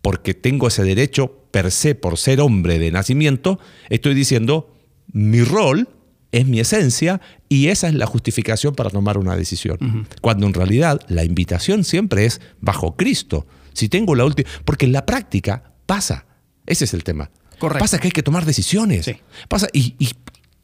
porque 0.00 0.34
tengo 0.34 0.66
ese 0.66 0.82
derecho 0.82 1.46
per 1.50 1.70
se 1.70 1.94
por 1.94 2.18
ser 2.18 2.40
hombre 2.40 2.78
de 2.78 2.90
nacimiento, 2.90 3.60
estoy 3.88 4.14
diciendo, 4.14 4.74
mi 5.12 5.42
rol 5.42 5.88
es 6.32 6.46
mi 6.46 6.60
esencia 6.60 7.20
y 7.52 7.68
esa 7.68 7.88
es 7.88 7.94
la 7.94 8.06
justificación 8.06 8.74
para 8.74 8.90
tomar 8.90 9.18
una 9.18 9.36
decisión. 9.36 10.06
Cuando 10.20 10.46
en 10.46 10.54
realidad 10.54 11.00
la 11.08 11.24
invitación 11.24 11.84
siempre 11.84 12.24
es 12.24 12.40
bajo 12.60 12.96
Cristo. 12.96 13.46
Si 13.72 13.88
tengo 13.88 14.14
la 14.14 14.24
última, 14.24 14.48
porque 14.64 14.86
en 14.86 14.92
la 14.92 15.04
práctica 15.06 15.72
pasa. 15.86 16.26
Ese 16.66 16.84
es 16.84 16.94
el 16.94 17.04
tema. 17.04 17.30
Correcto. 17.58 17.82
Pasa 17.82 17.98
que 17.98 18.08
hay 18.08 18.12
que 18.12 18.22
tomar 18.22 18.44
decisiones. 18.44 19.04
Sí. 19.06 19.16
Pasa 19.48 19.68
y, 19.72 19.94
y- 19.98 20.10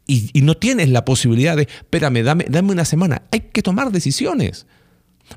y- 0.07 0.31
y 0.33 0.41
no 0.43 0.57
tienes 0.57 0.89
la 0.89 1.05
posibilidad 1.05 1.57
de, 1.57 1.63
espérame, 1.63 2.23
dame, 2.23 2.45
dame 2.49 2.73
una 2.73 2.85
semana. 2.85 3.23
Hay 3.33 3.41
que 3.53 3.63
tomar 3.63 3.91
decisiones. 3.93 4.67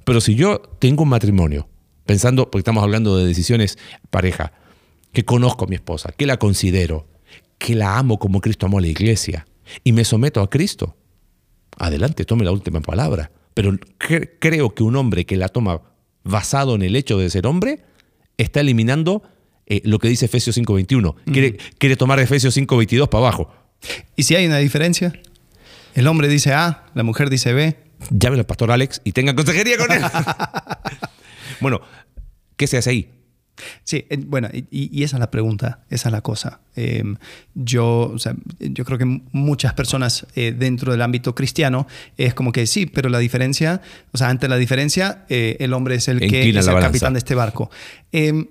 Pero 0.06 0.22
si 0.22 0.36
yo 0.36 0.62
tengo 0.80 1.04
un 1.04 1.10
matrimonio, 1.10 1.68
pensando, 2.06 2.50
porque 2.50 2.62
estamos 2.62 2.84
hablando 2.84 3.18
de 3.18 3.26
decisiones 3.26 3.78
pareja, 4.10 4.54
que 5.14 5.26
conozco 5.26 5.66
a 5.66 5.68
mi 5.68 5.76
esposa, 5.76 6.14
que 6.16 6.26
la 6.26 6.38
considero, 6.38 7.08
que 7.58 7.76
la 7.76 7.98
amo 7.98 8.18
como 8.20 8.40
Cristo 8.42 8.66
amó 8.66 8.78
a 8.78 8.82
la 8.82 8.88
iglesia, 8.88 9.46
y 9.84 9.92
me 9.92 10.04
someto 10.06 10.42
a 10.42 10.50
Cristo, 10.50 10.96
adelante, 11.86 12.26
tome 12.26 12.44
la 12.46 12.52
última 12.52 12.82
palabra. 12.82 13.32
Pero 13.54 13.72
cre- 14.00 14.32
creo 14.40 14.74
que 14.74 14.84
un 14.84 14.96
hombre 14.96 15.26
que 15.26 15.36
la 15.38 15.50
toma 15.50 15.82
basado 16.24 16.76
en 16.76 16.82
el 16.84 16.96
hecho 16.96 17.18
de 17.18 17.30
ser 17.30 17.48
hombre, 17.48 17.80
está 18.38 18.60
eliminando 18.60 19.24
eh, 19.66 19.82
lo 19.86 20.00
que 20.00 20.08
dice 20.08 20.26
Efesios 20.26 20.58
5.21. 20.58 21.16
Quiere, 21.32 21.58
quiere 21.78 21.96
tomar 21.96 22.20
Efesios 22.20 22.56
5.22 22.58 23.10
para 23.10 23.26
abajo. 23.26 23.52
¿Y 24.16 24.24
si 24.24 24.36
hay 24.36 24.46
una 24.46 24.58
diferencia? 24.58 25.14
El 25.96 26.08
hombre 26.08 26.28
dice 26.28 26.54
A, 26.54 26.86
la 26.94 27.04
mujer 27.04 27.30
dice 27.30 27.54
B. 27.54 27.76
llamen 28.12 28.40
al 28.40 28.46
pastor 28.46 28.72
Alex 28.72 29.02
y 29.04 29.12
tengan 29.12 29.36
consejería 29.36 29.78
con 29.78 29.92
él. 29.92 30.02
bueno, 31.60 31.82
¿qué 32.56 32.68
se 32.68 32.78
hace 32.78 32.90
ahí? 32.92 33.10
Sí, 33.84 34.06
eh, 34.10 34.18
bueno, 34.26 34.50
y, 34.52 34.66
y 34.72 35.04
esa 35.04 35.18
es 35.18 35.20
la 35.20 35.30
pregunta, 35.30 35.82
esa 35.90 36.10
es 36.10 36.14
la 36.14 36.22
cosa. 36.22 36.62
Eh, 36.76 37.04
yo, 37.54 38.12
o 38.14 38.18
sea, 38.18 38.36
yo 38.60 38.84
creo 38.86 38.98
que 38.98 39.06
muchas 39.32 39.74
personas 39.74 40.26
eh, 40.36 40.56
dentro 40.58 40.92
del 40.92 41.02
ámbito 41.02 41.36
cristiano 41.36 41.86
es 42.18 42.34
como 42.34 42.52
que 42.52 42.66
sí, 42.66 42.86
pero 42.88 43.10
la 43.10 43.20
diferencia, 43.20 43.82
o 44.14 44.18
sea, 44.18 44.30
ante 44.30 44.48
la 44.48 44.58
diferencia, 44.58 45.26
eh, 45.30 45.58
el 45.60 45.74
hombre 45.74 45.96
es 45.96 46.08
el 46.08 46.20
que 46.20 46.26
Inclina 46.26 46.60
es 46.62 46.68
el 46.68 46.74
balanza. 46.74 46.90
capitán 46.90 47.14
de 47.14 47.20
este 47.20 47.36
barco. 47.36 47.70
Eh, 48.12 48.46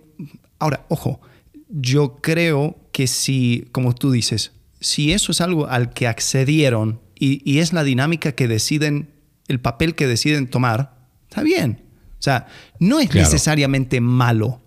ahora, 0.59 0.84
ojo, 0.88 1.20
yo 1.68 2.18
creo 2.20 2.78
que 2.92 3.07
si, 3.07 3.66
como 3.72 3.94
tú 3.94 4.12
dices, 4.12 4.53
si 4.80 5.12
eso 5.12 5.32
es 5.32 5.40
algo 5.40 5.66
al 5.66 5.92
que 5.92 6.07
accedieron 6.07 7.01
y, 7.18 7.42
y 7.51 7.59
es 7.59 7.72
la 7.72 7.82
dinámica 7.84 8.32
que 8.32 8.48
deciden, 8.48 9.11
el 9.48 9.61
papel 9.61 9.94
que 9.94 10.07
deciden 10.07 10.46
tomar, 10.48 10.94
está 11.28 11.42
bien. 11.42 11.82
O 12.18 12.22
sea, 12.22 12.46
no 12.78 13.01
es 13.01 13.09
Claro. 13.09 13.26
necesariamente 13.26 14.01
malo. 14.01 14.61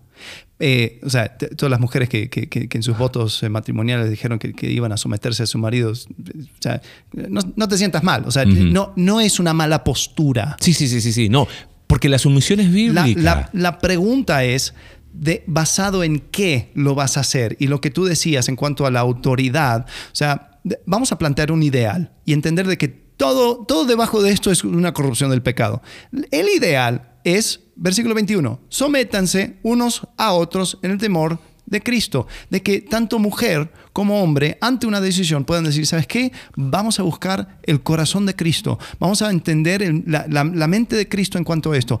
Eh, 0.66 0.98
o 1.04 1.10
sea, 1.10 1.36
todas 1.36 1.70
las 1.70 1.78
mujeres 1.80 2.08
que, 2.08 2.30
que- 2.30 2.48
en 2.72 2.82
sus 2.82 2.96
votos 2.96 3.42
matrimoniales 3.50 4.08
dijeron 4.08 4.38
que, 4.38 4.54
que 4.54 4.70
iban 4.70 4.92
a 4.92 4.96
someterse 4.96 5.42
a 5.42 5.46
sus 5.46 5.60
maridos, 5.60 6.08
o 6.08 6.62
sea, 6.62 6.80
no, 7.12 7.42
no 7.54 7.68
te 7.68 7.76
sientas 7.76 8.02
mal. 8.02 8.24
O 8.26 8.30
sea, 8.30 8.46
no, 8.46 8.94
no 8.96 9.20
es 9.20 9.38
una 9.40 9.52
mala 9.52 9.84
postura. 9.84 10.56
Sí, 10.60 10.72
sí, 10.72 10.88
sí, 10.88 11.02
sí, 11.02 11.12
sí. 11.12 11.28
No, 11.28 11.46
porque 11.86 12.08
la 12.08 12.18
sumisión 12.18 12.60
es 12.60 12.68
La, 12.68 13.02
bíblica. 13.04 13.20
la- 13.22 13.50
la 13.52 13.78
pregunta 13.78 14.42
es, 14.44 14.72
de, 15.12 15.44
¿basado 15.46 16.02
en 16.02 16.20
qué 16.20 16.70
lo 16.74 16.94
vas 16.94 17.18
a 17.18 17.20
hacer? 17.20 17.56
Y 17.60 17.66
lo 17.66 17.82
que 17.82 17.90
tú 17.90 18.06
decías 18.06 18.48
en 18.48 18.56
cuanto 18.56 18.86
a 18.86 18.90
la 18.90 19.00
autoridad, 19.00 19.84
o 19.86 20.14
sea, 20.14 20.58
de- 20.64 20.78
vamos 20.86 21.12
a 21.12 21.18
plantear 21.18 21.52
un 21.52 21.62
ideal 21.62 22.12
y 22.24 22.32
entender 22.32 22.66
de 22.66 22.78
que 22.78 22.88
todo, 22.88 23.64
todo 23.66 23.84
debajo 23.84 24.22
de 24.22 24.32
esto 24.32 24.50
es 24.50 24.64
una 24.64 24.92
corrupción 24.94 25.30
del 25.30 25.42
pecado. 25.42 25.82
El 26.30 26.48
ideal 26.48 27.10
es, 27.24 27.60
versículo 27.74 28.14
21, 28.14 28.60
sométanse 28.68 29.58
unos 29.62 30.06
a 30.16 30.32
otros 30.32 30.78
en 30.82 30.92
el 30.92 30.98
temor 30.98 31.38
de 31.66 31.82
Cristo, 31.82 32.26
de 32.50 32.62
que 32.62 32.80
tanto 32.80 33.18
mujer 33.18 33.70
como 33.92 34.22
hombre 34.22 34.58
ante 34.60 34.86
una 34.86 35.00
decisión 35.00 35.44
puedan 35.44 35.64
decir, 35.64 35.86
¿sabes 35.86 36.06
qué? 36.06 36.32
Vamos 36.56 36.98
a 37.00 37.02
buscar 37.04 37.58
el 37.62 37.80
corazón 37.82 38.26
de 38.26 38.34
Cristo, 38.34 38.78
vamos 38.98 39.22
a 39.22 39.30
entender 39.30 39.82
el- 39.82 40.02
la, 40.06 40.26
la- 40.28 40.44
la 40.44 40.66
mente 40.66 40.96
de 40.96 41.08
Cristo 41.08 41.38
en 41.38 41.44
cuanto 41.44 41.72
a 41.72 41.78
esto. 41.78 42.00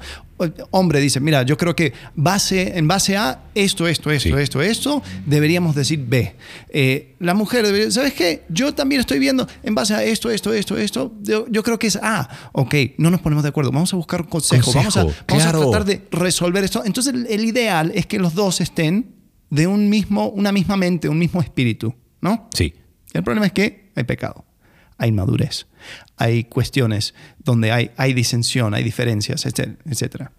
Hombre 0.72 1.00
dice, 1.00 1.20
mira, 1.20 1.44
yo 1.44 1.56
creo 1.56 1.76
que 1.76 1.92
base, 2.16 2.76
en 2.76 2.88
base 2.88 3.16
a 3.16 3.44
esto, 3.54 3.86
esto, 3.86 4.10
esto, 4.10 4.28
Sí. 4.36 4.42
esto, 4.42 4.60
esto, 4.60 5.02
deberíamos 5.24 5.76
decir 5.76 6.04
B. 6.04 6.34
Eh, 6.70 7.14
la 7.20 7.34
mujer 7.34 7.64
debería, 7.64 7.90
¿sabes 7.92 8.12
qué? 8.14 8.42
Yo 8.48 8.74
también 8.74 9.00
estoy 9.00 9.20
viendo 9.20 9.46
en 9.62 9.76
base 9.76 9.94
a 9.94 10.02
esto, 10.02 10.30
esto, 10.30 10.52
esto, 10.52 10.76
esto, 10.76 11.12
yo, 11.22 11.46
yo 11.48 11.62
creo 11.62 11.78
que 11.78 11.86
es 11.86 11.96
A. 12.02 12.28
Ok, 12.52 12.74
no 12.98 13.10
nos 13.10 13.20
ponemos 13.20 13.44
de 13.44 13.50
acuerdo, 13.50 13.70
vamos 13.70 13.92
a 13.94 13.96
buscar 13.96 14.22
un 14.22 14.26
consejo, 14.26 14.72
vamos, 14.74 14.96
a, 14.96 15.04
vamos 15.28 15.44
a 15.44 15.52
tratar 15.52 15.84
de 15.84 16.02
resolver 16.10 16.64
esto. 16.64 16.82
Entonces 16.84 17.14
el 17.28 17.44
ideal 17.44 17.92
es 17.94 18.06
que 18.06 18.18
los 18.18 18.34
dos 18.34 18.60
estén 18.60 19.13
de 19.54 19.66
un 19.66 19.88
mismo, 19.88 20.28
una 20.28 20.52
misma 20.52 20.76
mente, 20.76 21.08
un 21.08 21.18
mismo 21.18 21.40
espíritu, 21.40 21.94
¿no? 22.20 22.48
Sí. 22.54 22.74
El 23.12 23.22
problema 23.22 23.46
es 23.46 23.52
que 23.52 23.90
hay 23.94 24.04
pecado, 24.04 24.44
hay 24.98 25.10
inmadurez, 25.10 25.66
hay 26.16 26.44
cuestiones 26.44 27.14
donde 27.38 27.70
hay, 27.72 27.90
hay 27.96 28.12
disensión, 28.14 28.74
hay 28.74 28.82
diferencias, 28.82 29.46
etc- 29.46 29.76
etcétera. 29.86 30.32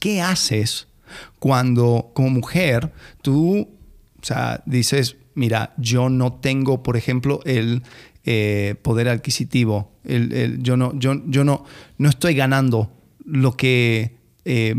¿Qué 0.00 0.20
haces 0.20 0.88
cuando 1.38 2.10
como 2.14 2.30
mujer 2.30 2.92
tú 3.22 3.68
o 4.20 4.24
sea, 4.24 4.62
dices, 4.66 5.16
mira, 5.34 5.72
yo 5.78 6.08
no 6.08 6.32
tengo, 6.34 6.82
por 6.82 6.96
ejemplo, 6.96 7.40
el 7.44 7.82
eh, 8.24 8.74
poder 8.82 9.08
adquisitivo, 9.08 9.92
el- 10.04 10.32
el- 10.32 10.62
yo, 10.62 10.76
no, 10.76 10.92
yo, 10.98 11.22
yo 11.26 11.44
no, 11.44 11.64
no 11.98 12.08
estoy 12.08 12.34
ganando 12.34 12.92
lo 13.24 13.56
que 13.56 14.16
eh, 14.44 14.74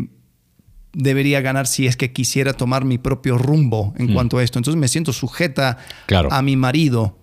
debería 0.99 1.41
ganar 1.41 1.65
si 1.65 1.87
es 1.87 1.95
que 1.97 2.11
quisiera 2.11 2.53
tomar 2.53 2.85
mi 2.85 2.97
propio 2.97 3.37
rumbo 3.37 3.93
en 3.97 4.13
cuanto 4.13 4.37
a 4.37 4.43
esto. 4.43 4.59
Entonces 4.59 4.79
me 4.79 4.87
siento 4.87 5.13
sujeta 5.13 5.77
Claro. 6.05 6.31
a 6.31 6.41
mi 6.41 6.55
marido. 6.55 7.17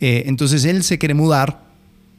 Eh, 0.00 0.24
entonces 0.26 0.64
él 0.64 0.82
se 0.84 0.98
quiere 0.98 1.14
mudar, 1.14 1.62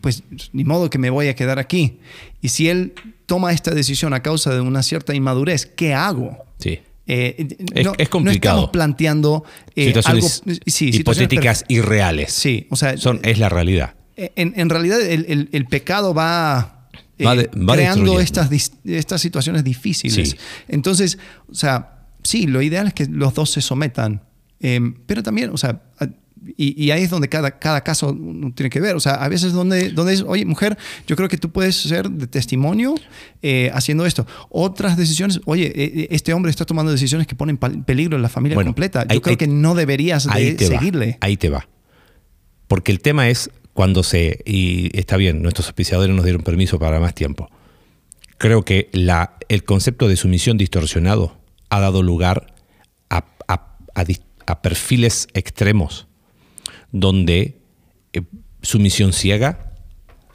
pues 0.01 0.24
ni 0.53 0.64
modo 0.64 0.89
que 0.89 0.97
me 0.97 1.10
voy 1.10 1.28
a 1.28 1.36
quedar 1.36 1.60
aquí. 1.60 1.99
Y 2.41 2.49
si 2.49 2.70
él 2.70 2.93
toma 3.26 3.51
esta 3.53 3.72
decisión 3.74 4.14
a 4.14 4.22
causa 4.22 4.53
de 4.53 4.62
una 4.62 4.84
cierta 4.84 5.16
inmadurez, 5.16 5.66
¿qué 5.66 5.93
hago? 5.93 6.38
Sí. 6.60 6.80
Eh, 7.08 7.47
Es- 7.74 7.86
no, 7.86 7.93
es 7.97 8.08
No 8.08 8.10
complicado. 8.10 8.55
estamos 8.58 8.70
planteando 8.72 9.43
eh, 9.76 9.86
situaciones 9.88 10.41
algo, 10.45 10.58
sí, 10.66 10.89
hipotéticas 10.93 11.64
y 11.70 11.80
reales. 11.80 12.34
Sí, 12.34 12.68
o 12.70 12.76
sea, 12.76 12.97
Son, 12.97 13.20
es 13.24 13.39
la 13.39 13.47
realidad. 13.49 13.95
en, 14.18 14.53
en 14.58 14.70
realidad 14.70 14.99
el, 15.01 15.26
el- 15.30 15.49
el 15.53 15.66
pecado 15.68 16.14
va, 16.14 16.77
eh, 17.20 17.26
Va 17.26 17.36
de- 17.36 17.49
va 17.55 17.74
creando 17.74 18.20
estas, 18.20 18.49
estas 18.86 19.22
situaciones 19.22 19.63
difíciles. 19.63 20.30
Sí. 20.32 20.38
Entonces, 20.68 21.18
o 21.49 21.53
sea, 21.55 22.05
sí, 22.24 22.47
lo 22.47 22.61
ideal 22.61 22.88
es 22.88 22.93
que 22.93 23.05
los 23.07 23.34
dos 23.34 23.51
se 23.51 23.61
sometan, 23.61 24.22
eh, 24.59 24.80
pero 25.05 25.24
también, 25.24 25.49
o 25.51 25.57
sea, 25.57 25.82
a- 25.99 26.07
y, 26.55 26.82
y 26.82 26.91
ahí 26.91 27.03
es 27.03 27.09
donde 27.09 27.28
cada, 27.28 27.59
cada 27.59 27.82
caso 27.82 28.09
uno 28.09 28.53
tiene 28.53 28.70
que 28.70 28.80
ver. 28.80 28.95
O 28.95 28.99
sea, 29.01 29.15
a 29.15 29.28
veces 29.28 29.51
donde, 29.51 29.89
donde 29.89 30.13
es, 30.13 30.22
oye, 30.22 30.45
mujer, 30.45 30.78
yo 31.05 31.15
creo 31.18 31.28
que 31.28 31.38
tú 31.38 31.51
puedes 31.51 31.76
ser 31.76 32.09
de 32.09 32.26
testimonio 32.28 32.95
eh, 33.41 33.70
haciendo 33.74 34.05
esto. 34.05 34.26
Otras 34.49 34.95
decisiones, 34.95 35.41
oye, 35.45 35.74
eh, 35.76 36.07
este 36.11 36.34
hombre 36.34 36.49
está 36.51 36.63
tomando 36.63 36.91
decisiones 36.91 37.28
que 37.28 37.36
ponen 37.36 37.59
en 37.61 37.84
peligro 37.84 38.18
la 38.18 38.30
familia 38.30 38.55
Bueno, 38.55 38.70
completa. 38.70 39.01
Yo 39.03 39.07
ahí- 39.13 39.20
creo 39.20 39.32
ahí- 39.34 39.38
que 39.38 39.47
no 39.47 39.76
deberías 39.76 40.28
Ahí 40.28 40.55
seguirle. 40.57 41.11
va. 41.13 41.18
Ahí 41.22 41.36
te 41.38 41.49
va. 41.49 41.68
Porque 42.68 42.91
el 42.93 43.01
tema 43.01 43.28
es 43.30 43.49
cuando 43.78 44.02
se. 44.02 44.40
Y 44.44 44.90
está 44.98 45.18
bien, 45.18 45.44
nuestros 45.44 45.68
auspiciadores 45.68 46.16
nos 46.16 46.26
dieron 46.26 46.42
permiso 46.42 46.80
para 46.80 47.00
más 47.00 47.14
tiempo. 47.14 47.48
Creo 48.40 48.66
que 48.66 48.90
la, 48.92 49.38
el 49.50 49.66
concepto 49.66 50.08
de 50.08 50.16
sumisión 50.16 50.58
distorsionado 50.58 51.38
ha 51.70 51.80
dado 51.80 52.02
lugar 52.02 52.56
a, 53.12 53.26
a- 53.48 53.78
a 54.48 54.62
perfiles 54.64 55.28
extremos 55.36 56.08
donde 56.92 57.60
eh, 58.14 58.22
sumisión 58.64 59.14
ciega 59.14 59.76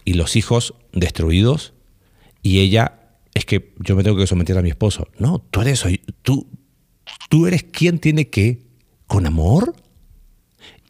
y 0.04 0.12
los 0.14 0.36
hijos 0.36 0.74
destruidos 0.92 1.74
y 2.42 2.60
ella 2.60 3.00
es 3.34 3.44
que 3.44 3.74
yo 3.80 3.96
me 3.96 4.04
tengo 4.04 4.16
que 4.18 4.28
someter 4.28 4.56
a 4.56 4.62
mi 4.62 4.68
esposo. 4.68 5.08
No, 5.18 5.40
tú 5.50 5.62
eres 5.62 5.84
tú 6.22 6.46
tú 7.28 7.48
eres 7.48 7.64
quien 7.64 7.98
tiene 7.98 8.28
que 8.28 8.62
con 9.08 9.26
amor 9.26 9.74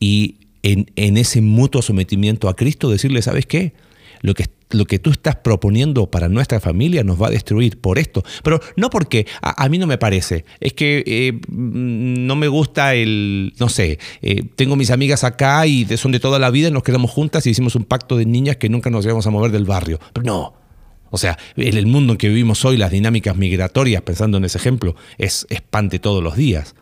y 0.01 0.42
en, 0.63 1.17
ese 1.17 1.41
mutuo 1.41 1.83
sometimiento 1.83 2.49
a 2.49 2.57
Cristo 2.57 2.91
decirle, 2.91 3.23
¿sabes 3.23 3.47
qué? 3.47 3.73
Lo 4.21 4.35
que, 4.35 4.47
lo 4.71 4.85
que 4.85 5.01
tú 5.01 5.11
estás 5.11 5.37
proponiendo 5.37 6.11
para 6.11 6.29
nuestra 6.29 6.61
familia 6.61 7.03
nos 7.03 7.21
va 7.21 7.27
a 7.27 7.31
destruir 7.31 7.81
por 7.81 7.99
esto. 7.99 8.23
Pero 8.45 8.61
no 8.77 8.89
porque 8.89 9.27
a, 9.41 9.69
mí 9.69 9.79
no 9.79 9.89
me 9.89 9.99
parece. 9.99 10.45
Es 10.61 10.75
que 10.75 11.03
eh, 11.05 11.33
mm, 11.33 12.27
no 12.27 12.37
me 12.37 12.47
gusta 12.47 12.95
el, 12.95 13.53
no 13.59 13.69
sé, 13.69 13.99
eh, 14.23 14.45
tengo 14.55 14.77
mis 14.77 14.91
amigas 14.91 15.25
acá 15.25 15.67
y 15.67 15.85
son 15.97 16.13
de 16.13 16.21
toda 16.21 16.39
la 16.39 16.51
vida 16.51 16.69
y 16.69 16.71
nos 16.71 16.85
quedamos 16.85 17.11
juntas 17.11 17.47
y 17.47 17.51
hicimos 17.51 17.75
un 17.75 17.85
pacto 17.85 18.17
de 18.17 18.27
niñas 18.27 18.57
que 18.57 18.69
nunca 18.69 18.91
nos 18.91 19.05
íbamos 19.05 19.27
a 19.27 19.31
mover 19.31 19.51
del 19.51 19.65
barrio. 19.65 19.99
Pero 20.13 20.25
no. 20.25 20.63
O 21.11 21.19
sea, 21.19 21.39
en 21.57 21.77
el 21.77 21.87
mundo 21.87 22.15
en 22.15 22.17
que 22.17 22.29
vivimos 22.29 22.65
hoy, 22.65 22.79
las 22.79 22.91
dinámicas 22.91 23.37
migratorias, 23.37 24.01
pensando 24.01 24.39
en 24.39 24.47
ese 24.47 24.57
ejemplo, 24.57 24.97
es 25.19 25.47
espante 25.51 25.99
todos 25.99 26.23
los 26.23 26.37
días. 26.37 26.75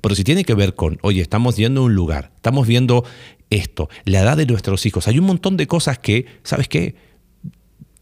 Pero 0.00 0.14
si 0.14 0.24
tiene 0.24 0.44
que 0.44 0.54
ver 0.54 0.74
con, 0.74 0.98
oye, 1.02 1.20
estamos 1.20 1.56
yendo 1.56 1.82
a 1.82 1.84
un 1.84 1.94
lugar, 1.94 2.32
estamos 2.36 2.66
viendo 2.66 3.04
esto, 3.50 3.88
la 4.04 4.20
edad 4.20 4.36
de 4.36 4.46
nuestros 4.46 4.84
hijos, 4.86 5.06
hay 5.08 5.18
un 5.18 5.26
montón 5.26 5.56
de 5.56 5.66
cosas 5.66 5.98
que, 5.98 6.26
¿sabes 6.42 6.68
qué? 6.68 6.96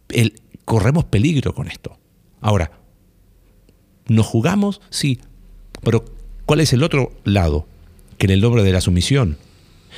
El- 0.08 0.34
corremos 0.64 1.04
peligro 1.04 1.54
con 1.54 1.68
esto. 1.68 1.98
Ahora, 2.40 2.70
¿nos 4.08 4.26
jugamos? 4.26 4.80
Sí. 4.90 5.20
Pero, 5.82 6.04
¿cuál 6.46 6.60
es 6.60 6.72
el 6.72 6.82
otro 6.82 7.12
lado? 7.24 7.66
Que 8.18 8.26
en 8.26 8.30
el 8.32 8.40
nombre 8.40 8.62
de 8.62 8.72
la 8.72 8.80
sumisión 8.80 9.38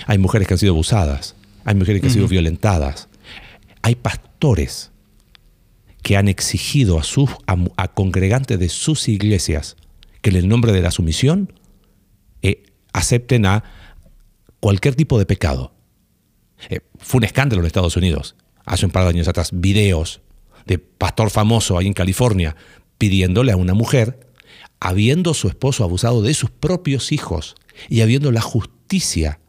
hay 0.07 0.19
mujeres 0.19 0.49
que 0.49 0.55
han 0.55 0.59
sido 0.59 0.73
abusadas, 0.73 1.37
hay 1.65 1.75
mujeres 1.75 2.01
que 2.01 2.09
han 2.09 2.13
sido 2.15 2.29
violentadas, 2.29 3.09
hay 3.83 3.95
pastores 3.95 4.91
que 6.03 6.17
han 6.17 6.29
exigido 6.29 6.99
a 6.99 7.03
sus 7.05 7.31
a, 7.47 7.57
a 7.77 7.89
congregantes 7.89 8.59
de 8.59 8.69
sus 8.69 9.09
iglesias 9.09 9.77
que 10.23 10.31
en 10.31 10.37
el 10.37 10.49
nombre 10.49 10.73
de 10.73 10.83
la 10.83 10.91
sumisión 10.91 11.53
eh, 12.45 12.63
acepten 12.93 13.47
a 13.47 13.65
cualquier 14.61 14.95
tipo 14.95 15.19
de 15.19 15.25
pecado. 15.25 15.73
Eh, 16.69 16.81
fue 16.99 17.19
un 17.19 17.25
escándalo 17.25 17.63
en 17.63 17.67
Estados 17.67 17.97
Unidos, 17.97 18.37
hace 18.67 18.85
un 18.85 18.93
par 18.93 19.05
de 19.05 19.11
años 19.11 19.29
atrás, 19.29 19.51
videos 19.53 20.21
de 20.67 20.79
pastor 20.79 21.31
famoso 21.31 21.79
ahí 21.79 21.87
en 21.87 21.95
California 21.95 22.55
pidiéndole 22.99 23.51
a 23.51 23.57
una 23.57 23.73
mujer, 23.75 24.29
habiendo 24.79 25.33
su 25.35 25.49
esposo 25.49 25.85
abusado 25.85 26.23
de 26.23 26.35
sus 26.35 26.51
propios 26.51 27.13
hijos 27.13 27.55
y 27.89 28.03
habiendo 28.03 28.31
la 28.31 28.43
justicia. 28.43 29.41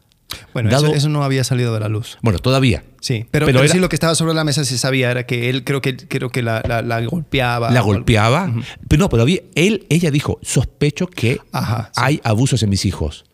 Bueno, 0.52 0.70
dado- 0.70 0.86
eso, 0.86 0.94
eso 0.94 1.08
no 1.08 1.22
había 1.22 1.44
salido 1.44 1.72
de 1.72 1.80
la 1.80 1.88
luz. 1.88 2.18
Bueno, 2.22 2.38
todavía. 2.40 2.82
Sí, 3.00 3.26
pero, 3.30 3.46
Pero 3.46 3.58
pero 3.58 3.64
era- 3.64 3.72
sí 3.72 3.78
lo 3.78 3.88
que 3.88 3.96
estaba 3.96 4.14
sobre 4.14 4.34
la 4.34 4.42
mesa 4.44 4.64
se 4.64 4.76
sabía 4.76 5.10
era 5.10 5.24
que 5.26 5.48
él 5.50 5.62
creo 5.64 5.80
que 5.80 5.96
creo 5.96 6.30
que 6.30 6.42
la, 6.42 6.62
la- 6.66 6.82
la 6.82 7.00
golpeaba. 7.06 7.70
la 7.70 7.80
golpeaba. 7.80 8.52
Pero 8.88 9.00
no, 9.00 9.08
pero 9.08 9.22
había, 9.22 9.40
él, 9.54 9.86
ella 9.88 10.10
dijo, 10.10 10.38
sospecho 10.42 11.06
que 11.06 11.40
Ajá, 11.52 11.90
sí. 11.94 12.00
hay 12.04 12.20
abusos 12.24 12.62
en 12.62 12.70
mis 12.70 12.84
hijos. 12.84 13.24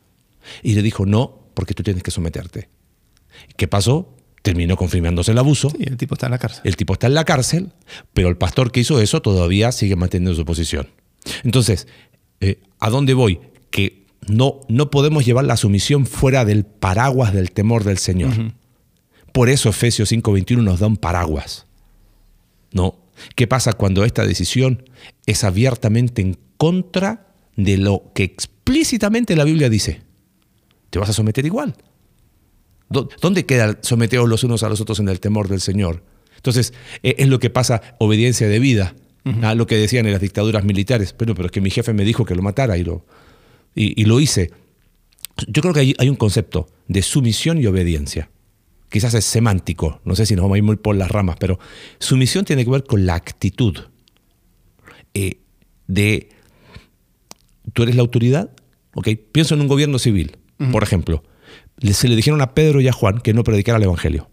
Y 0.63 0.75
le 0.75 0.83
dijo, 0.83 1.07
no, 1.07 1.49
porque 1.55 1.73
tú 1.75 1.83
tienes 1.83 2.03
que 2.03 2.11
someterte. 2.11 2.69
¿Qué 3.57 3.69
pasó? 3.69 4.15
Terminó 4.43 4.77
confirmándose 4.77 5.31
el 5.33 5.39
abuso. 5.39 5.73
Y 5.79 5.89
el 5.89 5.97
tipo 5.97 6.15
está 6.15 6.27
en 6.27 6.33
la 6.33 6.39
cárcel. 6.39 6.61
El 6.65 6.77
tipo 6.77 6.93
está 6.95 7.07
en 7.07 7.15
la 7.15 7.25
cárcel, 7.25 7.73
pero 8.13 8.29
el 8.29 8.37
pastor 8.37 8.71
que 8.73 8.81
hizo 8.81 9.01
eso 9.01 9.23
todavía 9.23 9.73
sigue 9.73 9.97
manteniendo 9.97 10.35
su 10.35 10.45
posición. 10.45 10.89
Entonces, 11.45 11.87
eh, 12.41 12.61
¿a 12.81 12.91
dónde 12.91 13.15
voy? 13.15 13.41
Que 13.71 14.02
no, 14.29 14.61
no 14.69 14.91
podemos 14.91 15.25
llevar 15.25 15.45
la 15.45 15.57
sumisión 15.57 16.07
fuera 16.07 16.45
del 16.45 16.65
paraguas 16.65 17.33
del 17.35 17.51
temor 17.51 17.85
del 17.85 17.99
Señor. 17.99 18.33
Por 19.33 19.49
eso 19.49 19.69
Efesios 19.71 20.11
5:21 20.13 20.63
nos 20.63 20.81
da 20.81 20.87
un 20.87 20.97
paraguas. 20.97 21.67
¿No? 22.73 22.97
¿Qué 23.37 23.47
pasa 23.47 23.73
cuando 23.75 24.05
esta 24.05 24.25
decisión 24.27 24.85
es 25.27 25.45
abiertamente 25.45 26.23
en 26.23 26.39
contra 26.57 27.29
de 27.57 27.77
lo 27.77 28.11
que 28.15 28.25
explícitamente 28.25 29.37
la 29.37 29.45
Biblia 29.45 29.69
dice? 29.69 30.03
Te 30.91 30.99
vas 30.99 31.11
a 31.11 31.13
someter 31.13 31.45
igual. 31.47 31.75
¿Dó- 32.89 33.09
¿Dónde 33.21 33.47
queda 33.47 33.79
someteos 33.83 34.29
los 34.29 34.45
unos 34.45 34.63
a 34.63 34.69
los 34.69 34.81
otros 34.81 34.99
en 35.01 35.09
el 35.09 35.21
temor 35.21 35.49
del 35.49 35.61
Señor? 35.61 36.03
Entonces, 36.37 36.73
eh, 37.03 37.15
es 37.19 37.29
lo 37.29 37.39
que 37.39 37.51
pasa, 37.51 37.81
obediencia 37.99 38.49
de 38.49 38.59
vida, 38.59 38.95
a 39.43 39.55
lo 39.55 39.67
que 39.69 39.77
decían 39.77 40.05
en 40.07 40.13
las 40.13 40.21
dictaduras 40.21 40.65
militares. 40.65 41.13
Pero, 41.13 41.35
pero 41.35 41.47
es 41.47 41.53
que 41.53 41.61
mi 41.61 41.71
jefe 41.71 41.93
me 41.93 42.05
dijo 42.05 42.25
que 42.25 42.35
lo 42.35 42.43
matara 42.43 42.77
y 42.77 42.85
lo, 42.85 43.07
y, 43.75 44.01
y 44.01 44.05
lo 44.05 44.21
hice. 44.21 44.51
Yo 45.47 45.63
creo 45.63 45.75
que 45.75 45.81
hay, 45.81 45.95
hay 45.99 46.09
un 46.09 46.17
concepto 46.17 46.69
de 46.89 47.03
sumisión 47.03 47.59
y 47.59 47.67
obediencia. 47.67 48.31
Quizás 48.89 49.15
es 49.15 49.25
semántico, 49.25 50.01
no 50.05 50.15
sé 50.15 50.27
si 50.27 50.35
nos 50.35 50.43
vamos 50.43 50.57
a 50.57 50.59
ir 50.59 50.65
muy 50.65 50.77
por 50.77 50.95
las 50.97 51.11
ramas, 51.11 51.37
pero 51.41 51.59
sumisión 51.99 52.45
tiene 52.45 52.65
que 52.65 52.71
ver 52.71 52.85
con 52.85 53.07
la 53.07 53.15
actitud 53.15 53.79
eh, 55.15 55.39
de 55.87 56.29
tú 57.73 57.85
eres 57.85 57.97
la 57.97 58.03
autoridad, 58.03 58.51
¿ok? 58.95 59.09
Pienso 59.33 59.55
en 59.55 59.63
un 59.63 59.69
gobierno 59.69 59.99
civil, 59.99 60.37
por 60.71 60.83
ejemplo. 60.83 61.25
Se 61.81 62.07
le 62.07 62.17
dijeron 62.17 62.43
a 62.43 62.55
Pedro 62.55 62.83
y 62.83 62.89
a 62.89 62.93
Juan 62.93 63.21
que 63.21 63.33
no 63.33 63.45
predicaran 63.45 63.81
el 63.81 63.87
Evangelio. 63.87 64.29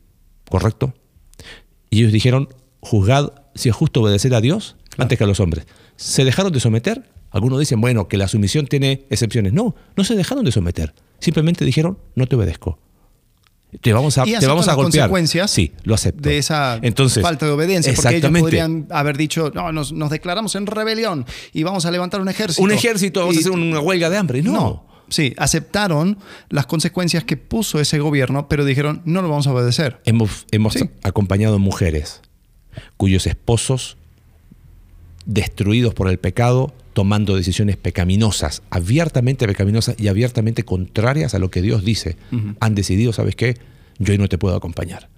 ¿correcto? 0.50 0.94
Y 1.90 2.00
ellos 2.00 2.12
dijeron, 2.12 2.50
juzgad 2.82 3.32
si 3.56 3.70
es 3.70 3.76
justo 3.76 4.02
obedecer 4.02 4.34
a 4.36 4.42
Dios 4.42 4.76
antes 4.98 5.18
que 5.18 5.24
a 5.24 5.28
los 5.28 5.40
hombres. 5.40 5.66
¿Se 5.96 6.26
dejaron 6.26 6.52
de 6.52 6.60
someter? 6.60 7.10
Algunos 7.32 7.60
dicen, 7.60 7.80
bueno, 7.82 8.08
que 8.08 8.18
la 8.18 8.28
sumisión 8.28 8.68
tiene 8.68 9.06
excepciones. 9.10 9.54
No, 9.54 9.76
no 9.96 10.04
se 10.04 10.16
dejaron 10.16 10.44
de 10.46 10.52
someter. 10.52 10.94
Simplemente 11.20 11.64
dijeron, 11.66 11.98
no 12.16 12.26
te 12.28 12.36
obedezco. 12.36 12.80
Te 13.82 13.94
vamos 13.94 14.18
a, 14.18 14.28
Y 14.28 14.34
te 14.40 14.48
vamos 14.48 14.66
a 14.68 14.72
las 14.72 14.76
golpear. 14.78 15.04
consecuencias 15.10 15.52
Sí, 15.52 15.72
lo 15.84 15.94
acepto. 15.94 16.28
de 16.28 16.40
esa 16.40 16.80
Entonces, 16.82 17.22
falta 17.22 17.46
de 17.46 17.52
obediencia. 17.52 17.94
Porque 17.94 18.16
ellos 18.18 18.32
podrían 18.40 18.88
haber 18.90 19.16
dicho, 19.16 19.52
no, 19.54 19.72
nos, 19.72 19.92
nos 19.94 20.10
declaramos 20.10 20.56
en 20.56 20.66
rebelión 20.66 21.26
y 21.54 21.62
vamos 21.62 21.86
a 21.86 21.92
levantar 21.92 22.20
un 22.20 22.30
ejército. 22.30 22.64
Un 22.64 22.72
ejército, 22.72 23.20
vamos 23.20 23.36
Y- 23.36 23.38
a 23.38 23.42
hacer 23.42 23.52
una 23.52 23.80
huelga 23.80 24.10
de 24.10 24.18
hambre. 24.18 24.42
No. 24.42 24.52
No. 24.54 24.86
Sí, 25.10 25.34
aceptaron 25.38 26.18
las 26.50 26.66
consecuencias 26.66 27.24
que 27.24 27.38
puso 27.38 27.80
ese 27.80 28.00
gobierno, 28.00 28.48
pero 28.48 28.66
dijeron, 28.66 29.02
no 29.06 29.22
lo 29.22 29.30
vamos 29.30 29.46
a 29.46 29.54
obedecer. 29.54 30.00
Hemos, 30.06 30.48
hemos 30.52 30.74
Sí. 30.74 30.90
acompañado 31.04 31.60
mujeres 31.60 32.22
cuyos 32.98 33.28
esposos, 33.28 33.98
destruidos 35.26 35.94
por 35.94 36.10
el 36.10 36.18
pecado, 36.20 36.74
tomando 36.94 37.36
decisiones 37.36 37.78
pecaminosas, 37.78 38.62
abiertamente 38.70 39.48
pecaminosas 39.48 39.96
y 40.00 40.08
abiertamente 40.08 40.64
contrarias 40.64 41.34
a 41.34 41.40
lo 41.40 41.50
que 41.50 41.62
Dios 41.62 41.84
dice, 41.84 42.18
han 42.60 42.76
decidido, 42.76 43.14
¿sabes 43.14 43.36
qué? 43.36 43.58
Yo 44.00 44.14
hoy 44.14 44.18
no 44.18 44.28
te 44.28 44.38
puedo 44.38 44.56
acompañar. 44.56 45.10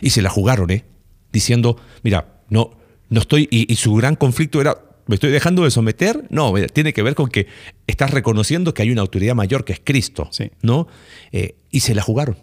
Y 0.00 0.10
se 0.10 0.22
la 0.22 0.30
jugaron, 0.30 0.70
¿eh? 0.70 0.84
Diciendo, 1.32 1.76
mira, 2.02 2.40
no, 2.48 2.72
no 3.08 3.20
estoy. 3.20 3.48
Y, 3.50 3.70
y 3.72 3.76
su 3.76 3.94
gran 3.94 4.16
conflicto 4.16 4.60
era, 4.60 4.78
¿me 5.06 5.14
estoy 5.14 5.30
dejando 5.30 5.64
de 5.64 5.70
someter? 5.70 6.26
No, 6.30 6.52
mira, 6.52 6.68
tiene 6.68 6.92
que 6.92 7.02
ver 7.02 7.14
con 7.14 7.28
que 7.28 7.46
estás 7.86 8.10
reconociendo 8.10 8.72
que 8.72 8.82
hay 8.82 8.90
una 8.90 9.02
autoridad 9.02 9.34
mayor 9.34 9.64
que 9.64 9.72
es 9.72 9.80
Cristo, 9.82 10.28
Sí. 10.32 10.50
¿no? 10.62 10.88
Eh, 11.32 11.56
y 11.70 11.80
se 11.80 11.94
la 11.94 12.02
jugaron 12.02 12.36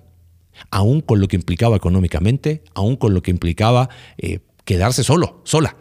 aún 0.72 1.02
con 1.02 1.20
lo 1.22 1.28
que 1.28 1.36
implicaba 1.36 1.76
económicamente, 1.76 2.64
aún 2.74 2.96
con 2.96 3.14
lo 3.14 3.22
que 3.22 3.32
implicaba 3.32 3.90
eh, 4.18 4.40
quedarse 4.66 5.04
solo, 5.04 5.42
sola. 5.44 5.76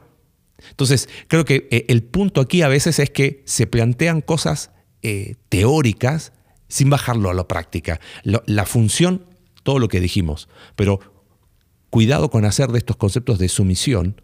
Entonces, 0.71 1.09
creo 1.29 1.45
que 1.45 1.69
eh, 1.71 1.87
el 1.89 2.03
punto 2.03 2.41
aquí 2.41 2.63
a 2.63 2.69
veces 2.69 2.99
es 2.99 3.11
que 3.11 3.43
se 3.47 3.67
plantean 3.67 4.21
cosas 4.21 4.71
eh, 5.03 5.35
teóricas 5.49 6.33
sin 6.69 6.91
bajarlo 6.91 7.31
a 7.31 7.35
la 7.35 7.47
práctica. 7.47 8.01
La 8.25 8.67
función, 8.67 9.25
todo 9.63 9.79
lo 9.79 9.89
que 9.89 10.01
dijimos, 10.01 10.49
pero 10.75 11.01
cuidado 11.91 12.31
con 12.31 12.45
hacer 12.45 12.71
de 12.71 12.79
estos 12.79 12.97
conceptos 12.97 13.39
de 13.39 13.49
sumisión 13.49 14.21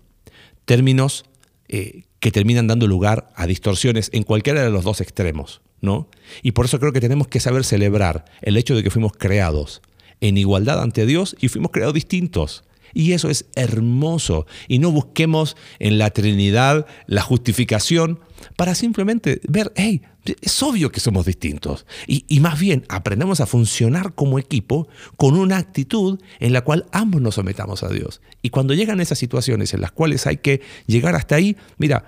términos 0.65 1.25
eh, 1.69 2.05
que 2.21 2.31
terminan 2.31 2.67
dando 2.67 2.87
lugar 2.87 3.33
a 3.35 3.47
distorsiones 3.47 4.11
en 4.13 4.23
cualquiera 4.23 4.63
de 4.63 4.71
los 4.71 4.85
dos 4.85 5.01
extremos, 5.01 5.63
¿no? 5.81 6.09
Y 6.43 6.53
por 6.53 6.67
eso 6.67 6.79
creo 6.79 6.93
que 6.93 7.01
tenemos 7.01 7.29
que 7.29 7.41
saber 7.41 7.65
celebrar 7.65 8.25
el 8.43 8.57
hecho 8.57 8.75
de 8.75 8.83
que 8.83 8.91
fuimos 8.91 9.13
creados 9.13 9.83
en 10.21 10.37
igualdad 10.37 10.81
ante 10.81 11.07
Dios 11.07 11.37
y 11.41 11.49
fuimos 11.49 11.73
creados 11.73 11.95
distintos. 11.95 12.65
Y 12.95 13.13
eso 13.13 13.31
es 13.31 13.47
hermoso. 13.55 14.47
Y 14.69 14.79
no 14.79 14.91
busquemos 14.91 15.57
en 15.79 15.99
la 15.99 16.11
Trinidad 16.11 16.87
la 17.07 17.23
justificación 17.23 18.21
para 18.57 18.75
simplemente 18.75 19.41
ver, 19.49 19.73
hey, 19.77 20.03
es 20.41 20.63
obvio 20.63 20.91
que 20.91 21.01
somos 21.01 21.27
distintos. 21.27 21.87
Y, 22.07 22.25
y 22.29 22.41
más 22.41 22.59
bien 22.59 22.85
aprendemos 22.89 23.41
a 23.41 23.47
funcionar 23.47 24.15
como 24.15 24.39
equipo 24.39 24.89
con 25.17 25.37
una 25.37 25.57
actitud 25.57 26.21
en 26.41 26.53
la 26.53 26.63
cual 26.63 26.87
ambos 26.93 27.21
nos 27.21 27.37
sometamos 27.37 27.83
a 27.83 27.89
Dios. 27.89 28.21
Y 28.43 28.51
cuando 28.51 28.75
llegan 28.75 29.01
esas 29.01 29.19
situaciones 29.19 29.75
en 29.75 29.81
las 29.81 29.93
cuales 29.93 30.27
hay 30.27 30.39
que 30.39 30.61
llegar 30.87 31.15
hasta 31.15 31.37
ahí, 31.37 31.57
mira, 31.79 32.05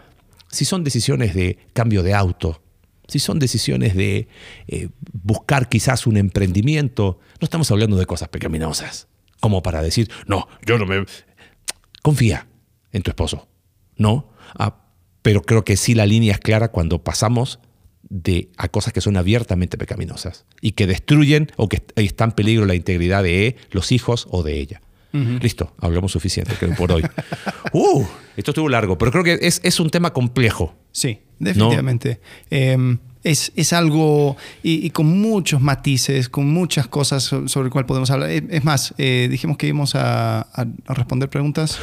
si 0.50 0.64
son 0.64 0.84
decisiones 0.84 1.34
de 1.34 1.58
cambio 1.72 2.02
de 2.02 2.14
auto, 2.14 2.60
si 3.08 3.18
son 3.18 3.38
decisiones 3.38 3.94
de 3.94 4.28
eh, 4.66 4.88
buscar 5.12 5.68
quizás 5.68 6.06
un 6.06 6.16
emprendimiento, 6.16 7.18
no 7.40 7.44
estamos 7.44 7.70
hablando 7.70 7.96
de 7.96 8.06
cosas 8.06 8.28
pecaminosas, 8.28 9.08
como 9.44 9.62
para 9.62 9.82
decir, 9.82 10.10
no, 10.26 10.48
yo 10.64 10.78
no 10.78 10.86
me... 10.86 11.04
Confía 12.00 12.46
en 12.92 13.02
tu 13.02 13.10
esposo, 13.10 13.46
¿no? 13.98 14.30
Ah, 14.58 14.78
pero 15.20 15.42
creo 15.42 15.66
que 15.66 15.76
sí 15.76 15.94
la 15.94 16.06
línea 16.06 16.32
es 16.32 16.38
clara 16.38 16.68
cuando 16.70 17.04
pasamos 17.04 17.58
de, 18.08 18.48
a 18.56 18.68
cosas 18.68 18.94
que 18.94 19.02
son 19.02 19.18
abiertamente 19.18 19.76
pecaminosas 19.76 20.46
y 20.62 20.72
que 20.72 20.86
destruyen 20.86 21.52
o 21.56 21.68
que 21.68 21.76
est- 21.76 21.92
está 21.96 22.24
en 22.24 22.32
peligro 22.32 22.64
la 22.64 22.74
integridad 22.74 23.22
de 23.22 23.56
los 23.70 23.92
hijos 23.92 24.26
o 24.30 24.42
de 24.42 24.58
ella. 24.60 24.80
Listo, 25.12 25.74
hablamos 25.78 26.10
suficiente 26.12 26.54
creo, 26.58 26.74
por 26.74 26.90
hoy. 26.90 27.02
Uh, 27.74 28.04
esto 28.36 28.52
estuvo 28.52 28.68
largo, 28.70 28.96
pero 28.96 29.10
creo 29.12 29.24
que 29.24 29.38
es, 29.42 29.60
es 29.62 29.78
un 29.80 29.90
tema 29.90 30.12
complejo. 30.12 30.74
Sí, 30.92 31.20
definitivamente. 31.38 32.20
Eh, 32.50 32.96
es, 33.24 33.50
es 33.56 33.72
algo 33.72 34.36
y, 34.62 34.86
y 34.86 34.90
con 34.90 35.06
muchos 35.20 35.60
matices, 35.60 36.28
con 36.28 36.46
muchas 36.52 36.86
cosas 36.86 37.22
so- 37.24 37.48
sobre 37.48 37.66
el 37.66 37.72
cual 37.72 37.86
podemos 37.86 38.10
hablar. 38.10 38.30
Eh, 38.30 38.44
Es 38.50 38.64
más, 38.64 38.94
eh, 38.98 39.26
dijimos 39.30 39.56
que 39.56 39.66
íbamos 39.66 39.94
a, 39.96 40.40
a- 40.42 40.66
a 40.86 40.94
responder 40.94 41.28
preguntas. 41.30 41.78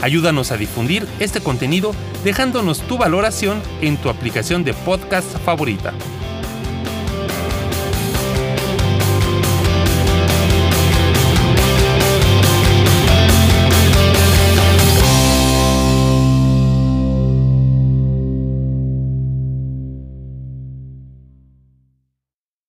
Ayúdanos 0.00 0.52
a 0.52 0.56
difundir 0.56 1.08
este 1.18 1.40
contenido 1.40 1.92
dejándonos 2.22 2.82
tu 2.82 2.98
valoración 2.98 3.60
en 3.80 3.96
tu 3.96 4.08
aplicación 4.08 4.62
de 4.62 4.74
podcast 4.74 5.36
favorita. 5.38 5.92